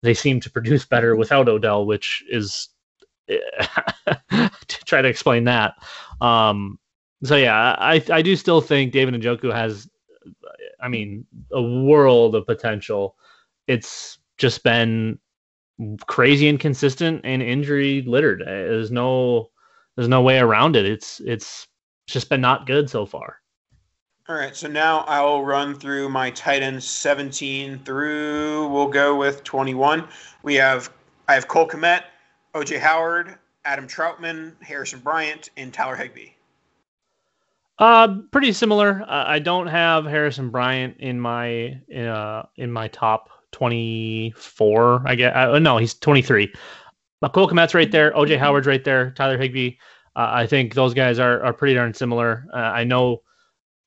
they 0.02 0.14
seem 0.14 0.40
to 0.42 0.50
produce 0.50 0.86
better 0.86 1.16
without 1.16 1.50
Odell, 1.50 1.86
which 1.86 2.24
is 2.30 2.70
to 3.28 4.52
try 4.86 5.02
to 5.02 5.08
explain 5.08 5.44
that. 5.46 5.76
Um, 6.22 6.80
so 7.24 7.36
yeah, 7.36 7.76
I 7.80 8.04
I 8.12 8.22
do 8.22 8.36
still 8.36 8.62
think 8.62 8.92
David 8.92 9.14
Njoku 9.22 9.54
has, 9.54 9.90
I 10.82 10.88
mean, 10.88 11.26
a 11.52 11.62
world 11.62 12.36
of 12.36 12.46
potential. 12.46 13.16
It's 13.68 14.20
just 14.38 14.64
been 14.64 15.20
crazy 16.08 16.48
inconsistent 16.48 17.22
and 17.24 17.42
injury 17.42 18.02
littered. 18.02 18.44
There's 18.46 18.92
no 18.92 19.52
there's 19.96 20.10
no 20.10 20.22
way 20.22 20.40
around 20.40 20.76
it. 20.76 20.86
It's 20.86 21.20
it's 21.22 21.68
just 22.12 22.30
been 22.30 22.42
not 22.42 22.66
good 22.66 22.90
so 22.90 23.06
far. 23.06 23.38
All 24.28 24.36
right, 24.36 24.56
so 24.56 24.68
now 24.68 25.00
I'll 25.08 25.44
run 25.44 25.74
through 25.74 26.10
my 26.10 26.30
tight 26.30 26.62
ends 26.62 26.86
17 26.88 27.80
through. 27.80 28.68
We'll 28.68 28.88
go 28.88 29.16
with 29.16 29.44
21. 29.44 30.08
We 30.44 30.54
have 30.56 30.92
I 31.28 31.34
have 31.34 31.48
Cole 31.48 31.68
Kmet, 31.68 32.04
OJ 32.54 32.80
Howard, 32.80 33.40
Adam 33.66 33.88
Trautman, 33.88 34.54
Harrison 34.62 35.00
Bryant, 35.00 35.50
and 35.58 35.74
Tyler 35.74 35.96
Higbee. 35.96 36.30
Uh, 37.80 38.20
pretty 38.32 38.54
similar. 38.54 39.04
Uh, 39.08 39.24
I 39.26 39.40
don't 39.40 39.68
have 39.68 40.06
Harrison 40.06 40.50
Bryant 40.50 40.98
in 41.00 41.20
my 41.20 41.80
uh 41.96 42.44
in 42.58 42.72
my 42.72 42.88
top 42.90 43.30
24. 43.52 45.04
I 45.06 45.16
guess. 45.16 45.36
Uh, 45.36 45.58
no, 45.58 45.78
he's 45.78 45.96
23. 45.96 46.54
But 47.22 47.34
Cole 47.34 47.50
Kmet's 47.50 47.74
right 47.74 47.92
there. 47.92 48.12
OJ 48.12 48.38
Howard's 48.38 48.68
right 48.68 48.84
there. 48.84 49.12
Tyler 49.12 49.38
Higbee. 49.38 49.72
Uh, 50.16 50.30
I 50.32 50.48
think 50.48 50.74
those 50.74 50.94
guys 50.94 51.20
are 51.20 51.44
are 51.44 51.54
pretty 51.54 51.76
darn 51.76 51.94
similar. 51.94 52.46
Uh, 52.54 52.58
I 52.58 52.84
know. 52.84 53.22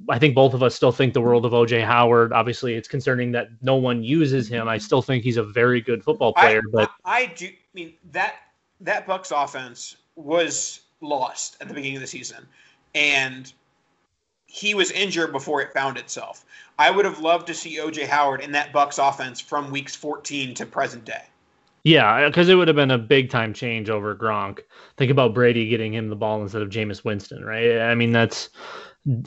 I 0.08 0.18
think 0.18 0.34
both 0.34 0.52
of 0.52 0.64
us 0.64 0.74
still 0.74 0.90
think 0.90 1.14
the 1.14 1.20
world 1.20 1.46
of 1.46 1.52
OJ 1.52 1.84
Howard. 1.84 2.32
Obviously, 2.32 2.74
it's 2.74 2.88
concerning 2.88 3.32
that 3.32 3.48
no 3.60 3.76
one 3.76 4.02
uses 4.02 4.48
him. 4.48 4.66
I 4.66 4.78
still 4.78 5.00
think 5.00 5.22
he's 5.22 5.36
a 5.36 5.44
very 5.44 5.80
good 5.80 6.02
football 6.02 6.32
player, 6.32 6.58
I, 6.58 6.70
but 6.72 6.90
I, 7.04 7.20
I 7.20 7.26
do. 7.26 7.46
I 7.46 7.56
mean 7.72 7.94
that 8.10 8.36
that 8.80 9.06
Bucks 9.06 9.30
offense 9.30 9.96
was 10.16 10.80
lost 11.00 11.56
at 11.60 11.68
the 11.68 11.74
beginning 11.74 11.96
of 11.96 12.02
the 12.02 12.08
season, 12.08 12.46
and 12.94 13.52
he 14.46 14.74
was 14.74 14.90
injured 14.90 15.32
before 15.32 15.62
it 15.62 15.72
found 15.72 15.96
itself. 15.96 16.44
I 16.78 16.90
would 16.90 17.06
have 17.06 17.20
loved 17.20 17.46
to 17.46 17.54
see 17.54 17.78
OJ 17.78 18.06
Howard 18.06 18.42
in 18.42 18.52
that 18.52 18.72
Bucks 18.72 18.98
offense 18.98 19.40
from 19.40 19.70
weeks 19.70 19.96
14 19.96 20.52
to 20.54 20.66
present 20.66 21.04
day. 21.04 21.24
Yeah, 21.84 22.28
because 22.28 22.48
it 22.48 22.54
would 22.54 22.68
have 22.68 22.76
been 22.76 22.92
a 22.92 22.98
big 22.98 23.30
time 23.30 23.52
change 23.52 23.90
over 23.90 24.14
Gronk. 24.14 24.60
Think 24.96 25.10
about 25.10 25.34
Brady 25.34 25.68
getting 25.68 25.92
him 25.92 26.08
the 26.08 26.16
ball 26.16 26.40
instead 26.40 26.62
of 26.62 26.68
Jameis 26.68 27.04
Winston, 27.04 27.44
right? 27.44 27.80
I 27.80 27.94
mean, 27.96 28.12
that's 28.12 28.50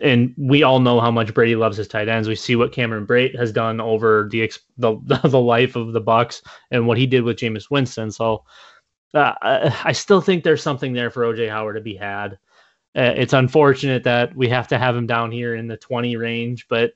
and 0.01 0.33
we 0.37 0.63
all 0.63 0.79
know 0.79 1.01
how 1.01 1.11
much 1.11 1.33
Brady 1.33 1.55
loves 1.57 1.75
his 1.75 1.89
tight 1.89 2.07
ends. 2.07 2.29
We 2.29 2.35
see 2.35 2.55
what 2.55 2.71
Cameron 2.71 3.05
Brate 3.05 3.37
has 3.37 3.51
done 3.51 3.81
over 3.81 4.29
the 4.31 4.49
the, 4.77 4.95
the 5.25 5.39
life 5.39 5.75
of 5.75 5.91
the 5.91 5.99
Bucks 5.99 6.41
and 6.71 6.87
what 6.87 6.97
he 6.97 7.05
did 7.05 7.23
with 7.23 7.37
Jameis 7.37 7.69
Winston. 7.69 8.09
So 8.09 8.45
uh, 9.13 9.33
I 9.83 9.91
still 9.91 10.21
think 10.21 10.43
there's 10.43 10.63
something 10.63 10.93
there 10.93 11.09
for 11.09 11.23
OJ 11.23 11.49
Howard 11.49 11.75
to 11.75 11.81
be 11.81 11.95
had. 11.95 12.33
Uh, 12.95 13.13
it's 13.17 13.33
unfortunate 13.33 14.03
that 14.05 14.33
we 14.35 14.47
have 14.47 14.69
to 14.69 14.77
have 14.77 14.95
him 14.95 15.07
down 15.07 15.31
here 15.31 15.55
in 15.55 15.67
the 15.67 15.75
20 15.77 16.15
range, 16.15 16.67
but 16.69 16.93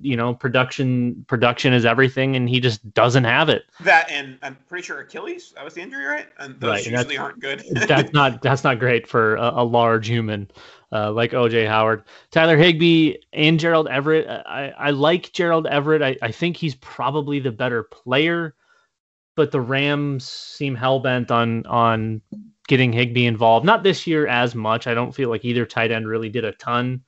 you 0.00 0.16
know, 0.16 0.34
production 0.34 1.24
production 1.28 1.72
is 1.72 1.84
everything, 1.84 2.36
and 2.36 2.48
he 2.48 2.60
just 2.60 2.92
doesn't 2.94 3.24
have 3.24 3.48
it. 3.48 3.64
That 3.80 4.10
and 4.10 4.38
I'm 4.42 4.56
pretty 4.68 4.84
sure 4.84 5.00
Achilles. 5.00 5.52
That 5.56 5.64
was 5.64 5.74
the 5.74 5.80
injury, 5.80 6.04
right? 6.04 6.28
And 6.38 6.58
those 6.60 6.86
right, 6.86 6.86
usually 6.86 7.18
aren't 7.18 7.40
good. 7.40 7.64
that's 7.88 8.12
not 8.12 8.42
that's 8.42 8.64
not 8.64 8.78
great 8.78 9.06
for 9.06 9.36
a, 9.36 9.52
a 9.56 9.64
large 9.64 10.06
human 10.06 10.50
uh, 10.92 11.12
like 11.12 11.32
OJ 11.32 11.66
Howard, 11.68 12.04
Tyler 12.30 12.56
Higbee, 12.56 13.14
and 13.32 13.60
Gerald 13.60 13.88
Everett. 13.88 14.28
I, 14.28 14.72
I 14.76 14.90
like 14.90 15.32
Gerald 15.32 15.66
Everett. 15.66 16.02
I, 16.02 16.16
I 16.22 16.32
think 16.32 16.56
he's 16.56 16.74
probably 16.76 17.38
the 17.40 17.52
better 17.52 17.84
player, 17.84 18.54
but 19.36 19.52
the 19.52 19.60
Rams 19.60 20.26
seem 20.26 20.74
hell 20.74 21.00
bent 21.00 21.30
on 21.30 21.64
on 21.66 22.20
getting 22.68 22.92
Higbee 22.92 23.26
involved. 23.26 23.66
Not 23.66 23.82
this 23.82 24.06
year 24.06 24.26
as 24.26 24.54
much. 24.54 24.86
I 24.86 24.94
don't 24.94 25.14
feel 25.14 25.28
like 25.28 25.44
either 25.44 25.66
tight 25.66 25.90
end 25.90 26.06
really 26.06 26.28
did 26.28 26.44
a 26.44 26.52
ton 26.52 27.02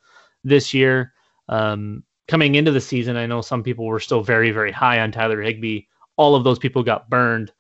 this 0.45 0.73
year. 0.75 1.13
Um, 1.49 2.05
coming 2.33 2.55
into 2.55 2.73
the 2.73 2.81
season, 2.81 3.19
I 3.19 3.27
know 3.27 3.43
some 3.43 3.63
people 3.63 3.85
were 3.85 4.01
still 4.01 4.23
very, 4.23 4.53
very 4.53 4.73
high 4.73 5.01
on 5.01 5.13
Tyler 5.13 5.43
Higbee. 5.43 5.83
All 6.17 6.35
of 6.35 6.45
those 6.45 6.59
people 6.59 6.83
got 6.83 7.11
burned, 7.11 7.53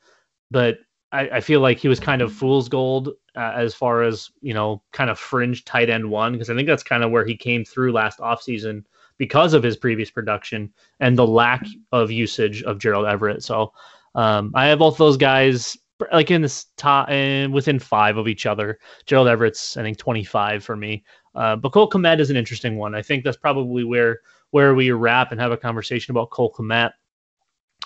but 0.50 0.78
I, 1.12 1.28
I 1.28 1.40
feel 1.42 1.60
like 1.60 1.78
he 1.78 1.88
was 1.88 2.00
kind 2.00 2.22
of 2.22 2.32
fool's 2.32 2.70
gold 2.70 3.10
uh, 3.36 3.52
as 3.54 3.74
far 3.74 4.02
as 4.02 4.30
you 4.40 4.54
know, 4.54 4.82
kind 4.92 5.10
of 5.10 5.18
fringe 5.18 5.66
tight 5.66 5.90
end 5.90 6.08
one 6.08 6.32
because 6.32 6.48
I 6.48 6.54
think 6.54 6.66
that's 6.66 6.82
kind 6.82 7.04
of 7.04 7.10
where 7.10 7.26
he 7.26 7.36
came 7.36 7.66
through 7.66 7.92
last 7.92 8.18
offseason 8.18 8.84
because 9.18 9.52
of 9.52 9.62
his 9.62 9.76
previous 9.76 10.10
production 10.10 10.72
and 11.00 11.18
the 11.18 11.26
lack 11.26 11.66
of 11.92 12.10
usage 12.10 12.62
of 12.62 12.78
Gerald 12.78 13.04
Everett. 13.04 13.42
So 13.42 13.74
um, 14.14 14.52
I 14.54 14.68
have 14.68 14.78
both 14.78 14.96
those 14.96 15.18
guys 15.18 15.76
like 16.14 16.30
in 16.30 16.40
this 16.40 16.64
top 16.78 17.10
and 17.10 17.52
within 17.52 17.78
five 17.78 18.16
of 18.16 18.26
each 18.26 18.46
other. 18.46 18.78
Gerald 19.04 19.28
Everett's 19.28 19.76
I 19.76 19.82
think 19.82 19.98
25 19.98 20.64
for 20.64 20.76
me. 20.76 21.04
Uh, 21.34 21.56
but 21.56 21.72
Cole 21.72 21.90
Kmet 21.90 22.20
is 22.20 22.30
an 22.30 22.38
interesting 22.38 22.78
one. 22.78 22.94
I 22.94 23.02
think 23.02 23.22
that's 23.22 23.36
probably 23.36 23.84
where 23.84 24.20
where 24.52 24.74
we 24.74 24.90
wrap 24.92 25.32
and 25.32 25.40
have 25.40 25.50
a 25.50 25.56
conversation 25.56 26.12
about 26.12 26.30
Cole 26.30 26.52
Kmet 26.52 26.92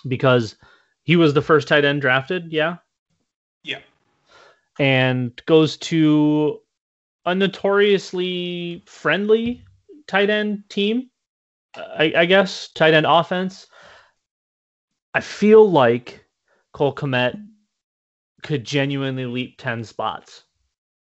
because 0.07 0.57
he 1.05 1.17
was 1.17 1.33
the 1.33 1.41
first 1.43 1.69
tight 1.69 1.85
end 1.85 2.03
drafted. 2.03 2.53
Yeah. 2.53 2.77
Yeah. 3.62 3.79
And 4.79 5.41
goes 5.47 5.77
to 5.79 6.61
a 7.25 7.35
notoriously 7.35 8.83
friendly 8.87 9.64
tight 10.09 10.29
end 10.29 10.64
team, 10.69 11.09
I, 11.77 12.12
I 12.17 12.27
guess, 12.27 12.69
tight 12.69 12.95
end 12.95 13.07
offense. 13.09 13.69
I 15.14 15.21
feel 15.21 15.71
like 15.71 16.25
Cole 16.73 16.95
Kmet 16.95 17.41
could 18.43 18.64
genuinely 18.64 19.27
leap 19.27 19.57
10 19.59 19.85
spots 19.85 20.45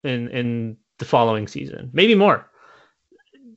in 0.03 0.29
in 0.29 0.77
the 0.99 1.05
following 1.05 1.47
season, 1.47 1.89
maybe 1.91 2.13
more. 2.13 2.51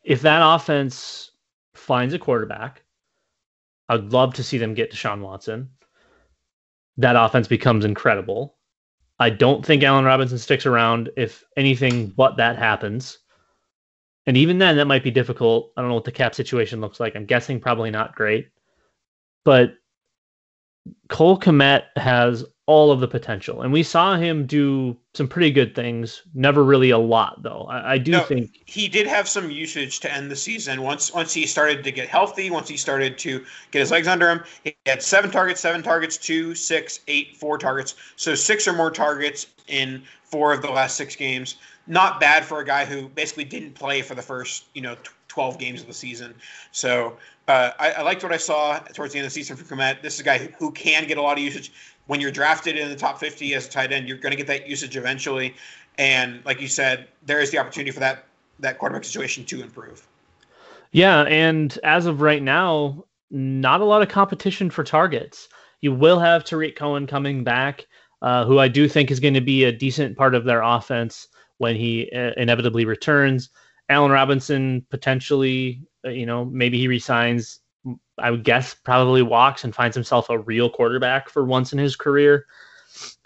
If 0.05 0.22
that 0.22 0.40
offense 0.43 1.31
finds 1.74 2.14
a 2.14 2.18
quarterback. 2.18 2.82
I'd 3.88 4.12
love 4.12 4.34
to 4.34 4.42
see 4.42 4.58
them 4.58 4.74
get 4.74 4.92
Deshaun 4.92 5.20
Watson. 5.20 5.70
That 6.96 7.16
offense 7.16 7.48
becomes 7.48 7.84
incredible. 7.84 8.56
I 9.18 9.30
don't 9.30 9.64
think 9.64 9.82
Allen 9.82 10.04
Robinson 10.04 10.38
sticks 10.38 10.66
around 10.66 11.10
if 11.16 11.44
anything 11.56 12.08
but 12.08 12.36
that 12.36 12.58
happens. 12.58 13.18
And 14.26 14.36
even 14.36 14.58
then, 14.58 14.76
that 14.76 14.86
might 14.86 15.04
be 15.04 15.10
difficult. 15.10 15.72
I 15.76 15.80
don't 15.80 15.88
know 15.88 15.94
what 15.94 16.04
the 16.04 16.12
cap 16.12 16.34
situation 16.34 16.80
looks 16.80 17.00
like. 17.00 17.16
I'm 17.16 17.26
guessing 17.26 17.60
probably 17.60 17.90
not 17.90 18.14
great. 18.14 18.48
But 19.44 19.74
Cole 21.08 21.38
Kmet 21.38 21.84
has 21.96 22.44
all 22.66 22.92
of 22.92 23.00
the 23.00 23.08
potential. 23.08 23.62
And 23.62 23.72
we 23.72 23.82
saw 23.82 24.16
him 24.16 24.46
do 24.46 24.96
some 25.14 25.26
pretty 25.26 25.50
good 25.50 25.74
things. 25.74 26.22
Never 26.34 26.62
really 26.62 26.90
a 26.90 26.98
lot, 26.98 27.42
though. 27.42 27.66
I, 27.68 27.94
I 27.94 27.98
do 27.98 28.12
no, 28.12 28.20
think 28.20 28.62
he 28.66 28.88
did 28.88 29.06
have 29.06 29.28
some 29.28 29.50
usage 29.50 30.00
to 30.00 30.12
end 30.12 30.30
the 30.30 30.36
season. 30.36 30.82
Once 30.82 31.12
once 31.12 31.34
he 31.34 31.46
started 31.46 31.82
to 31.84 31.90
get 31.90 32.08
healthy, 32.08 32.50
once 32.50 32.68
he 32.68 32.76
started 32.76 33.18
to 33.18 33.44
get 33.72 33.80
his 33.80 33.90
legs 33.90 34.06
under 34.06 34.28
him, 34.28 34.44
he 34.62 34.76
had 34.86 35.02
seven 35.02 35.30
targets, 35.30 35.60
seven 35.60 35.82
targets, 35.82 36.16
two, 36.16 36.54
six, 36.54 37.00
eight, 37.08 37.36
four 37.36 37.58
targets. 37.58 37.96
So 38.16 38.34
six 38.34 38.68
or 38.68 38.72
more 38.72 38.90
targets 38.90 39.48
in 39.66 40.02
four 40.22 40.52
of 40.52 40.62
the 40.62 40.70
last 40.70 40.96
six 40.96 41.16
games. 41.16 41.56
Not 41.88 42.20
bad 42.20 42.44
for 42.44 42.60
a 42.60 42.64
guy 42.64 42.84
who 42.84 43.08
basically 43.08 43.44
didn't 43.44 43.74
play 43.74 44.02
for 44.02 44.14
the 44.14 44.22
first, 44.22 44.66
you 44.72 44.82
know, 44.82 44.96
12 45.32 45.58
games 45.58 45.80
of 45.80 45.86
the 45.86 45.94
season. 45.94 46.34
So 46.72 47.16
uh, 47.48 47.70
I, 47.78 47.92
I, 47.92 48.02
liked 48.02 48.22
what 48.22 48.32
I 48.32 48.36
saw 48.36 48.78
towards 48.78 49.14
the 49.14 49.18
end 49.18 49.26
of 49.26 49.32
the 49.32 49.34
season 49.34 49.56
for 49.56 49.64
Kmet. 49.64 50.02
This 50.02 50.14
is 50.14 50.20
a 50.20 50.24
guy 50.24 50.38
who 50.58 50.70
can 50.72 51.06
get 51.06 51.16
a 51.16 51.22
lot 51.22 51.38
of 51.38 51.42
usage 51.42 51.72
when 52.07 52.20
you're 52.20 52.30
drafted 52.30 52.76
in 52.76 52.88
the 52.88 52.96
top 52.96 53.18
50 53.18 53.55
as 53.55 53.66
a 53.66 53.70
tight 53.70 53.92
end, 53.92 54.09
you're 54.09 54.18
going 54.18 54.32
to 54.32 54.36
get 54.36 54.46
that 54.48 54.68
usage 54.68 54.96
eventually. 54.96 55.55
And 55.98 56.44
like 56.44 56.61
you 56.61 56.68
said, 56.68 57.09
there 57.24 57.40
is 57.40 57.50
the 57.50 57.59
opportunity 57.59 57.90
for 57.90 58.00
that 58.00 58.26
that 58.61 58.78
quarterback 58.78 59.05
situation 59.05 59.44
to 59.46 59.62
improve. 59.62 60.07
Yeah, 60.92 61.22
and 61.22 61.76
as 61.82 62.07
of 62.07 62.20
right 62.20 62.42
now, 62.42 63.05
not 63.30 63.80
a 63.80 63.84
lot 63.84 64.03
of 64.03 64.09
competition 64.09 64.70
for 64.70 64.84
targets. 64.84 65.48
You 65.80 65.92
will 65.92 66.20
have 66.20 66.44
Tarik 66.44 66.76
Cohen 66.76 67.07
coming 67.07 67.44
back, 67.44 67.86
uh, 68.20 68.44
who 68.44 68.59
I 68.59 68.68
do 68.68 68.88
think 68.88 69.11
is 69.11 69.18
going 69.18 69.34
to 69.34 69.40
be 69.40 69.64
a 69.64 69.72
decent 69.72 70.16
part 70.16 70.34
of 70.34 70.44
their 70.44 70.62
offense 70.62 71.26
when 71.59 71.76
he 71.76 72.11
uh, 72.14 72.32
inevitably 72.36 72.84
returns. 72.84 73.48
Allen 73.88 74.12
Robinson 74.12 74.86
potentially, 74.90 75.82
uh, 76.05 76.11
you 76.11 76.26
know, 76.26 76.44
maybe 76.44 76.78
he 76.78 76.88
resigns 76.88 77.61
I 78.22 78.30
would 78.30 78.44
guess 78.44 78.72
probably 78.72 79.22
walks 79.22 79.64
and 79.64 79.74
finds 79.74 79.96
himself 79.96 80.30
a 80.30 80.38
real 80.38 80.70
quarterback 80.70 81.28
for 81.28 81.44
once 81.44 81.72
in 81.72 81.78
his 81.78 81.96
career. 81.96 82.46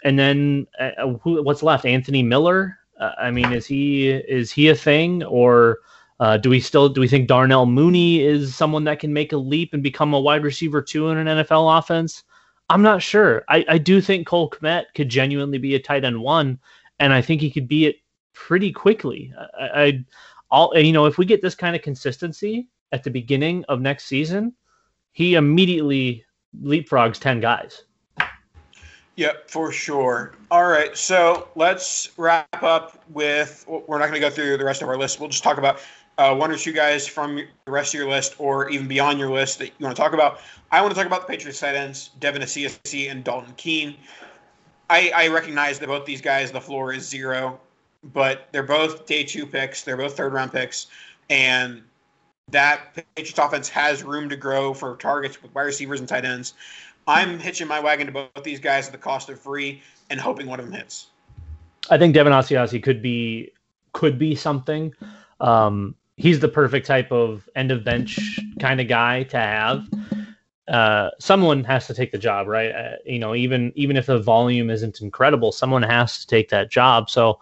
And 0.03 0.17
then 0.17 0.65
uh, 0.79 0.91
uh, 0.97 1.13
who, 1.19 1.43
what's 1.43 1.63
left? 1.63 1.85
Anthony 1.85 2.23
Miller. 2.23 2.77
Uh, 2.99 3.11
I 3.19 3.29
mean, 3.29 3.53
is 3.53 3.67
he 3.67 4.09
is 4.09 4.51
he 4.51 4.69
a 4.69 4.75
thing, 4.75 5.23
or 5.23 5.79
uh, 6.19 6.37
do 6.37 6.49
we 6.49 6.59
still 6.59 6.89
do 6.89 6.99
we 6.99 7.07
think 7.07 7.27
Darnell 7.27 7.67
Mooney 7.67 8.21
is 8.21 8.55
someone 8.55 8.85
that 8.85 8.99
can 8.99 9.13
make 9.13 9.33
a 9.33 9.37
leap 9.37 9.73
and 9.73 9.83
become 9.83 10.15
a 10.15 10.19
wide 10.19 10.43
receiver 10.43 10.81
two 10.81 11.09
in 11.09 11.17
an 11.17 11.27
NFL 11.27 11.77
offense? 11.77 12.23
I'm 12.69 12.81
not 12.81 13.03
sure. 13.03 13.45
I, 13.49 13.63
I 13.69 13.77
do 13.77 14.01
think 14.01 14.25
Cole 14.27 14.49
Kmet 14.49 14.85
could 14.95 15.09
genuinely 15.09 15.59
be 15.59 15.75
a 15.75 15.79
tight 15.79 16.05
end 16.05 16.19
one, 16.19 16.59
and 16.99 17.13
I 17.13 17.21
think 17.21 17.39
he 17.39 17.51
could 17.51 17.67
be 17.67 17.85
it 17.85 17.97
pretty 18.33 18.71
quickly. 18.71 19.31
I, 19.59 19.83
I 19.83 20.05
all 20.49 20.75
you 20.75 20.91
know 20.93 21.05
if 21.05 21.19
we 21.19 21.25
get 21.25 21.43
this 21.43 21.55
kind 21.55 21.75
of 21.75 21.83
consistency 21.83 22.67
at 22.91 23.03
the 23.03 23.11
beginning 23.11 23.63
of 23.65 23.79
next 23.79 24.05
season, 24.05 24.53
he 25.17 25.33
immediately 25.33 26.23
leapfrogs 26.61 27.17
10 27.17 27.39
guys. 27.39 27.81
Yep, 29.15 29.49
for 29.49 29.71
sure. 29.71 30.35
All 30.51 30.67
right, 30.67 30.95
so 30.95 31.47
let's 31.55 32.11
wrap 32.17 32.61
up 32.61 33.03
with. 33.09 33.65
We're 33.67 33.97
not 33.97 34.09
going 34.09 34.13
to 34.13 34.19
go 34.19 34.29
through 34.29 34.57
the 34.57 34.63
rest 34.63 34.83
of 34.83 34.89
our 34.89 34.95
list. 34.95 35.19
We'll 35.19 35.29
just 35.29 35.43
talk 35.43 35.57
about 35.57 35.79
uh, 36.19 36.35
one 36.35 36.51
or 36.51 36.55
two 36.55 36.71
guys 36.71 37.07
from 37.07 37.37
the 37.37 37.71
rest 37.71 37.95
of 37.95 37.99
your 37.99 38.07
list, 38.07 38.35
or 38.37 38.69
even 38.69 38.87
beyond 38.87 39.17
your 39.17 39.31
list 39.31 39.57
that 39.57 39.69
you 39.69 39.83
want 39.83 39.95
to 39.95 39.99
talk 39.99 40.13
about. 40.13 40.39
I 40.71 40.81
want 40.81 40.93
to 40.93 40.95
talk 40.95 41.07
about 41.07 41.21
the 41.21 41.33
Patriots 41.33 41.61
tight 41.61 41.73
ends, 41.73 42.11
Devin 42.19 42.43
Asiasi 42.43 43.09
and 43.09 43.23
Dalton 43.23 43.55
Keene. 43.57 43.95
I, 44.91 45.11
I 45.15 45.27
recognize 45.29 45.79
that 45.79 45.87
both 45.87 46.05
these 46.05 46.21
guys, 46.21 46.51
the 46.51 46.61
floor 46.61 46.93
is 46.93 47.09
zero, 47.09 47.59
but 48.13 48.49
they're 48.51 48.61
both 48.61 49.07
day 49.07 49.23
two 49.23 49.47
picks. 49.47 49.81
They're 49.81 49.97
both 49.97 50.15
third 50.15 50.33
round 50.33 50.51
picks, 50.51 50.85
and 51.31 51.81
that 52.51 52.93
Patriots 53.15 53.37
offense 53.37 53.69
has 53.69 54.03
room 54.03 54.29
to 54.29 54.37
grow 54.37 54.73
for 54.73 54.95
targets 54.95 55.41
with 55.41 55.53
wide 55.53 55.63
receivers 55.63 55.99
and 55.99 56.07
tight 56.07 56.23
ends. 56.23 56.53
I'm 57.05 57.39
hitching 57.39 57.67
my 57.67 57.79
wagon 57.79 58.07
to 58.07 58.13
both 58.13 58.43
these 58.43 58.59
guys 58.59 58.87
at 58.87 58.93
the 58.93 58.97
cost 58.97 59.29
of 59.29 59.39
free 59.39 59.81
and 60.09 60.19
hoping 60.19 60.47
one 60.47 60.59
of 60.59 60.65
them 60.65 60.73
hits. 60.73 61.07
I 61.89 61.97
think 61.97 62.13
Devin 62.13 62.33
Asiasi 62.33 62.81
could 62.81 63.01
be 63.01 63.51
could 63.93 64.17
be 64.19 64.35
something. 64.35 64.93
Um, 65.39 65.95
he's 66.15 66.39
the 66.39 66.47
perfect 66.47 66.85
type 66.87 67.11
of 67.11 67.49
end 67.55 67.71
of 67.71 67.83
bench 67.83 68.39
kind 68.59 68.79
of 68.79 68.87
guy 68.87 69.23
to 69.23 69.37
have. 69.37 69.87
Uh, 70.67 71.09
someone 71.19 71.63
has 71.63 71.87
to 71.87 71.93
take 71.93 72.11
the 72.11 72.17
job, 72.17 72.47
right? 72.47 72.71
Uh, 72.71 72.95
you 73.05 73.19
know, 73.19 73.35
even 73.35 73.71
even 73.75 73.95
if 73.97 74.05
the 74.05 74.19
volume 74.19 74.69
isn't 74.69 75.01
incredible, 75.01 75.51
someone 75.51 75.83
has 75.83 76.19
to 76.19 76.27
take 76.27 76.49
that 76.49 76.69
job. 76.69 77.09
So 77.09 77.39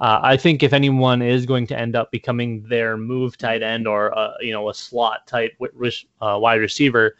uh, 0.00 0.20
I 0.22 0.36
think 0.36 0.62
if 0.62 0.72
anyone 0.72 1.22
is 1.22 1.46
going 1.46 1.66
to 1.68 1.78
end 1.78 1.94
up 1.94 2.10
becoming 2.10 2.62
their 2.68 2.96
move 2.96 3.38
tight 3.38 3.62
end 3.62 3.86
or 3.86 4.16
uh, 4.16 4.34
you 4.40 4.52
know 4.52 4.68
a 4.68 4.74
slot 4.74 5.26
type 5.26 5.52
uh, 5.60 6.38
wide 6.40 6.60
receiver, 6.60 7.16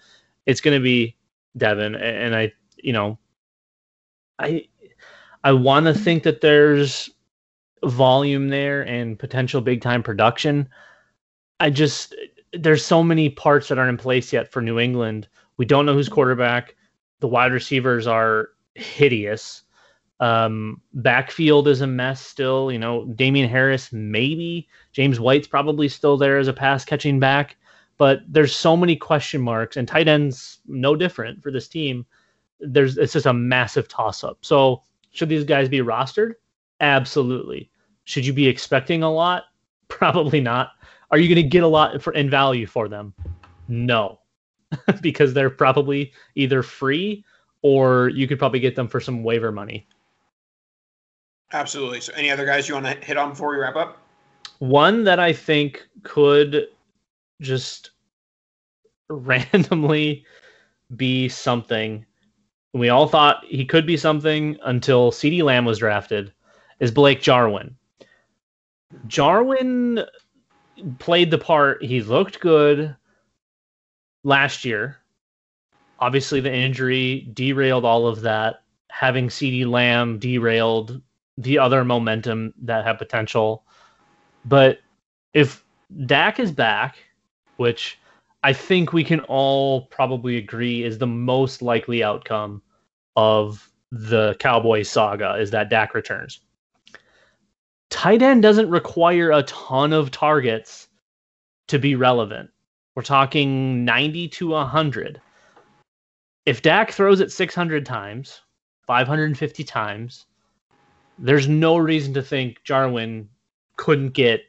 it's 0.47 0.61
going 0.61 0.77
to 0.77 0.83
be 0.83 1.17
Devin. 1.57 1.95
And 1.95 2.35
I, 2.35 2.53
you 2.83 2.93
know, 2.93 3.19
I 4.39 4.67
I 5.45 5.53
want 5.53 5.87
to 5.87 5.95
think 5.95 6.23
that 6.25 6.41
there's 6.41 7.11
volume 7.85 8.49
there 8.49 8.83
and 8.83 9.19
potential 9.19 9.61
big 9.61 9.81
time 9.83 10.03
production. 10.03 10.69
I 11.61 11.71
just 11.71 12.15
there's 12.53 12.85
so 12.85 13.03
many 13.03 13.29
parts 13.31 13.69
that 13.69 13.79
aren't 13.79 13.91
in 13.91 13.97
place 13.99 14.33
yet 14.33 14.51
for 14.51 14.63
New 14.63 14.79
England. 14.79 15.29
We 15.59 15.65
don't 15.65 15.87
know 15.87 15.95
who's 15.95 16.09
quarterback. 16.09 16.77
The 17.21 17.29
wide 17.29 17.53
receivers 17.53 18.07
are 18.07 18.51
hideous. 18.75 19.64
Um, 20.25 20.81
backfield 20.95 21.69
is 21.69 21.83
a 21.83 21.87
mess 21.87 22.19
still. 22.19 22.73
You 22.73 22.79
know, 22.79 23.05
Damien 23.15 23.47
Harris, 23.47 23.93
maybe. 23.93 24.67
James 24.93 25.21
White's 25.21 25.47
probably 25.47 25.87
still 25.87 26.17
there 26.17 26.39
as 26.39 26.49
a 26.49 26.53
pass 26.55 26.83
catching 26.83 27.21
back. 27.21 27.57
But 27.99 28.21
there's 28.27 28.57
so 28.57 28.75
many 28.75 28.97
question 28.97 29.43
marks, 29.43 29.77
and 29.77 29.87
tight 29.87 30.09
ends 30.09 30.61
no 30.67 30.97
different 30.97 31.43
for 31.43 31.51
this 31.51 31.69
team. 31.69 32.07
There's 32.59 32.97
it's 32.97 33.13
just 33.13 33.27
a 33.27 33.35
massive 33.35 33.87
toss 33.87 34.25
up. 34.25 34.39
So 34.41 34.83
should 35.11 35.29
these 35.29 35.45
guys 35.45 35.69
be 35.69 35.81
rostered? 35.81 36.33
Absolutely. 36.81 37.71
Should 38.05 38.25
you 38.25 38.33
be 38.33 38.47
expecting 38.47 39.03
a 39.03 39.13
lot? 39.13 39.45
Probably 39.89 40.41
not. 40.41 40.71
Are 41.11 41.19
you 41.19 41.29
going 41.29 41.45
to 41.45 41.49
get 41.49 41.65
a 41.65 41.69
lot 41.69 42.01
for 42.03 42.15
in 42.15 42.31
value 42.31 42.67
for 42.67 42.89
them? 42.89 43.13
No, 43.69 44.21
because 45.03 45.35
they're 45.35 45.51
probably 45.51 46.13
either 46.35 46.63
free 46.63 47.25
or 47.61 48.09
you 48.09 48.27
could 48.27 48.39
probably 48.39 48.61
get 48.61 48.75
them 48.75 48.89
for 48.89 49.01
some 49.01 49.23
waiver 49.23 49.53
money. 49.53 49.87
Absolutely. 51.53 52.01
So, 52.01 52.13
any 52.15 52.31
other 52.31 52.47
guys 52.47 52.69
you 52.69 52.75
want 52.75 52.87
to 52.87 52.95
hit 53.05 53.17
on 53.17 53.31
before 53.31 53.51
we 53.51 53.57
wrap 53.57 53.77
up? 53.77 53.99
One 54.59 55.05
that 55.05 55.21
I 55.21 55.33
think 55.33 55.87
could 56.03 56.69
just 57.41 57.91
randomly 59.09 60.25
be 60.97 61.29
something. 61.29 62.05
We 62.73 62.89
all 62.89 63.07
thought 63.07 63.45
he 63.45 63.65
could 63.65 63.87
be 63.87 63.97
something 63.97 64.59
until 64.65 65.13
CeeDee 65.13 65.43
Lamb 65.43 65.65
was 65.65 65.79
drafted. 65.79 66.33
Is 66.81 66.91
Blake 66.91 67.23
Jarwin? 67.23 67.77
Jarwin 69.07 70.01
played 70.99 71.31
the 71.31 71.39
part. 71.39 71.85
He 71.85 72.03
looked 72.03 72.41
good 72.41 72.97
last 74.25 74.65
year. 74.65 74.99
Obviously, 76.01 76.41
the 76.41 76.53
injury 76.53 77.29
derailed 77.33 77.85
all 77.85 78.07
of 78.07 78.23
that. 78.23 78.63
Having 78.91 79.29
CeeDee 79.29 79.67
Lamb 79.67 80.19
derailed 80.19 81.01
the 81.37 81.59
other 81.59 81.85
momentum 81.85 82.55
that 82.63 82.85
had 82.85 82.99
potential. 82.99 83.65
But 84.45 84.79
if 85.33 85.65
Dak 86.07 86.39
is 86.39 86.53
back, 86.53 86.97
which 87.57 87.99
I 88.43 88.53
think 88.53 88.93
we 88.93 89.05
can 89.05 89.21
all 89.21 89.87
probably 89.87 90.37
agree 90.37 90.85
is 90.85 90.99
the 90.99 91.07
most 91.07 91.63
likely 91.63 92.03
outcome 92.03 92.63
of 93.17 93.71
the 93.91 94.35
Cowboys 94.39 94.91
saga, 94.91 95.35
is 95.37 95.51
that 95.53 95.71
Dak 95.71 95.95
returns. 95.95 96.41
Tight 97.91 98.23
end 98.23 98.43
doesn't 98.43 98.71
require 98.71 99.31
a 99.31 99.45
ton 99.45 99.93
of 99.93 100.11
targets 100.11 100.89
to 101.69 101.79
be 101.79 101.95
relevant. 101.95 102.51
We're 102.95 103.03
talking 103.03 103.85
90 103.85 104.29
to 104.29 104.49
100. 104.49 105.21
If 106.47 106.63
Dak 106.63 106.91
throws 106.91 107.21
it 107.21 107.33
600 107.33 107.87
times, 107.87 108.41
550 108.87 109.65
times, 109.65 110.27
there's 111.19 111.49
no 111.49 111.77
reason 111.77 112.15
to 112.15 112.23
think 112.23 112.63
Jarwin 112.65 113.29
couldn't 113.77 114.11
get 114.11 114.45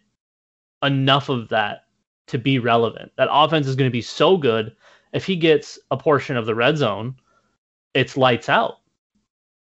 enough 0.84 1.30
of 1.30 1.50
that 1.50 1.86
to 2.28 2.38
be 2.38 2.60
relevant. 2.60 3.12
That 3.18 3.28
offense 3.32 3.68
is 3.68 3.76
going 3.76 3.90
to 3.90 3.94
be 3.94 4.02
so 4.02 4.38
good. 4.38 4.76
If 5.14 5.26
he 5.26 5.36
gets 5.36 5.80
a 5.92 5.98
portion 5.98 6.38
of 6.38 6.46
the 6.46 6.56
red 6.56 6.78
zone, 6.78 7.16
it's 7.94 8.18
lights 8.18 8.50
out. 8.50 8.80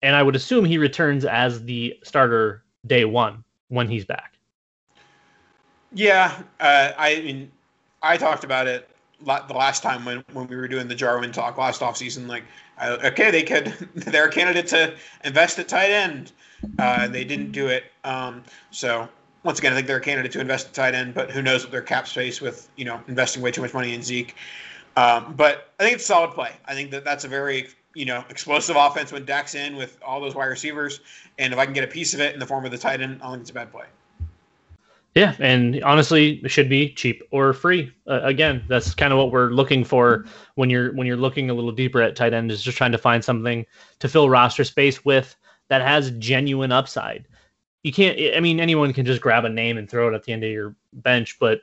And 0.01 0.15
I 0.15 0.23
would 0.23 0.35
assume 0.35 0.65
he 0.65 0.77
returns 0.77 1.25
as 1.25 1.63
the 1.63 1.97
starter 2.03 2.63
day 2.85 3.05
one 3.05 3.43
when 3.69 3.87
he's 3.87 4.05
back. 4.05 4.37
Yeah, 5.93 6.37
uh, 6.59 6.91
I 6.97 7.21
mean, 7.21 7.51
I 8.01 8.17
talked 8.17 8.43
about 8.43 8.67
it 8.67 8.89
the 9.21 9.53
last 9.55 9.81
time 9.81 10.05
when, 10.05 10.23
when 10.33 10.47
we 10.47 10.55
were 10.55 10.67
doing 10.67 10.87
the 10.87 10.95
Jarwin 10.95 11.31
talk 11.31 11.57
last 11.57 11.81
offseason. 11.81 12.27
Like, 12.27 12.43
uh, 12.79 12.97
okay, 13.05 13.31
they 13.31 13.43
could, 13.43 13.67
they're 13.95 14.27
a 14.27 14.31
candidate 14.31 14.67
to 14.67 14.95
invest 15.23 15.57
at 15.59 15.67
tight 15.67 15.91
end. 15.91 16.31
Uh, 16.79 17.07
they 17.07 17.23
didn't 17.23 17.51
do 17.51 17.67
it. 17.67 17.85
Um, 18.03 18.43
so 18.71 19.07
once 19.43 19.59
again, 19.59 19.73
I 19.73 19.75
think 19.75 19.87
they're 19.87 19.97
a 19.97 20.01
candidate 20.01 20.31
to 20.33 20.41
invest 20.41 20.67
at 20.67 20.73
tight 20.73 20.95
end, 20.95 21.13
but 21.13 21.31
who 21.31 21.41
knows 21.41 21.63
what 21.63 21.71
their 21.71 21.81
cap 21.81 22.07
space 22.07 22.41
with 22.41 22.69
you 22.75 22.85
know 22.85 23.01
investing 23.07 23.41
way 23.41 23.51
too 23.51 23.61
much 23.61 23.73
money 23.73 23.93
in 23.93 24.01
Zeke. 24.01 24.35
Um, 24.95 25.33
but 25.35 25.71
I 25.79 25.83
think 25.83 25.95
it's 25.95 26.03
a 26.03 26.07
solid 26.07 26.31
play. 26.31 26.51
I 26.65 26.73
think 26.73 26.91
that 26.91 27.05
that's 27.05 27.23
a 27.23 27.27
very 27.27 27.67
you 27.93 28.05
know 28.05 28.23
explosive 28.29 28.75
offense 28.75 29.11
when 29.11 29.25
Dak's 29.25 29.55
in 29.55 29.75
with 29.75 29.97
all 30.05 30.19
those 30.19 30.35
wide 30.35 30.47
receivers, 30.47 31.01
and 31.37 31.53
if 31.53 31.59
I 31.59 31.65
can 31.65 31.73
get 31.73 31.83
a 31.83 31.87
piece 31.87 32.13
of 32.13 32.19
it 32.19 32.33
in 32.33 32.39
the 32.39 32.45
form 32.45 32.65
of 32.65 32.71
the 32.71 32.77
tight 32.77 33.01
end, 33.01 33.21
I 33.23 33.29
think 33.29 33.41
it's 33.41 33.51
a 33.51 33.53
bad 33.53 33.71
play. 33.71 33.85
Yeah, 35.15 35.33
and 35.39 35.83
honestly, 35.83 36.41
it 36.43 36.49
should 36.49 36.69
be 36.69 36.93
cheap 36.93 37.23
or 37.31 37.51
free. 37.51 37.91
Uh, 38.05 38.19
again, 38.21 38.63
that's 38.67 38.93
kind 38.93 39.11
of 39.11 39.17
what 39.17 39.31
we're 39.31 39.49
looking 39.49 39.83
for 39.83 40.25
when 40.55 40.69
you're 40.69 40.93
when 40.93 41.07
you're 41.07 41.17
looking 41.17 41.49
a 41.49 41.53
little 41.53 41.71
deeper 41.71 42.01
at 42.01 42.15
tight 42.15 42.33
end 42.33 42.51
is 42.51 42.61
just 42.61 42.77
trying 42.77 42.91
to 42.91 42.99
find 42.99 43.25
something 43.25 43.65
to 43.99 44.07
fill 44.07 44.29
roster 44.29 44.63
space 44.63 45.03
with 45.03 45.35
that 45.69 45.81
has 45.81 46.11
genuine 46.11 46.71
upside. 46.71 47.27
You 47.83 47.93
can't. 47.93 48.19
I 48.35 48.39
mean, 48.39 48.59
anyone 48.59 48.93
can 48.93 49.05
just 49.05 49.21
grab 49.21 49.45
a 49.45 49.49
name 49.49 49.77
and 49.77 49.89
throw 49.89 50.09
it 50.09 50.15
at 50.15 50.23
the 50.23 50.33
end 50.33 50.43
of 50.43 50.51
your 50.51 50.75
bench, 50.93 51.37
but 51.39 51.61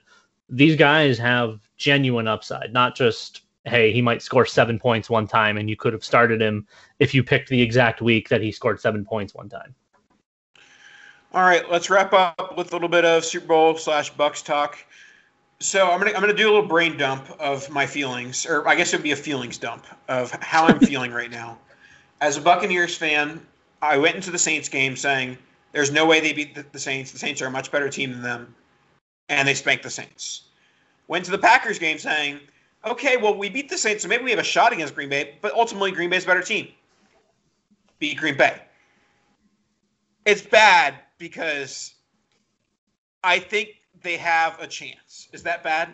these 0.48 0.76
guys 0.76 1.18
have 1.18 1.60
genuine 1.76 2.28
upside, 2.28 2.72
not 2.72 2.94
just 2.94 3.42
hey, 3.66 3.92
he 3.92 4.02
might 4.02 4.22
score 4.22 4.44
seven 4.44 4.78
points 4.78 5.08
one 5.08 5.26
time, 5.26 5.56
and 5.56 5.70
you 5.70 5.76
could 5.76 5.92
have 5.92 6.04
started 6.04 6.40
him 6.40 6.66
if 6.98 7.14
you 7.14 7.24
picked 7.24 7.48
the 7.48 7.60
exact 7.60 8.02
week 8.02 8.28
that 8.28 8.42
he 8.42 8.52
scored 8.52 8.80
seven 8.80 9.04
points 9.04 9.34
one 9.34 9.48
time. 9.48 9.74
All 11.32 11.42
right, 11.42 11.68
let's 11.70 11.90
wrap 11.90 12.12
up 12.12 12.56
with 12.56 12.70
a 12.72 12.76
little 12.76 12.88
bit 12.88 13.04
of 13.04 13.24
Super 13.24 13.46
Bowl 13.46 13.76
slash 13.76 14.10
Bucks 14.10 14.42
talk. 14.42 14.78
So 15.60 15.90
I'm 15.90 15.98
gonna 15.98 16.12
I'm 16.12 16.20
gonna 16.20 16.34
do 16.34 16.46
a 16.46 16.52
little 16.52 16.68
brain 16.68 16.96
dump 16.96 17.28
of 17.40 17.68
my 17.70 17.86
feelings, 17.86 18.46
or 18.46 18.68
I 18.68 18.74
guess 18.74 18.92
it'd 18.92 19.02
be 19.02 19.12
a 19.12 19.16
feelings 19.16 19.56
dump 19.58 19.86
of 20.08 20.30
how 20.42 20.66
I'm 20.66 20.78
feeling 20.86 21.10
right 21.10 21.30
now. 21.30 21.58
As 22.20 22.36
a 22.36 22.40
Buccaneers 22.40 22.96
fan, 22.96 23.44
I 23.84 23.98
went 23.98 24.16
into 24.16 24.30
the 24.30 24.38
Saints 24.38 24.68
game 24.68 24.96
saying 24.96 25.36
there's 25.72 25.90
no 25.90 26.06
way 26.06 26.20
they 26.20 26.32
beat 26.32 26.54
the, 26.54 26.64
the 26.72 26.78
Saints. 26.78 27.12
The 27.12 27.18
Saints 27.18 27.42
are 27.42 27.46
a 27.46 27.50
much 27.50 27.70
better 27.70 27.88
team 27.88 28.12
than 28.12 28.22
them, 28.22 28.54
and 29.28 29.46
they 29.46 29.54
spanked 29.54 29.82
the 29.82 29.90
Saints. 29.90 30.42
Went 31.08 31.24
to 31.26 31.30
the 31.30 31.38
Packers 31.38 31.78
game 31.78 31.98
saying, 31.98 32.40
okay, 32.86 33.16
well 33.16 33.36
we 33.36 33.50
beat 33.50 33.68
the 33.68 33.78
Saints, 33.78 34.02
so 34.02 34.08
maybe 34.08 34.24
we 34.24 34.30
have 34.30 34.40
a 34.40 34.44
shot 34.44 34.72
against 34.72 34.94
Green 34.94 35.08
Bay, 35.08 35.38
but 35.42 35.52
ultimately 35.52 35.90
Green 35.90 36.10
Bay's 36.10 36.24
a 36.24 36.26
better 36.26 36.42
team. 36.42 36.68
Beat 37.98 38.16
Green 38.16 38.36
Bay. 38.36 38.60
It's 40.24 40.42
bad 40.42 40.94
because 41.18 41.94
I 43.22 43.38
think 43.38 43.80
they 44.02 44.16
have 44.16 44.58
a 44.60 44.66
chance. 44.66 45.28
Is 45.32 45.42
that 45.42 45.62
bad? 45.62 45.90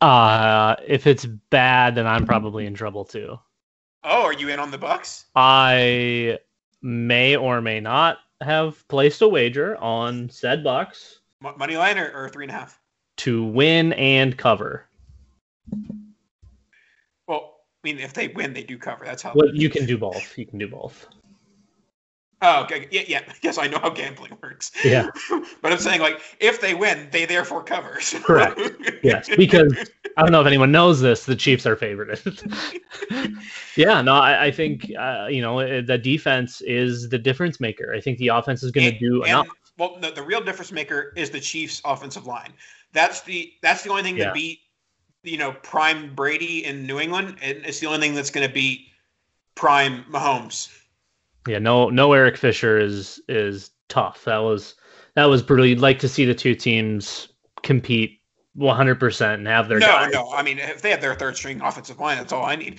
Uh, 0.00 0.76
if 0.86 1.06
it's 1.06 1.26
bad, 1.26 1.94
then 1.94 2.06
I'm 2.06 2.26
probably 2.26 2.66
in 2.66 2.74
trouble 2.74 3.04
too. 3.04 3.38
Oh, 4.02 4.22
are 4.22 4.32
you 4.32 4.48
in 4.48 4.58
on 4.58 4.70
the 4.70 4.78
Bucks? 4.78 5.26
I 5.36 6.38
may 6.80 7.36
or 7.36 7.60
may 7.60 7.80
not 7.80 8.18
have 8.40 8.86
placed 8.88 9.20
a 9.20 9.28
wager 9.28 9.76
on 9.76 10.30
said 10.30 10.64
Bucks. 10.64 11.20
M- 11.44 11.54
money 11.58 11.76
line 11.76 11.98
or, 11.98 12.10
or 12.12 12.28
three 12.30 12.44
and 12.44 12.50
a 12.50 12.54
half? 12.54 12.80
To 13.18 13.44
win 13.44 13.92
and 13.94 14.36
cover. 14.36 14.86
Well, 17.28 17.56
I 17.84 17.88
mean, 17.88 17.98
if 17.98 18.14
they 18.14 18.28
win, 18.28 18.54
they 18.54 18.62
do 18.62 18.78
cover. 18.78 19.04
That's 19.04 19.22
how. 19.22 19.32
Well, 19.34 19.54
you 19.54 19.68
can 19.68 19.84
do 19.84 19.98
both. 19.98 20.38
You 20.38 20.46
can 20.46 20.58
do 20.58 20.68
both. 20.68 21.06
Oh, 22.42 22.62
okay. 22.62 22.88
Yeah, 22.90 23.02
yeah. 23.06 23.20
Yes, 23.42 23.58
I 23.58 23.66
know 23.66 23.78
how 23.78 23.90
gambling 23.90 24.36
works. 24.42 24.70
Yeah. 24.84 25.08
but 25.62 25.72
I'm 25.72 25.78
saying, 25.78 26.00
like, 26.00 26.20
if 26.40 26.60
they 26.60 26.74
win, 26.74 27.08
they 27.10 27.24
therefore 27.24 27.62
cover. 27.62 27.98
Correct. 28.22 28.60
yes, 29.02 29.28
because 29.34 29.90
I 30.16 30.22
don't 30.22 30.32
know 30.32 30.40
if 30.40 30.46
anyone 30.46 30.72
knows 30.72 31.00
this. 31.00 31.24
The 31.24 31.36
Chiefs 31.36 31.66
are 31.66 31.76
favored. 31.76 32.20
yeah. 33.76 34.02
No, 34.02 34.14
I, 34.14 34.46
I 34.46 34.50
think 34.50 34.90
uh, 34.98 35.26
you 35.30 35.42
know 35.42 35.82
the 35.82 35.98
defense 35.98 36.60
is 36.62 37.08
the 37.08 37.18
difference 37.18 37.60
maker. 37.60 37.94
I 37.94 38.00
think 38.00 38.18
the 38.18 38.28
offense 38.28 38.62
is 38.62 38.70
going 38.70 38.92
to 38.92 38.98
do 38.98 39.22
and, 39.22 39.30
enough. 39.30 39.48
Well, 39.78 39.98
the, 40.00 40.10
the 40.10 40.22
real 40.22 40.42
difference 40.42 40.72
maker 40.72 41.12
is 41.16 41.30
the 41.30 41.40
Chiefs' 41.40 41.80
offensive 41.84 42.26
line. 42.26 42.52
That's 42.92 43.22
the 43.22 43.52
that's 43.62 43.82
the 43.82 43.90
only 43.90 44.02
thing 44.02 44.16
Yeah. 44.16 44.26
that 44.26 44.34
beat 44.34 44.60
you 45.22 45.38
know 45.38 45.52
prime 45.62 46.14
Brady 46.14 46.64
in 46.64 46.86
New 46.86 47.00
England, 47.00 47.36
and 47.42 47.64
it's 47.64 47.80
the 47.80 47.86
only 47.86 48.00
thing 48.00 48.14
that's 48.14 48.30
going 48.30 48.46
to 48.46 48.52
beat 48.52 48.88
prime 49.54 50.04
Mahomes. 50.04 50.68
Yeah, 51.50 51.58
no, 51.58 51.90
no. 51.90 52.12
Eric 52.12 52.36
Fisher 52.36 52.78
is 52.78 53.20
is 53.28 53.70
tough. 53.88 54.24
That 54.24 54.38
was 54.38 54.76
that 55.16 55.24
was 55.24 55.42
brutal. 55.42 55.66
You'd 55.66 55.80
like 55.80 55.98
to 55.98 56.08
see 56.08 56.24
the 56.24 56.34
two 56.34 56.54
teams 56.54 57.28
compete 57.64 58.20
100 58.54 59.00
percent 59.00 59.40
and 59.40 59.48
have 59.48 59.68
their 59.68 59.80
no, 59.80 59.86
guys. 59.88 60.12
no. 60.12 60.30
I 60.30 60.44
mean, 60.44 60.60
if 60.60 60.80
they 60.80 60.90
have 60.90 61.00
their 61.00 61.16
third 61.16 61.36
string 61.36 61.60
offensive 61.60 61.98
line, 61.98 62.18
that's 62.18 62.32
all 62.32 62.44
I 62.44 62.54
need. 62.54 62.78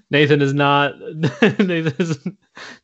Nathan 0.10 0.42
is 0.42 0.52
not. 0.52 0.92
Nathan 1.42 1.94
is 1.98 2.18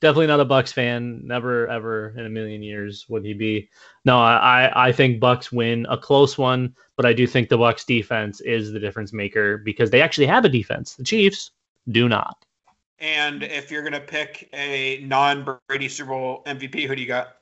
definitely 0.01 0.29
not 0.29 0.41
a 0.41 0.47
Bucks 0.47 0.73
fan. 0.73 1.21
Never, 1.23 1.69
ever 1.69 2.15
in 2.17 2.25
a 2.25 2.31
million 2.31 2.63
years 2.63 3.05
would 3.11 3.27
he 3.27 3.35
be. 3.35 3.69
No, 4.07 4.19
I, 4.19 4.89
I 4.89 4.93
think 4.93 5.21
Bucks 5.21 5.53
win 5.53 5.87
a 5.91 5.99
close 5.99 6.39
one, 6.39 6.75
but 6.97 7.05
I 7.05 7.13
do 7.13 7.27
think 7.27 7.51
the 7.51 7.59
Bucks 7.59 7.85
defense 7.85 8.41
is 8.41 8.73
the 8.73 8.81
difference 8.81 9.13
maker 9.13 9.59
because 9.59 9.91
they 9.91 10.01
actually 10.01 10.27
have 10.27 10.47
a 10.47 10.49
defense. 10.49 10.95
The 10.95 11.05
Chiefs 11.05 11.51
do 11.91 12.09
not. 12.09 12.47
And 13.01 13.43
if 13.43 13.71
you're 13.71 13.83
going 13.83 13.95
to 13.95 14.01
pick 14.01 14.49
a 14.53 15.01
non-Brady 15.05 15.89
Super 15.89 16.11
Bowl 16.11 16.43
MVP, 16.47 16.87
who 16.87 16.95
do 16.95 17.01
you 17.01 17.09
got? 17.09 17.37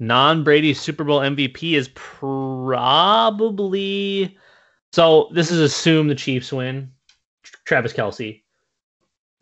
non 0.00 0.42
Brady 0.42 0.74
Super 0.74 1.04
Bowl 1.04 1.20
MVP 1.20 1.74
is 1.74 1.88
probably 1.94 2.76
so. 4.92 5.28
This 5.32 5.52
is 5.52 5.60
assume 5.60 6.08
the 6.08 6.14
Chiefs 6.16 6.52
win. 6.52 6.90
Travis 7.64 7.92
Kelce. 7.92 8.42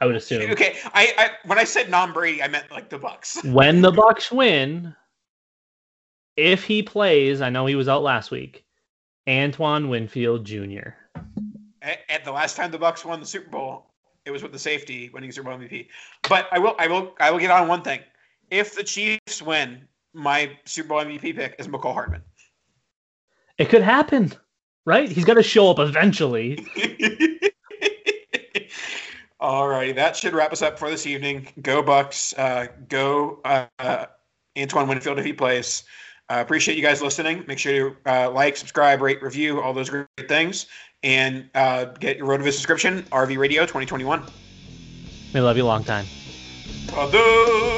I 0.00 0.06
would 0.06 0.14
assume. 0.16 0.50
Okay, 0.50 0.76
I, 0.92 1.12
I 1.16 1.30
when 1.46 1.58
I 1.58 1.64
said 1.64 1.88
non 1.88 2.12
Brady, 2.12 2.42
I 2.42 2.48
meant 2.48 2.70
like 2.70 2.90
the 2.90 2.98
Bucks. 2.98 3.42
when 3.44 3.80
the 3.80 3.90
Bucks 3.92 4.30
win, 4.30 4.94
if 6.36 6.64
he 6.64 6.82
plays, 6.82 7.40
I 7.40 7.48
know 7.48 7.64
he 7.66 7.74
was 7.74 7.88
out 7.88 8.02
last 8.02 8.30
week. 8.30 8.66
Antoine 9.28 9.88
Winfield 9.88 10.44
Jr. 10.44 10.90
At, 11.82 11.98
at 12.08 12.24
the 12.24 12.32
last 12.32 12.56
time 12.56 12.70
the 12.70 12.78
Bucks 12.78 13.04
won 13.04 13.20
the 13.20 13.26
Super 13.26 13.50
Bowl, 13.50 13.87
it 14.28 14.30
was 14.30 14.42
with 14.42 14.52
the 14.52 14.58
safety 14.58 15.08
winning 15.08 15.32
Super 15.32 15.48
Bowl 15.48 15.58
MVP. 15.58 15.88
But 16.28 16.48
I 16.52 16.58
will, 16.58 16.76
I 16.78 16.86
will, 16.86 17.14
I 17.18 17.30
will 17.30 17.38
get 17.38 17.50
on 17.50 17.66
one 17.66 17.80
thing. 17.82 18.00
If 18.50 18.74
the 18.74 18.84
Chiefs 18.84 19.40
win, 19.42 19.88
my 20.12 20.56
Super 20.66 20.90
Bowl 20.90 20.98
MVP 20.98 21.34
pick 21.34 21.56
is 21.58 21.66
Mecole 21.66 21.94
Hardman. 21.94 22.22
It 23.56 23.70
could 23.70 23.82
happen, 23.82 24.34
right? 24.84 25.10
He's 25.10 25.24
got 25.24 25.34
to 25.34 25.42
show 25.42 25.70
up 25.70 25.78
eventually. 25.78 26.64
All 29.40 29.66
righty, 29.66 29.92
that 29.92 30.14
should 30.14 30.34
wrap 30.34 30.52
us 30.52 30.60
up 30.62 30.78
for 30.78 30.90
this 30.90 31.06
evening. 31.06 31.48
Go 31.62 31.82
Bucks. 31.82 32.34
Uh, 32.36 32.66
go 32.88 33.40
uh, 33.44 33.66
uh, 33.78 34.06
Antoine 34.58 34.88
Winfield 34.88 35.18
if 35.18 35.24
he 35.24 35.32
plays. 35.32 35.84
Uh, 36.30 36.40
appreciate 36.40 36.76
you 36.76 36.82
guys 36.82 37.00
listening. 37.00 37.44
Make 37.46 37.58
sure 37.58 37.90
to 37.90 37.96
uh, 38.06 38.30
like, 38.30 38.56
subscribe, 38.56 39.00
rate, 39.00 39.22
review, 39.22 39.62
all 39.62 39.72
those 39.72 39.88
great 39.88 40.06
things, 40.28 40.66
and 41.02 41.48
uh, 41.54 41.86
get 41.86 42.18
your 42.18 42.26
RotoViz 42.26 42.52
subscription. 42.52 43.02
RV 43.04 43.38
Radio 43.38 43.62
2021. 43.62 44.24
We 45.32 45.40
love 45.40 45.56
you 45.56 45.64
long 45.64 45.84
time. 45.84 46.04
Kadosh! 46.86 47.77